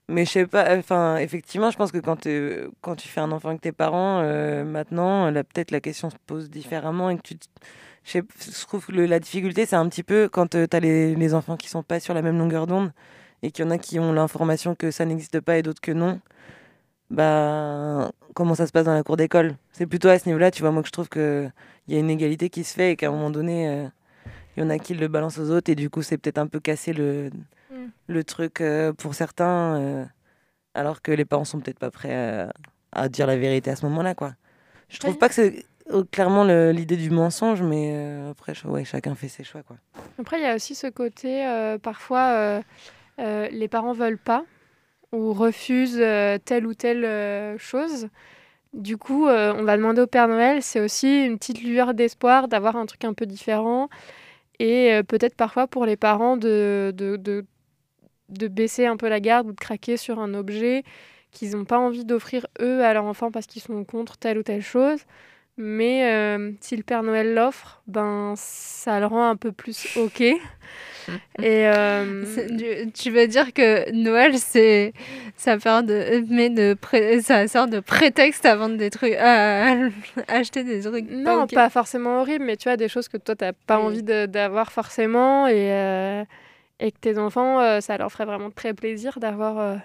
mais 0.09 0.25
je 0.25 0.31
sais 0.31 0.47
pas, 0.47 0.77
enfin, 0.77 1.17
effectivement, 1.17 1.71
je 1.71 1.77
pense 1.77 1.91
que 1.91 1.99
quand, 1.99 2.27
euh, 2.27 2.69
quand 2.81 2.95
tu 2.95 3.07
fais 3.07 3.21
un 3.21 3.31
enfant 3.31 3.49
avec 3.49 3.61
tes 3.61 3.71
parents, 3.71 4.21
euh, 4.23 4.63
maintenant, 4.63 5.31
peut-être 5.33 5.71
la 5.71 5.81
question 5.81 6.09
se 6.09 6.17
pose 6.27 6.49
différemment 6.49 7.09
et 7.09 7.17
que 7.17 7.21
tu... 7.23 7.35
Je, 8.05 8.19
trouve 8.67 8.85
que 8.85 8.91
la 8.91 9.19
difficulté, 9.19 9.65
c'est 9.65 9.77
un 9.77 9.87
petit 9.87 10.03
peu 10.03 10.27
quand 10.29 10.49
tu 10.51 10.67
as 10.71 10.79
les, 10.81 11.15
les 11.15 11.33
enfants 11.33 11.55
qui 11.55 11.69
sont 11.69 11.83
pas 11.83 12.01
sur 12.01 12.13
la 12.13 12.21
même 12.21 12.37
longueur 12.37 12.67
d'onde 12.67 12.91
et 13.43 13.51
qu'il 13.51 13.65
y 13.65 13.67
en 13.67 13.71
a 13.71 13.77
qui 13.77 13.99
ont 13.99 14.11
l'information 14.13 14.75
que 14.75 14.91
ça 14.91 15.05
n'existe 15.05 15.39
pas 15.39 15.57
et 15.57 15.63
d'autres 15.63 15.81
que 15.81 15.93
non, 15.93 16.19
bah 17.09 18.11
comment 18.35 18.55
ça 18.55 18.67
se 18.67 18.71
passe 18.73 18.85
dans 18.85 18.93
la 18.93 19.03
cour 19.03 19.17
d'école? 19.17 19.55
C'est 19.71 19.87
plutôt 19.87 20.09
à 20.09 20.19
ce 20.19 20.27
niveau-là, 20.27 20.51
tu 20.51 20.61
vois, 20.61 20.71
moi 20.71 20.81
que 20.81 20.87
je 20.87 20.93
trouve 20.93 21.09
qu'il 21.09 21.51
y 21.87 21.95
a 21.95 21.99
une 21.99 22.09
égalité 22.09 22.49
qui 22.49 22.63
se 22.65 22.73
fait 22.73 22.91
et 22.91 22.95
qu'à 22.97 23.07
un 23.07 23.11
moment 23.11 23.29
donné, 23.29 23.89
il 24.55 24.63
y 24.63 24.65
en 24.65 24.69
a 24.69 24.77
qui 24.79 24.93
le 24.93 25.07
balancent 25.07 25.39
aux 25.39 25.49
autres 25.51 25.71
et 25.71 25.75
du 25.75 25.89
coup 25.89 26.01
c'est 26.01 26.17
peut-être 26.17 26.37
un 26.37 26.47
peu 26.47 26.59
cassé 26.59 26.93
le, 26.93 27.29
Mm. 27.71 27.87
le 28.07 28.23
truc 28.23 28.61
euh, 28.61 28.93
pour 28.93 29.15
certains, 29.15 29.79
euh, 29.81 30.05
alors 30.75 31.01
que 31.01 31.11
les 31.11 31.25
parents 31.25 31.45
sont 31.45 31.59
peut-être 31.59 31.79
pas 31.79 31.89
prêts 31.89 32.13
à, 32.15 32.53
à 32.91 33.09
dire 33.09 33.25
la 33.25 33.35
vérité 33.35 33.71
à 33.71 33.75
ce 33.75 33.85
moment-là, 33.87 34.13
quoi. 34.13 34.33
Je 34.89 34.99
trouve 34.99 35.17
pas 35.17 35.27
que 35.27 35.33
c'est 35.33 35.65
euh, 35.91 36.03
clairement 36.11 36.43
l'idée 36.43 36.97
du 36.97 37.09
mensonge, 37.09 37.63
mais 37.63 37.93
euh, 37.95 38.29
après, 38.31 38.53
ouais, 38.65 38.83
chacun 38.85 39.15
fait 39.15 39.27
ses 39.27 39.43
choix, 39.43 39.63
quoi. 39.63 39.77
Après, 40.19 40.37
il 40.39 40.43
y 40.43 40.45
a 40.45 40.55
aussi 40.55 40.75
ce 40.75 40.85
côté, 40.87 41.47
euh, 41.47 41.79
parfois, 41.79 42.25
euh, 42.33 42.61
euh, 43.19 43.47
les 43.51 43.67
parents 43.67 43.93
veulent 43.93 44.19
pas 44.19 44.45
ou 45.11 45.33
refusent 45.33 45.97
euh, 45.99 46.37
telle 46.43 46.67
ou 46.67 46.75
telle 46.75 47.05
euh, 47.05 47.57
chose. 47.57 48.07
Du 48.73 48.97
coup, 48.97 49.27
euh, 49.27 49.53
on 49.57 49.63
va 49.63 49.77
demander 49.77 50.01
au 50.01 50.07
Père 50.07 50.27
Noël, 50.27 50.61
c'est 50.61 50.79
aussi 50.79 51.25
une 51.25 51.37
petite 51.39 51.63
lueur 51.63 51.93
d'espoir 51.95 52.47
d'avoir 52.47 52.75
un 52.75 52.85
truc 52.85 53.03
un 53.05 53.13
peu 53.13 53.25
différent. 53.25 53.89
Et 54.63 54.93
euh, 54.93 55.03
peut-être 55.03 55.35
parfois 55.35 55.67
pour 55.67 55.85
les 55.85 55.97
parents 55.97 56.37
de, 56.37 56.93
de, 56.95 57.17
de, 57.17 57.45
de 58.29 58.47
baisser 58.47 58.85
un 58.85 58.95
peu 58.97 59.09
la 59.09 59.19
garde 59.19 59.47
ou 59.47 59.51
de 59.51 59.59
craquer 59.59 59.97
sur 59.97 60.19
un 60.19 60.33
objet 60.33 60.83
qu'ils 61.31 61.51
n'ont 61.51 61.65
pas 61.65 61.79
envie 61.79 62.05
d'offrir 62.05 62.47
eux 62.61 62.81
à 62.85 62.93
leur 62.93 63.03
enfant 63.03 63.29
parce 63.29 63.45
qu'ils 63.45 63.61
sont 63.61 63.83
contre 63.83 64.17
telle 64.17 64.37
ou 64.37 64.43
telle 64.43 64.61
chose. 64.61 65.01
Mais 65.57 66.11
euh, 66.11 66.51
si 66.61 66.75
le 66.75 66.83
Père 66.83 67.03
Noël 67.03 67.33
l'offre, 67.35 67.81
ben 67.87 68.33
ça 68.35 68.99
le 68.99 69.05
rend 69.05 69.29
un 69.29 69.35
peu 69.35 69.51
plus 69.51 69.95
ok. 69.97 70.21
Et 71.39 71.67
euh, 71.67 72.23
tu- 72.57 72.91
Tu 72.93 73.11
veux 73.11 73.27
dire 73.27 73.53
que 73.53 73.91
Noël, 73.91 74.37
c'est 74.39 74.93
ça 75.35 75.57
de, 75.81 76.23
mais 76.29 76.49
de 76.49 76.73
pré- 76.75 77.21
ça 77.21 77.45
sert 77.47 77.67
de 77.67 77.81
prétexte 77.81 78.45
à 78.45 78.55
vendre 78.55 78.77
des 78.77 78.89
trucs, 78.89 79.13
à, 79.15 79.73
à 79.73 79.75
acheter 80.29 80.63
des 80.63 80.81
trucs. 80.81 81.09
non, 81.11 81.45
pas 81.45 81.69
forcément 81.69 82.21
horrible, 82.21 82.45
mais 82.45 82.55
tu 82.57 82.69
vois 82.69 82.77
des 82.77 82.87
choses 82.87 83.07
que 83.09 83.17
toi 83.17 83.35
t'as 83.35 83.51
pas 83.53 83.79
Oui. 83.79 83.85
envie 83.85 84.03
de- 84.03 84.25
d'avoir 84.25 84.71
forcément 84.71 85.45
et 85.47 85.71
euh, 85.73 86.23
et 86.79 86.91
que 86.91 86.97
tes 86.99 87.17
enfants, 87.19 87.59
euh, 87.59 87.79
ça 87.81 87.97
leur 87.97 88.11
ferait 88.11 88.25
vraiment 88.25 88.49
très 88.49 88.73
plaisir 88.73 89.19
d'avoir 89.19 89.59
euh, 89.59 89.75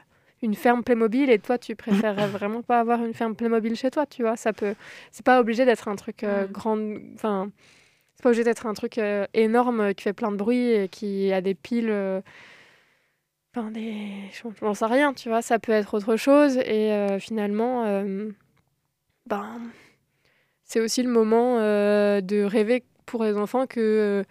une 0.43 0.55
ferme 0.55 0.83
Playmobil 0.85 1.31
et 1.31 1.39
toi 1.39 1.59
tu 1.59 1.75
préférerais 1.77 2.29
vraiment 2.29 2.63
pas 2.63 2.81
avoir 2.81 3.05
une 3.05 3.15
ferme 3.15 3.35
Playmobil 3.35 3.75
chez 3.77 3.91
toi, 3.91 4.07
tu 4.07 4.23
vois? 4.23 4.37
Ça 4.37 4.53
peut, 4.53 4.75
c'est 5.11 5.25
pas 5.25 5.41
obligé 5.41 5.65
d'être 5.65 5.89
un 5.89 5.97
truc 5.97 6.25
euh, 6.25 6.47
grand, 6.47 6.79
enfin 7.15 7.51
c'est 8.15 8.23
pas 8.23 8.31
obligé 8.31 8.45
d'être 8.45 8.67
un 8.67 8.75
truc 8.75 8.99
euh, 8.99 9.27
énorme 9.35 9.81
euh, 9.81 9.93
qui 9.93 10.03
fait 10.05 10.13
plein 10.13 10.33
de 10.33 10.37
bruit 10.37 10.71
et 10.73 10.89
qui 10.89 11.33
a 11.33 11.41
des 11.41 11.55
piles. 11.55 12.23
Enfin, 13.55 13.71
des... 13.71 13.95
j'en- 14.43 14.53
j'en 14.61 14.75
sais 14.75 14.87
rien, 14.87 15.15
tu 15.15 15.29
vois, 15.29 15.43
ça 15.43 15.59
peut 15.59 15.73
être 15.73 15.95
autre 15.95 16.17
chose. 16.17 16.59
Et 16.59 16.93
finalement, 17.19 18.03
ben, 19.27 19.61
c'est 20.65 20.81
aussi 20.81 21.03
le 21.03 21.09
moment 21.09 21.57
de 21.57 22.43
rêver 22.45 22.85
pour 23.07 23.25
les 23.25 23.37
enfants 23.37 23.67
que 23.67 24.25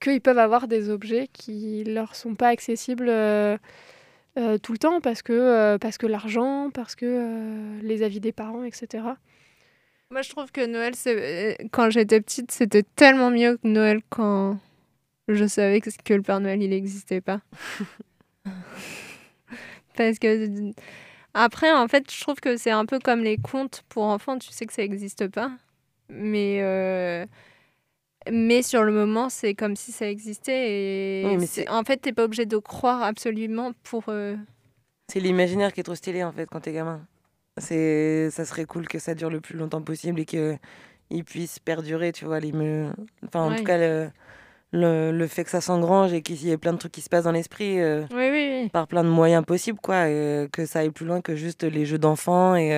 qu'ils 0.00 0.20
peuvent 0.20 0.38
avoir 0.38 0.66
des 0.66 0.88
objets 0.90 1.28
qui 1.32 1.84
leur 1.84 2.16
sont 2.16 2.34
pas 2.34 2.48
accessibles 2.48 3.08
euh, 3.08 3.56
euh, 4.38 4.58
tout 4.58 4.72
le 4.72 4.78
temps 4.78 5.00
parce 5.00 5.22
que, 5.22 5.32
euh, 5.32 5.78
que 5.78 6.06
l'argent, 6.06 6.70
parce 6.72 6.94
que 6.94 7.06
euh, 7.06 7.80
les 7.82 8.02
avis 8.02 8.20
des 8.20 8.32
parents, 8.32 8.62
etc. 8.64 9.04
Moi, 10.10 10.22
je 10.22 10.30
trouve 10.30 10.52
que 10.52 10.64
Noël, 10.66 10.94
quand 11.70 11.90
j'étais 11.90 12.20
petite, 12.20 12.50
c'était 12.50 12.82
tellement 12.82 13.30
mieux 13.30 13.56
que 13.56 13.66
Noël 13.66 14.00
quand 14.08 14.58
je 15.28 15.46
savais 15.46 15.80
que, 15.80 16.14
le 16.14 16.22
Père 16.22 16.40
Noël, 16.40 16.62
il 16.62 16.70
n'existait 16.70 17.20
pas. 17.20 17.40
Parce 19.96 20.18
que 20.18 20.72
après, 21.34 21.72
en 21.72 21.86
fait, 21.86 22.10
je 22.10 22.20
trouve 22.20 22.40
que 22.40 22.56
c'est 22.56 22.70
un 22.70 22.86
peu 22.86 22.98
comme 22.98 23.22
les 23.22 23.36
contes 23.36 23.84
pour 23.88 24.04
enfants. 24.04 24.38
Tu 24.38 24.50
sais 24.50 24.66
que 24.66 24.72
ça 24.72 24.82
n'existe 24.82 25.28
pas, 25.28 25.52
mais 26.08 26.60
mais 28.30 28.62
sur 28.62 28.82
le 28.82 28.92
moment, 28.92 29.28
c'est 29.28 29.54
comme 29.54 29.76
si 29.76 29.92
ça 29.92 30.08
existait. 30.08 30.70
Et 30.70 31.24
Oui, 31.26 31.36
mais 31.36 31.46
c'est- 31.46 31.62
c'est- 31.62 31.68
en 31.70 31.82
fait, 31.84 31.98
t'es 31.98 32.12
pas 32.12 32.24
obligé 32.24 32.46
de 32.46 32.56
croire 32.58 33.02
absolument 33.02 33.72
pour. 33.84 34.04
euh, 34.08 34.36
C'est 35.08 35.20
l'imaginaire 35.20 35.72
qui 35.72 35.80
est 35.80 35.84
trop 35.84 35.94
stylé 35.94 36.22
en 36.24 36.32
fait 36.32 36.46
quand 36.46 36.60
t'es 36.60 36.72
gamin. 36.72 37.00
C'est, 37.58 38.30
ça 38.30 38.44
serait 38.44 38.64
cool 38.64 38.86
que 38.88 38.98
ça 38.98 39.14
dure 39.14 39.28
le 39.30 39.40
plus 39.40 39.56
longtemps 39.56 39.82
possible 39.82 40.20
et 40.20 40.24
que 40.24 40.56
il 41.10 41.24
puisse 41.24 41.58
perdurer, 41.58 42.12
tu 42.12 42.24
vois. 42.24 42.38
l'ime- 42.40 42.94
Enfin, 43.26 43.40
en 43.42 43.50
Ouais. 43.50 43.56
tout 43.56 43.64
cas, 43.64 43.76
le, 43.78 44.10
le, 44.72 45.10
le 45.10 45.26
fait 45.26 45.42
que 45.42 45.50
ça 45.50 45.60
s'engrange 45.60 46.12
et 46.12 46.22
qu'il 46.22 46.36
y 46.44 46.50
ait 46.52 46.56
plein 46.56 46.72
de 46.72 46.78
trucs 46.78 46.92
qui 46.92 47.00
se 47.00 47.08
passent 47.08 47.24
dans 47.24 47.32
l'esprit 47.32 47.80
euh, 47.80 48.02
Oui, 48.12 48.28
oui, 48.30 48.48
oui. 48.62 48.68
par 48.68 48.86
plein 48.86 49.02
de 49.02 49.08
moyens 49.08 49.44
possibles, 49.44 49.80
quoi. 49.82 50.08
et, 50.08 50.12
euh, 50.12 50.48
que 50.48 50.64
ça 50.66 50.78
aille 50.80 50.90
plus 50.90 51.04
loin 51.06 51.20
que 51.20 51.34
juste 51.34 51.64
les 51.64 51.84
jeux 51.86 51.98
d'enfants. 51.98 52.54
Et 52.54 52.76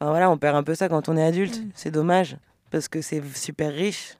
enfin 0.00 0.10
voilà, 0.10 0.28
on 0.30 0.36
perd 0.38 0.56
un 0.56 0.64
peu 0.64 0.74
ça 0.74 0.88
quand 0.88 1.08
on 1.08 1.16
est 1.16 1.22
adulte. 1.24 1.60
Mm. 1.60 1.70
C'est 1.74 1.92
dommage 1.92 2.36
parce 2.72 2.88
que 2.88 3.00
c'est 3.00 3.22
super 3.36 3.72
riche. 3.72 4.16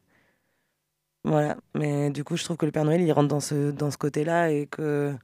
Voilà, 1.24 1.56
mais 1.74 2.10
du 2.10 2.24
coup, 2.24 2.36
je 2.36 2.44
trouve 2.44 2.56
que 2.56 2.66
le 2.66 2.72
Père 2.72 2.84
Noël, 2.84 3.00
il 3.00 3.12
rentre 3.12 3.28
dans 3.28 3.40
ce, 3.40 3.70
dans 3.70 3.90
ce 3.92 3.96
côté-là 3.98 4.50
et 4.50 4.66
que, 4.66 5.14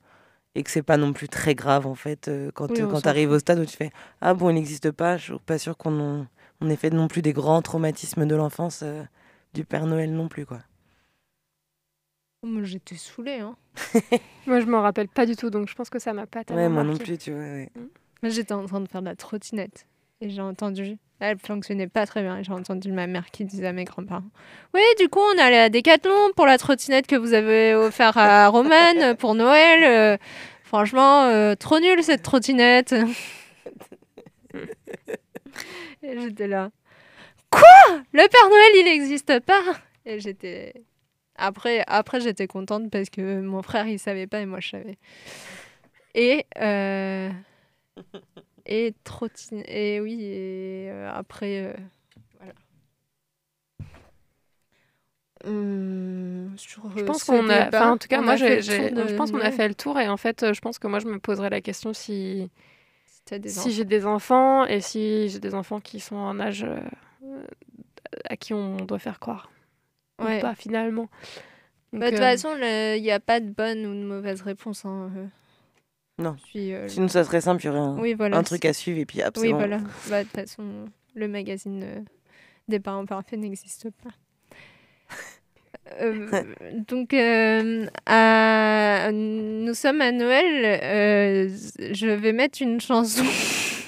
et 0.55 0.63
que 0.63 0.71
c'est 0.71 0.83
pas 0.83 0.97
non 0.97 1.13
plus 1.13 1.29
très 1.29 1.55
grave, 1.57 1.87
en 1.87 1.97
fait, 1.97 2.29
euh, 2.29 2.51
quand, 2.55 2.71
Oui, 2.71 2.83
on 2.83 2.89
quand 2.89 2.97
s'en 2.97 3.03
tu 3.03 3.09
arrives 3.09 3.31
au 3.33 3.39
stade 3.41 3.59
où 3.59 3.65
tu 3.65 3.77
fais 3.77 3.91
Ah 4.21 4.35
bon, 4.35 4.49
il 4.51 4.55
n'existe 4.55 4.93
pas, 4.93 5.17
je 5.17 5.25
suis 5.25 5.39
pas 5.45 5.59
sûr 5.59 5.77
qu'on 5.77 6.27
on 6.61 6.71
ait 6.71 6.77
fait 6.77 6.91
non 6.91 7.09
plus 7.09 7.21
des 7.23 7.33
grands 7.33 7.63
traumatismes 7.63 8.27
de 8.27 8.35
l'enfance 8.37 8.81
euh, 8.85 9.03
du 9.55 9.65
Père 9.65 9.87
Noël 9.87 10.13
non 10.13 10.29
plus, 10.29 10.47
quoi. 10.47 10.59
Moi, 12.45 12.63
j'étais 12.63 12.95
saoulée. 12.97 13.41
Hein. 13.41 13.57
Moi, 14.47 14.61
je 14.61 14.67
m'en 14.67 14.83
rappelle 14.83 15.09
pas 15.09 15.27
du 15.27 15.35
tout, 15.35 15.51
donc 15.51 15.69
je 15.69 15.75
pense 15.75 15.91
que 15.91 15.99
ça 15.99 16.13
m'a 16.13 16.27
pas 16.27 16.45
tellement 16.45 16.63
Ouais, 16.63 16.69
moi 16.69 16.85
non 16.85 16.97
plus, 16.97 17.19
tu 17.19 17.33
vois. 17.33 17.41
ouais. 17.41 17.71
Moi, 18.23 18.31
j'étais 18.31 18.55
en 18.55 18.65
train 18.67 18.81
de 18.81 18.89
faire 18.89 19.01
de 19.01 19.07
la 19.07 19.17
trottinette. 19.17 19.87
Et 20.21 20.31
j'ai 20.31 20.41
entendu. 20.41 20.99
Elle 21.21 21.39
fonctionnait 21.39 21.89
pas 21.89 22.07
très 22.07 22.23
bien. 22.23 22.43
J'ai 22.43 22.53
entendu 22.53 22.93
ma 22.93 23.07
mère 23.07 23.31
qui 23.31 23.45
disait 23.45 23.67
à 23.67 23.73
mes 23.73 23.85
grands-parents 23.85 24.31
Oui, 24.73 24.83
du 24.99 25.09
coup, 25.09 25.19
on 25.21 25.39
allé 25.39 25.57
à 25.57 25.69
Decathlon 25.69 26.33
pour 26.37 26.47
la 26.47 26.59
trottinette 26.59 27.07
que 27.09 27.17
vous 27.17 27.35
avez 27.35 27.75
offert 27.75 28.17
à 28.17 28.49
Romane 28.49 29.17
pour 29.17 29.35
Noël. 29.35 29.83
Euh, 29.85 30.17
franchement, 30.63 31.25
euh, 31.25 31.57
trop 31.57 31.81
nulle 31.81 32.05
cette 32.05 32.23
trottinette. 32.23 32.95
et 36.03 36.21
j'étais 36.21 36.47
là 36.47 36.71
Quoi? 37.51 37.63
Le 38.13 38.29
Père 38.29 38.49
Noël, 38.49 38.73
il 38.77 38.85
n'existe 38.85 39.41
pas? 39.41 39.63
Et 40.07 40.21
j'étais. 40.21 40.75
Après, 41.35 41.85
après 41.87 42.21
j'étais 42.21 42.47
contente 42.47 42.91
parce 42.91 43.11
que 43.11 43.41
mon 43.41 43.63
frère, 43.63 43.87
il 43.87 43.99
savait 43.99 44.27
pas 44.27 44.41
et 44.41 44.47
moi, 44.47 44.61
je 44.61 44.69
savais. 44.71 44.99
Et, 46.15 46.47
euh, 46.61 47.31
et 48.69 48.95
trottine. 49.05 49.63
Et 49.67 50.01
oui, 50.01 50.23
et 50.23 50.89
euh, 50.91 51.11
après, 51.13 51.65
euh, 51.65 51.73
voilà. 52.39 52.53
Hum, 55.45 56.53
sur, 56.57 56.83
Je 56.97 57.05
pense 57.05 57.25
qu'on 57.25 57.49
a. 57.49 57.69
Enfin, 57.69 57.93
en 57.93 57.97
tout 57.99 58.09
cas, 58.09 58.21
on 58.21 58.25
moi, 58.25 58.35
de 58.35 58.39
je 58.61 59.17
pense 59.17 59.31
qu'on 59.31 59.41
a 59.41 59.51
fait 59.51 59.69
le 59.69 59.75
tour 59.75 59.99
et 59.99 60.09
en 60.09 60.17
fait, 60.17 60.43
euh, 60.43 60.53
je 60.53 60.61
pense 60.61 60.79
que 60.79 60.87
moi, 60.87 60.99
je 60.99 61.07
me 61.07 61.19
poserais 61.19 61.51
la 61.51 61.61
question 61.61 61.93
si, 61.93 62.51
Si 63.47 63.73
j'ai 63.73 63.85
des 63.85 64.07
enfants 64.07 64.65
et 64.65 64.81
si 64.81 65.29
j'ai 65.29 65.39
des 65.39 65.55
enfants 65.55 65.81
qui 65.81 66.01
sont 66.01 66.17
en 66.17 66.39
âge 66.41 66.65
euh, 66.65 67.43
à 68.29 68.37
qui 68.37 68.53
on 68.55 68.77
doit 68.77 68.99
faire 68.99 69.19
croire. 69.21 69.51
ou 70.19 70.25
Ouais. 70.25 70.41
pas, 70.41 70.55
finalement. 70.55 71.09
Bah, 71.93 72.11
de 72.11 72.17
toute 72.17 72.25
euh, 72.25 72.31
façon, 72.31 72.55
il 72.61 73.03
n'y 73.03 73.11
a 73.11 73.21
pas 73.21 73.41
de 73.41 73.49
bonne 73.49 73.87
ou 73.87 73.95
de 73.95 74.05
mauvaise 74.05 74.43
réponse. 74.43 74.85
hein, 74.85 75.11
Non. 76.19 76.37
Euh, 76.57 76.89
Sinon, 76.89 77.09
ça 77.09 77.23
serait 77.25 77.41
simple, 77.41 77.63
il 77.63 77.67
y 77.67 77.69
aurait 77.71 77.79
un, 77.79 77.99
oui, 77.99 78.15
voilà. 78.15 78.37
un 78.37 78.43
truc 78.43 78.65
à 78.65 78.73
suivre 78.73 78.99
et 78.99 79.07
puis 79.07 79.23
hop, 79.23 79.37
Oui, 79.41 79.51
bon. 79.53 79.59
voilà. 79.59 79.79
Bah, 80.11 80.23
de 80.25 80.29
toute 80.29 80.37
façon, 80.41 80.65
le 81.15 81.29
magazine 81.29 81.83
euh, 81.85 82.01
des 82.69 82.81
parents 82.81 83.07
parfaits 83.07 83.39
n'existe 83.39 83.89
pas. 84.03 84.11
Euh, 86.03 86.29
donc, 86.87 87.15
euh, 87.15 87.87
à- 88.05 89.09
nous 89.11 89.73
sommes 89.73 90.03
à 90.03 90.13
Noël. 90.13 90.81
euh, 90.83 91.49
je 91.93 92.07
vais 92.09 92.33
mettre 92.35 92.61
une 92.61 92.79
chanson 92.79 93.25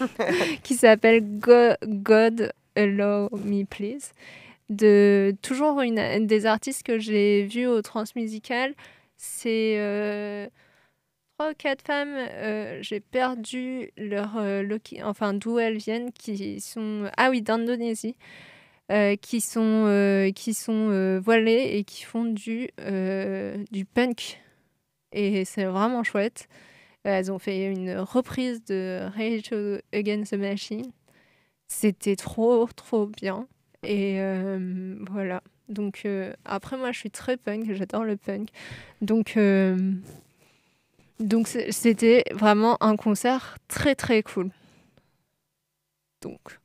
qui 0.62 0.76
s'appelle 0.76 1.20
Go- 1.38 1.74
God 1.86 2.52
Allow 2.74 3.28
Me 3.44 3.64
Please. 3.64 4.12
De 4.70 5.34
toujours 5.42 5.82
une 5.82 6.26
des 6.26 6.46
artistes 6.46 6.84
que 6.84 6.98
j'ai 6.98 7.42
vues 7.44 7.66
au 7.66 7.82
Transmusical. 7.82 8.72
C'est 9.18 10.48
trois 11.40 11.52
ou 11.52 11.54
quatre 11.54 11.86
femmes. 11.86 12.14
euh, 12.16 12.82
j'ai 12.82 13.00
perdu 13.00 13.90
leur 13.96 14.36
euh, 14.36 14.78
enfin 15.04 15.32
d'où 15.32 15.58
elles 15.58 15.78
viennent, 15.78 16.12
qui 16.12 16.60
sont 16.60 17.10
ah 17.16 17.30
oui 17.30 17.40
d'Indonésie 17.40 18.14
euh, 18.92 19.16
qui 19.16 19.40
sont, 19.40 20.30
qui 20.34 20.52
sont 20.52 21.18
voilées 21.24 21.70
et 21.72 21.84
qui 21.84 22.02
font 22.02 22.26
du, 22.26 22.68
du 23.70 23.84
punk. 23.86 24.38
Et 25.12 25.46
c'est 25.46 25.64
vraiment 25.64 26.04
chouette. 26.04 26.46
Elles 27.04 27.32
ont 27.32 27.38
fait 27.38 27.64
une 27.64 27.96
reprise 27.96 28.62
de 28.64 29.08
Rage 29.16 29.50
Against 29.94 30.32
the 30.32 30.36
Machine. 30.36 30.92
C'était 31.68 32.16
trop, 32.16 32.66
trop 32.76 33.06
bien. 33.06 33.46
Et 33.82 34.20
voilà. 35.08 35.42
Donc, 35.70 36.06
après, 36.44 36.76
moi, 36.76 36.92
je 36.92 36.98
suis 36.98 37.10
très 37.10 37.36
punk. 37.38 37.72
J'adore 37.72 38.04
le 38.04 38.16
punk. 38.16 38.48
Donc, 39.00 39.38
donc 41.20 41.48
c'était 41.48 42.24
vraiment 42.32 42.76
un 42.82 42.96
concert 42.96 43.58
très, 43.68 43.94
très 43.94 44.22
cool. 44.22 44.50
Donc. 46.22 46.58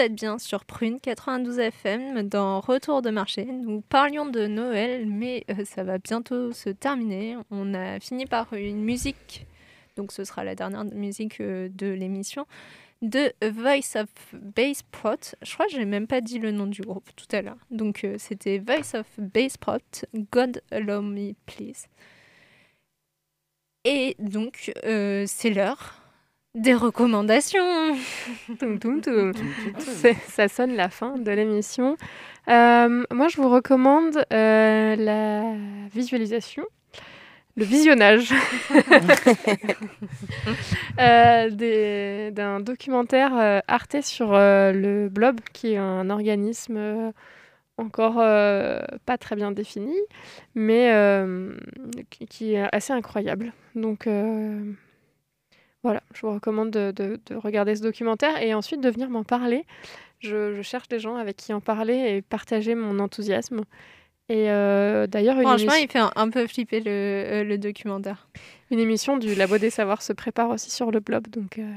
Êtes 0.00 0.14
bien 0.14 0.38
sur 0.38 0.64
Prune 0.64 0.98
92 0.98 1.58
FM 1.58 2.22
dans 2.22 2.60
Retour 2.60 3.02
de 3.02 3.10
marché. 3.10 3.44
Nous 3.44 3.82
parlions 3.82 4.24
de 4.24 4.46
Noël, 4.46 5.04
mais 5.06 5.44
euh, 5.50 5.66
ça 5.66 5.84
va 5.84 5.98
bientôt 5.98 6.52
se 6.52 6.70
terminer. 6.70 7.36
On 7.50 7.74
a 7.74 8.00
fini 8.00 8.24
par 8.24 8.54
une 8.54 8.82
musique, 8.82 9.46
donc 9.96 10.12
ce 10.12 10.24
sera 10.24 10.42
la 10.42 10.54
dernière 10.54 10.86
musique 10.86 11.42
euh, 11.42 11.68
de 11.68 11.88
l'émission, 11.88 12.46
de 13.02 13.30
Voice 13.42 13.94
of 14.00 14.08
Bass 14.32 14.82
Prot. 14.90 15.34
Je 15.42 15.52
crois 15.52 15.66
que 15.66 15.72
j'ai 15.72 15.84
même 15.84 16.06
pas 16.06 16.22
dit 16.22 16.38
le 16.38 16.50
nom 16.50 16.66
du 16.66 16.80
groupe 16.80 17.10
tout 17.14 17.36
à 17.36 17.42
l'heure. 17.42 17.58
Donc 17.70 18.04
euh, 18.04 18.14
c'était 18.18 18.56
Voice 18.56 18.98
of 18.98 19.06
Bass 19.18 19.58
Prot, 19.58 20.06
God 20.32 20.62
Allow 20.70 21.02
Me 21.02 21.34
Please. 21.44 21.88
Et 23.84 24.16
donc 24.18 24.72
c'est 25.26 25.50
l'heure 25.50 25.99
des 26.54 26.74
recommandations. 26.74 27.94
Ça 30.28 30.48
sonne 30.48 30.74
la 30.74 30.88
fin 30.88 31.16
de 31.16 31.30
l'émission. 31.30 31.96
Euh, 32.48 33.04
moi, 33.10 33.28
je 33.28 33.36
vous 33.36 33.48
recommande 33.48 34.24
euh, 34.32 34.96
la 34.96 35.54
visualisation, 35.92 36.64
le 37.56 37.64
visionnage 37.64 38.32
euh, 41.00 42.30
d'un 42.30 42.60
documentaire 42.60 43.62
Arte 43.68 44.02
sur 44.02 44.32
le 44.32 45.08
Blob, 45.08 45.40
qui 45.52 45.74
est 45.74 45.78
un 45.78 46.10
organisme 46.10 47.12
encore 47.80 48.18
euh, 48.18 48.80
pas 49.06 49.18
très 49.18 49.34
bien 49.36 49.50
défini, 49.50 49.96
mais 50.54 50.92
euh, 50.92 51.56
qui, 52.10 52.26
qui 52.26 52.54
est 52.54 52.68
assez 52.72 52.92
incroyable. 52.92 53.52
Donc, 53.74 54.06
euh, 54.06 54.60
voilà, 55.82 56.02
je 56.14 56.20
vous 56.26 56.32
recommande 56.34 56.70
de, 56.70 56.90
de- 56.90 57.18
de 57.26 57.34
regarder 57.36 57.74
ce 57.76 57.82
documentaire 57.82 58.42
et 58.42 58.52
ensuite 58.54 58.80
de 58.80 58.90
venir 58.90 59.08
m'en 59.08 59.24
parler. 59.24 59.64
Je, 60.18 60.54
je 60.54 60.62
cherche 60.62 60.88
des 60.88 60.98
gens 60.98 61.16
avec 61.16 61.36
qui 61.36 61.52
en 61.54 61.60
parler 61.60 61.94
et 62.16 62.22
partager 62.22 62.74
mon 62.74 62.98
enthousiasme. 62.98 63.62
Et 64.28 64.50
euh, 64.50 65.06
d'ailleurs, 65.06 65.40
Franchement, 65.40 65.72
émission- 65.72 65.82
il 65.82 65.90
fait 65.90 65.98
un, 65.98 66.10
un 66.14 66.28
peu 66.30 66.46
flipper 66.46 66.80
le, 66.80 66.90
euh, 66.90 67.44
le 67.44 67.58
documentaire. 67.58 68.28
une 68.70 68.78
émission 68.78 69.16
du 69.16 69.34
Labo 69.34 69.58
des 69.58 69.70
Savoirs 69.70 70.02
se 70.02 70.12
prépare 70.12 70.50
aussi 70.50 70.70
sur 70.70 70.90
le 70.90 71.00
blob. 71.00 71.26
Donc 71.28 71.58
euh, 71.58 71.72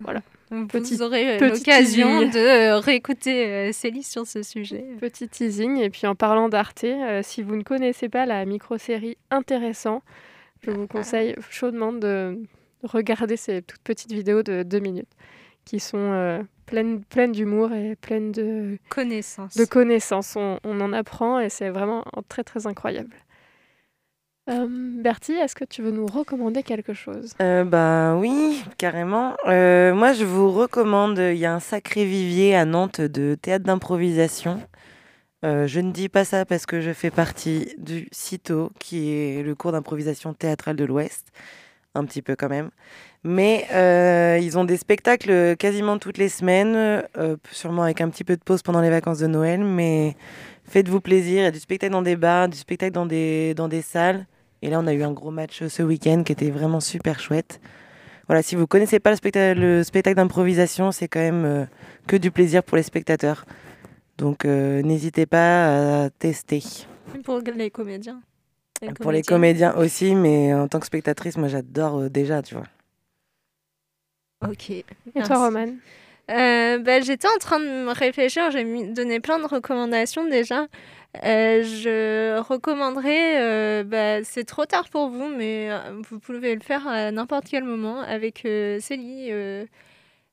voilà, 0.00 0.22
Vous 0.50 0.66
Petit- 0.66 1.00
aurez 1.02 1.38
l'occasion 1.38 2.22
de 2.22 2.72
réécouter 2.80 3.70
Célie 3.74 4.02
sur 4.02 4.26
ce 4.26 4.42
sujet. 4.42 4.84
petit 4.98 5.28
teasing. 5.28 5.76
Et 5.78 5.90
puis 5.90 6.06
en 6.06 6.14
parlant 6.14 6.48
d'Arte, 6.48 6.86
si 7.22 7.42
vous 7.42 7.54
ne 7.56 7.62
connaissez 7.62 8.08
pas 8.08 8.24
la 8.26 8.44
micro-série 8.46 9.18
Intéressant, 9.30 10.02
je 10.62 10.70
vous 10.70 10.86
conseille 10.86 11.36
chaudement 11.50 11.92
de 11.92 12.38
regarder 12.82 13.36
ces 13.36 13.62
toutes 13.62 13.82
petites 13.82 14.12
vidéos 14.12 14.42
de 14.42 14.62
deux 14.62 14.80
minutes 14.80 15.10
qui 15.64 15.80
sont 15.80 15.98
euh, 15.98 16.42
pleines, 16.66 17.04
pleines 17.04 17.32
d'humour 17.32 17.72
et 17.72 17.96
pleines 17.96 18.32
de, 18.32 18.78
Connaissance. 18.88 19.56
de 19.56 19.64
connaissances. 19.64 20.36
On, 20.36 20.58
on 20.64 20.80
en 20.80 20.92
apprend 20.92 21.38
et 21.40 21.48
c'est 21.48 21.70
vraiment 21.70 22.04
très 22.28 22.44
très 22.44 22.66
incroyable. 22.66 23.14
Euh, 24.48 24.66
Bertie, 24.68 25.32
est-ce 25.32 25.54
que 25.54 25.64
tu 25.64 25.82
veux 25.82 25.92
nous 25.92 26.06
recommander 26.06 26.62
quelque 26.62 26.92
chose? 26.92 27.34
Euh, 27.40 27.62
bah 27.64 28.16
oui, 28.16 28.64
carrément. 28.78 29.36
Euh, 29.46 29.94
moi, 29.94 30.12
je 30.12 30.24
vous 30.24 30.50
recommande, 30.50 31.18
il 31.18 31.36
y 31.36 31.46
a 31.46 31.54
un 31.54 31.60
sacré 31.60 32.04
vivier 32.04 32.56
à 32.56 32.64
Nantes 32.64 33.00
de 33.00 33.36
théâtre 33.40 33.64
d'improvisation. 33.64 34.60
Euh, 35.44 35.66
je 35.66 35.80
ne 35.80 35.92
dis 35.92 36.08
pas 36.08 36.24
ça 36.24 36.44
parce 36.44 36.66
que 36.66 36.80
je 36.80 36.92
fais 36.92 37.10
partie 37.10 37.74
du 37.78 38.08
CITO, 38.12 38.72
qui 38.80 39.10
est 39.12 39.42
le 39.42 39.54
cours 39.54 39.72
d'improvisation 39.72 40.34
théâtrale 40.34 40.76
de 40.76 40.84
l'Ouest, 40.84 41.28
un 41.94 42.04
petit 42.04 42.22
peu 42.22 42.36
quand 42.36 42.48
même. 42.48 42.70
Mais 43.24 43.66
euh, 43.72 44.38
ils 44.40 44.58
ont 44.58 44.64
des 44.64 44.76
spectacles 44.76 45.56
quasiment 45.56 45.98
toutes 45.98 46.18
les 46.18 46.28
semaines, 46.28 46.74
euh, 46.76 47.36
sûrement 47.50 47.82
avec 47.82 48.00
un 48.00 48.08
petit 48.08 48.24
peu 48.24 48.36
de 48.36 48.42
pause 48.42 48.62
pendant 48.62 48.80
les 48.80 48.90
vacances 48.90 49.18
de 49.18 49.26
Noël, 49.26 49.62
mais 49.62 50.16
faites-vous 50.64 51.00
plaisir. 51.00 51.40
Il 51.40 51.44
y 51.44 51.46
a 51.46 51.50
du 51.50 51.60
spectacle 51.60 51.92
dans 51.92 52.02
des 52.02 52.16
bars, 52.16 52.48
du 52.48 52.56
spectacle 52.56 52.92
dans 52.92 53.06
des, 53.06 53.54
dans 53.54 53.68
des 53.68 53.82
salles. 53.82 54.26
Et 54.62 54.70
là, 54.70 54.78
on 54.80 54.86
a 54.86 54.92
eu 54.92 55.02
un 55.02 55.12
gros 55.12 55.30
match 55.30 55.66
ce 55.66 55.82
week-end 55.82 56.22
qui 56.24 56.32
était 56.32 56.50
vraiment 56.50 56.80
super 56.80 57.18
chouette. 57.20 57.60
Voilà, 58.26 58.42
si 58.42 58.54
vous 58.54 58.66
connaissez 58.66 59.00
pas 59.00 59.10
le 59.10 59.16
spectacle, 59.16 59.60
le 59.60 59.82
spectacle 59.82 60.16
d'improvisation, 60.16 60.92
c'est 60.92 61.08
quand 61.08 61.20
même 61.20 61.44
euh, 61.44 61.64
que 62.06 62.16
du 62.16 62.30
plaisir 62.30 62.62
pour 62.62 62.76
les 62.76 62.84
spectateurs. 62.84 63.44
Donc 64.18 64.44
euh, 64.44 64.82
n'hésitez 64.82 65.26
pas 65.26 66.04
à 66.04 66.10
tester. 66.10 66.62
Pour 67.24 67.40
les 67.40 67.70
comédiens. 67.70 68.20
Pour 69.00 69.12
les 69.12 69.22
comédiens 69.22 69.74
aussi, 69.76 70.14
mais 70.14 70.54
en 70.54 70.68
tant 70.68 70.80
que 70.80 70.86
spectatrice, 70.86 71.36
moi 71.36 71.48
j'adore 71.48 71.98
euh, 72.00 72.08
déjà, 72.08 72.42
tu 72.42 72.54
vois. 72.54 72.64
Ok. 74.48 74.70
Et 74.70 74.84
Merci. 75.14 75.30
toi, 75.30 75.44
Roman 75.46 75.66
Euh, 76.30 76.78
bah, 76.78 77.00
J'étais 77.00 77.28
en 77.28 77.38
train 77.40 77.58
de 77.60 77.64
me 77.64 77.92
réfléchir, 77.92 78.50
j'ai 78.50 78.64
donné 78.92 79.20
plein 79.20 79.38
de 79.38 79.46
recommandations 79.46 80.24
déjà. 80.28 80.66
Euh, 81.24 81.62
je 81.64 82.38
recommanderais, 82.40 83.40
euh, 83.42 83.84
bah, 83.84 84.22
c'est 84.24 84.44
trop 84.44 84.64
tard 84.64 84.88
pour 84.90 85.08
vous, 85.10 85.26
mais 85.28 85.68
vous 86.08 86.20
pouvez 86.20 86.54
le 86.54 86.60
faire 86.60 86.86
à 86.86 87.10
n'importe 87.10 87.46
quel 87.50 87.64
moment 87.64 88.00
avec 88.00 88.44
euh, 88.46 88.78
Célie. 88.80 89.28
euh, 89.32 89.66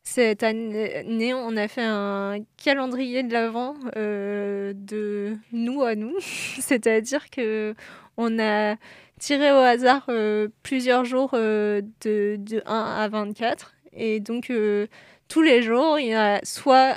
cette 0.03 0.41
année, 0.43 1.33
on 1.33 1.57
a 1.57 1.67
fait 1.67 1.83
un 1.83 2.37
calendrier 2.63 3.23
de 3.23 3.33
l'Avent 3.33 3.75
euh, 3.97 4.71
de 4.73 5.35
nous 5.51 5.83
à 5.83 5.95
nous, 5.95 6.15
c'est-à-dire 6.21 7.29
que 7.29 7.73
on 8.17 8.39
a 8.39 8.75
tiré 9.19 9.51
au 9.51 9.57
hasard 9.57 10.05
euh, 10.09 10.47
plusieurs 10.63 11.05
jours 11.05 11.31
euh, 11.33 11.81
de, 12.01 12.37
de 12.39 12.61
1 12.65 12.73
à 12.73 13.07
24. 13.07 13.73
Et 13.93 14.19
donc, 14.19 14.49
euh, 14.49 14.87
tous 15.27 15.41
les 15.41 15.61
jours, 15.61 15.99
il 15.99 16.07
y 16.07 16.13
a 16.13 16.39
soit 16.43 16.95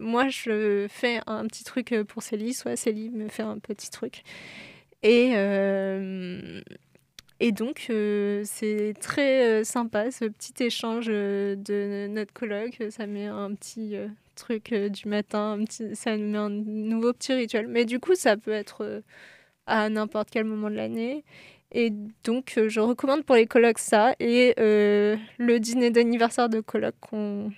moi 0.00 0.28
je 0.28 0.86
fais 0.90 1.20
un 1.26 1.46
petit 1.46 1.64
truc 1.64 1.94
pour 2.08 2.22
Célie, 2.22 2.54
soit 2.54 2.76
Célie 2.76 3.10
me 3.10 3.28
fait 3.28 3.42
un 3.42 3.58
petit 3.58 3.90
truc. 3.90 4.22
Et, 5.02 5.32
et 7.40 7.52
donc, 7.52 7.86
c'est 8.44 8.94
très 9.00 9.64
sympa 9.64 10.10
ce 10.10 10.26
petit 10.26 10.64
échange 10.64 11.06
de 11.06 12.08
notre 12.08 12.32
colloque. 12.34 12.82
Ça 12.90 13.06
met 13.06 13.26
un 13.26 13.54
petit 13.54 13.96
truc 14.34 14.74
du 14.74 15.08
matin, 15.08 15.52
un 15.52 15.64
petit, 15.64 15.96
ça 15.96 16.16
met 16.16 16.36
un 16.36 16.50
nouveau 16.50 17.14
petit 17.14 17.32
rituel. 17.32 17.68
Mais 17.68 17.86
du 17.86 18.00
coup, 18.00 18.16
ça 18.16 18.36
peut 18.36 18.50
être 18.50 19.02
à 19.66 19.88
n'importe 19.88 20.28
quel 20.30 20.44
moment 20.44 20.70
de 20.70 20.76
l'année. 20.76 21.24
Et 21.72 21.90
donc, 22.24 22.54
euh, 22.58 22.68
je 22.68 22.80
recommande 22.80 23.24
pour 23.24 23.34
les 23.36 23.46
colloques 23.46 23.78
ça 23.80 24.14
et 24.20 24.54
euh, 24.58 25.16
le 25.38 25.58
dîner 25.60 25.90
d'anniversaire 25.90 26.48
de 26.48 26.60
colloque 26.60 26.94
qu'on 27.00 27.50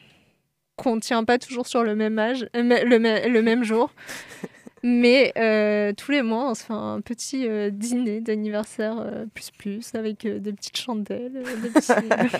qu'on 0.77 1.01
tient 1.01 1.25
pas 1.25 1.39
toujours 1.39 1.67
sur 1.67 1.83
le 1.83 1.97
même 1.97 2.19
âge, 2.21 2.47
euh, 2.55 2.63
le, 2.63 3.29
le 3.29 3.43
même 3.43 3.65
jour. 3.65 3.93
Mais 4.85 5.33
euh, 5.37 5.93
tous 5.93 6.13
les 6.13 6.23
mois, 6.23 6.51
on 6.51 6.55
se 6.55 6.65
fait 6.65 6.73
un 6.73 7.01
petit 7.01 7.49
euh, 7.49 7.71
dîner 7.71 8.21
d'anniversaire 8.21 8.99
euh, 9.01 9.27
plus 9.35 9.51
plus 9.51 9.95
avec 9.97 10.25
des 10.25 10.53
petites 10.53 10.77
chandelles, 10.77 11.33
des 11.63 11.71
petits- 11.71 11.93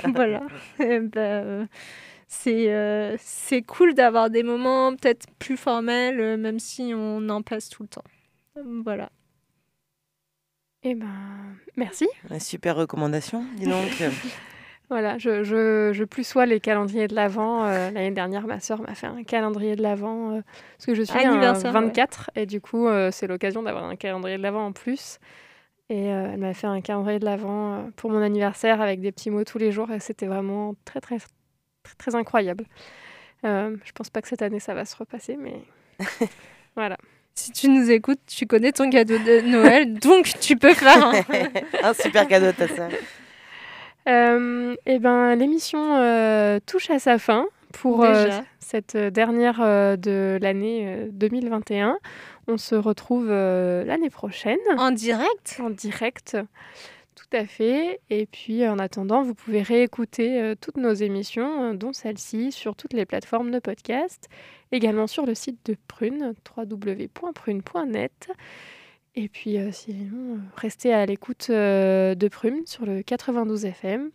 voilà. 0.15 0.43
Euh, 0.81 1.67
c'est 2.29 3.17
c'est 3.19 3.63
cool 3.63 3.95
d'avoir 3.95 4.31
des 4.31 4.43
moments 4.45 4.95
peut-être 4.95 5.27
plus 5.39 5.57
formels, 5.57 6.37
même 6.39 6.61
si 6.61 6.93
on 6.95 7.29
en 7.29 7.43
passe 7.43 7.69
tout 7.71 7.83
le 7.83 7.89
temps. 7.89 8.05
Voilà. 8.85 9.11
Eh 10.85 10.95
ben, 10.95 11.07
merci. 11.77 12.09
Une 12.31 12.41
super 12.41 12.77
recommandation, 12.77 13.45
dis 13.57 13.67
donc. 13.67 14.03
Voilà, 14.91 15.19
je, 15.19 15.45
je, 15.45 15.91
je 15.93 16.05
plus 16.05 16.27
sois 16.27 16.47
les 16.47 16.61
calendriers 16.61 17.09
de 17.09 17.15
l'Avent. 17.15 17.63
Euh, 17.65 17.91
L'année 17.91 18.11
dernière, 18.11 18.47
ma 18.47 18.59
sœur 18.59 18.81
m'a 18.81 18.95
fait 18.95 19.07
un 19.07 19.23
calendrier 19.23 19.77
de 19.77 19.83
l'Avent 19.83 20.31
euh, 20.31 20.41
parce 20.79 20.87
que 20.87 20.95
je 20.95 21.03
suis 21.03 21.19
un 21.19 21.33
Anniversaire, 21.33 21.75
ouais. 21.75 21.81
24 21.83 22.31
et 22.37 22.47
du 22.47 22.63
coup, 22.63 22.87
euh, 22.89 23.11
c'est 23.11 23.27
l'occasion 23.27 23.63
d'avoir 23.63 23.85
un 23.85 23.97
calendrier 23.97 24.39
de 24.39 24.43
l'Avent 24.43 24.65
en 24.65 24.73
plus. 24.73 25.19
Et 25.91 26.11
euh, 26.11 26.31
elle 26.33 26.41
m'a 26.41 26.55
fait 26.55 26.67
un 26.69 26.81
calendrier 26.81 27.19
de 27.19 27.27
l'Avent 27.27 27.75
euh, 27.75 27.83
pour 27.97 28.11
mon 28.11 28.23
anniversaire 28.23 28.81
avec 28.81 29.03
des 29.03 29.13
petits 29.13 29.29
mots 29.29 29.45
tous 29.45 29.59
les 29.59 29.73
jours 29.73 29.91
et 29.91 30.01
c'était 30.01 30.27
vraiment 30.27 30.75
très, 30.87 31.03
très, 31.03 31.19
très, 31.19 31.95
très 31.99 32.15
incroyable. 32.15 32.65
Euh, 33.45 33.77
je 33.85 33.93
pense 33.93 34.09
pas 34.09 34.23
que 34.23 34.29
cette 34.29 34.41
année 34.43 34.59
ça 34.61 34.73
va 34.73 34.87
se 34.87 34.97
repasser, 34.97 35.37
mais 35.37 35.61
voilà. 36.77 36.97
Si 37.39 37.53
tu 37.53 37.69
nous 37.69 37.89
écoutes, 37.89 38.19
tu 38.27 38.49
connais 38.49 38.73
ton 38.73 38.91
cadeau 38.91 39.17
de 39.17 39.43
Noël, 39.43 39.95
donc 40.01 40.33
tu 40.41 40.57
peux 40.57 40.75
faire 40.75 41.07
un... 41.07 41.13
un 41.85 41.95
super 41.95 42.27
cadeau 42.27 42.47
de 42.47 42.51
ta 42.51 42.67
sœur. 42.67 42.91
Euh, 44.09 44.75
ben, 44.85 45.37
l'émission 45.37 45.99
euh, 45.99 46.59
touche 46.67 46.91
à 46.91 46.99
sa 46.99 47.17
fin 47.17 47.47
pour 47.73 48.03
euh, 48.03 48.27
cette 48.59 48.97
dernière 48.97 49.61
euh, 49.61 49.97
de 49.97 50.37
l'année 50.43 50.83
euh, 50.85 51.07
2021. 51.13 51.99
On 52.49 52.57
se 52.57 52.75
retrouve 52.75 53.29
euh, 53.31 53.85
l'année 53.85 54.11
prochaine 54.11 54.59
en 54.77 54.91
direct. 54.91 55.61
en 55.61 55.71
direct. 55.71 56.37
Tout 57.19 57.37
à 57.37 57.47
fait. 57.47 58.01
Et 58.11 58.27
puis, 58.27 58.67
en 58.69 58.79
attendant, 58.79 59.25
vous 59.25 59.35
pouvez 59.35 59.61
réécouter 59.61 60.41
euh, 60.41 60.55
toutes 60.55 60.77
nos 60.77 60.93
émissions, 60.95 61.65
euh, 61.65 61.75
dont 61.75 61.93
celle-ci, 61.93 62.53
sur 62.53 62.77
toutes 62.77 62.93
les 62.93 63.07
plateformes 63.07 63.51
de 63.51 63.59
podcast, 63.59 64.29
également 64.71 65.09
sur 65.09 65.27
le 65.27 65.35
site 65.35 65.59
de 65.67 65.77
Prune, 65.89 66.33
www.prune.net. 66.57 68.31
Et 69.17 69.29
puis, 69.29 69.59
euh, 69.59 69.73
sinon, 69.73 70.37
euh, 70.37 70.39
restez 70.55 70.95
à 70.95 71.05
l'écoute 71.07 71.49
euh, 71.51 72.15
de 72.15 72.29
Prune 72.29 72.63
sur 72.67 72.87
le 72.87 73.03
92 73.03 73.65
FM. 73.65 74.11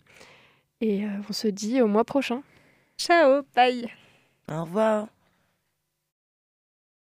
Et 0.80 1.04
euh, 1.04 1.10
on 1.30 1.34
se 1.34 1.50
dit 1.50 1.82
au 1.82 1.88
mois 1.88 2.06
prochain. 2.06 2.42
Ciao, 2.98 3.42
bye. 3.54 3.92
Au 4.50 4.64
revoir. 4.64 5.08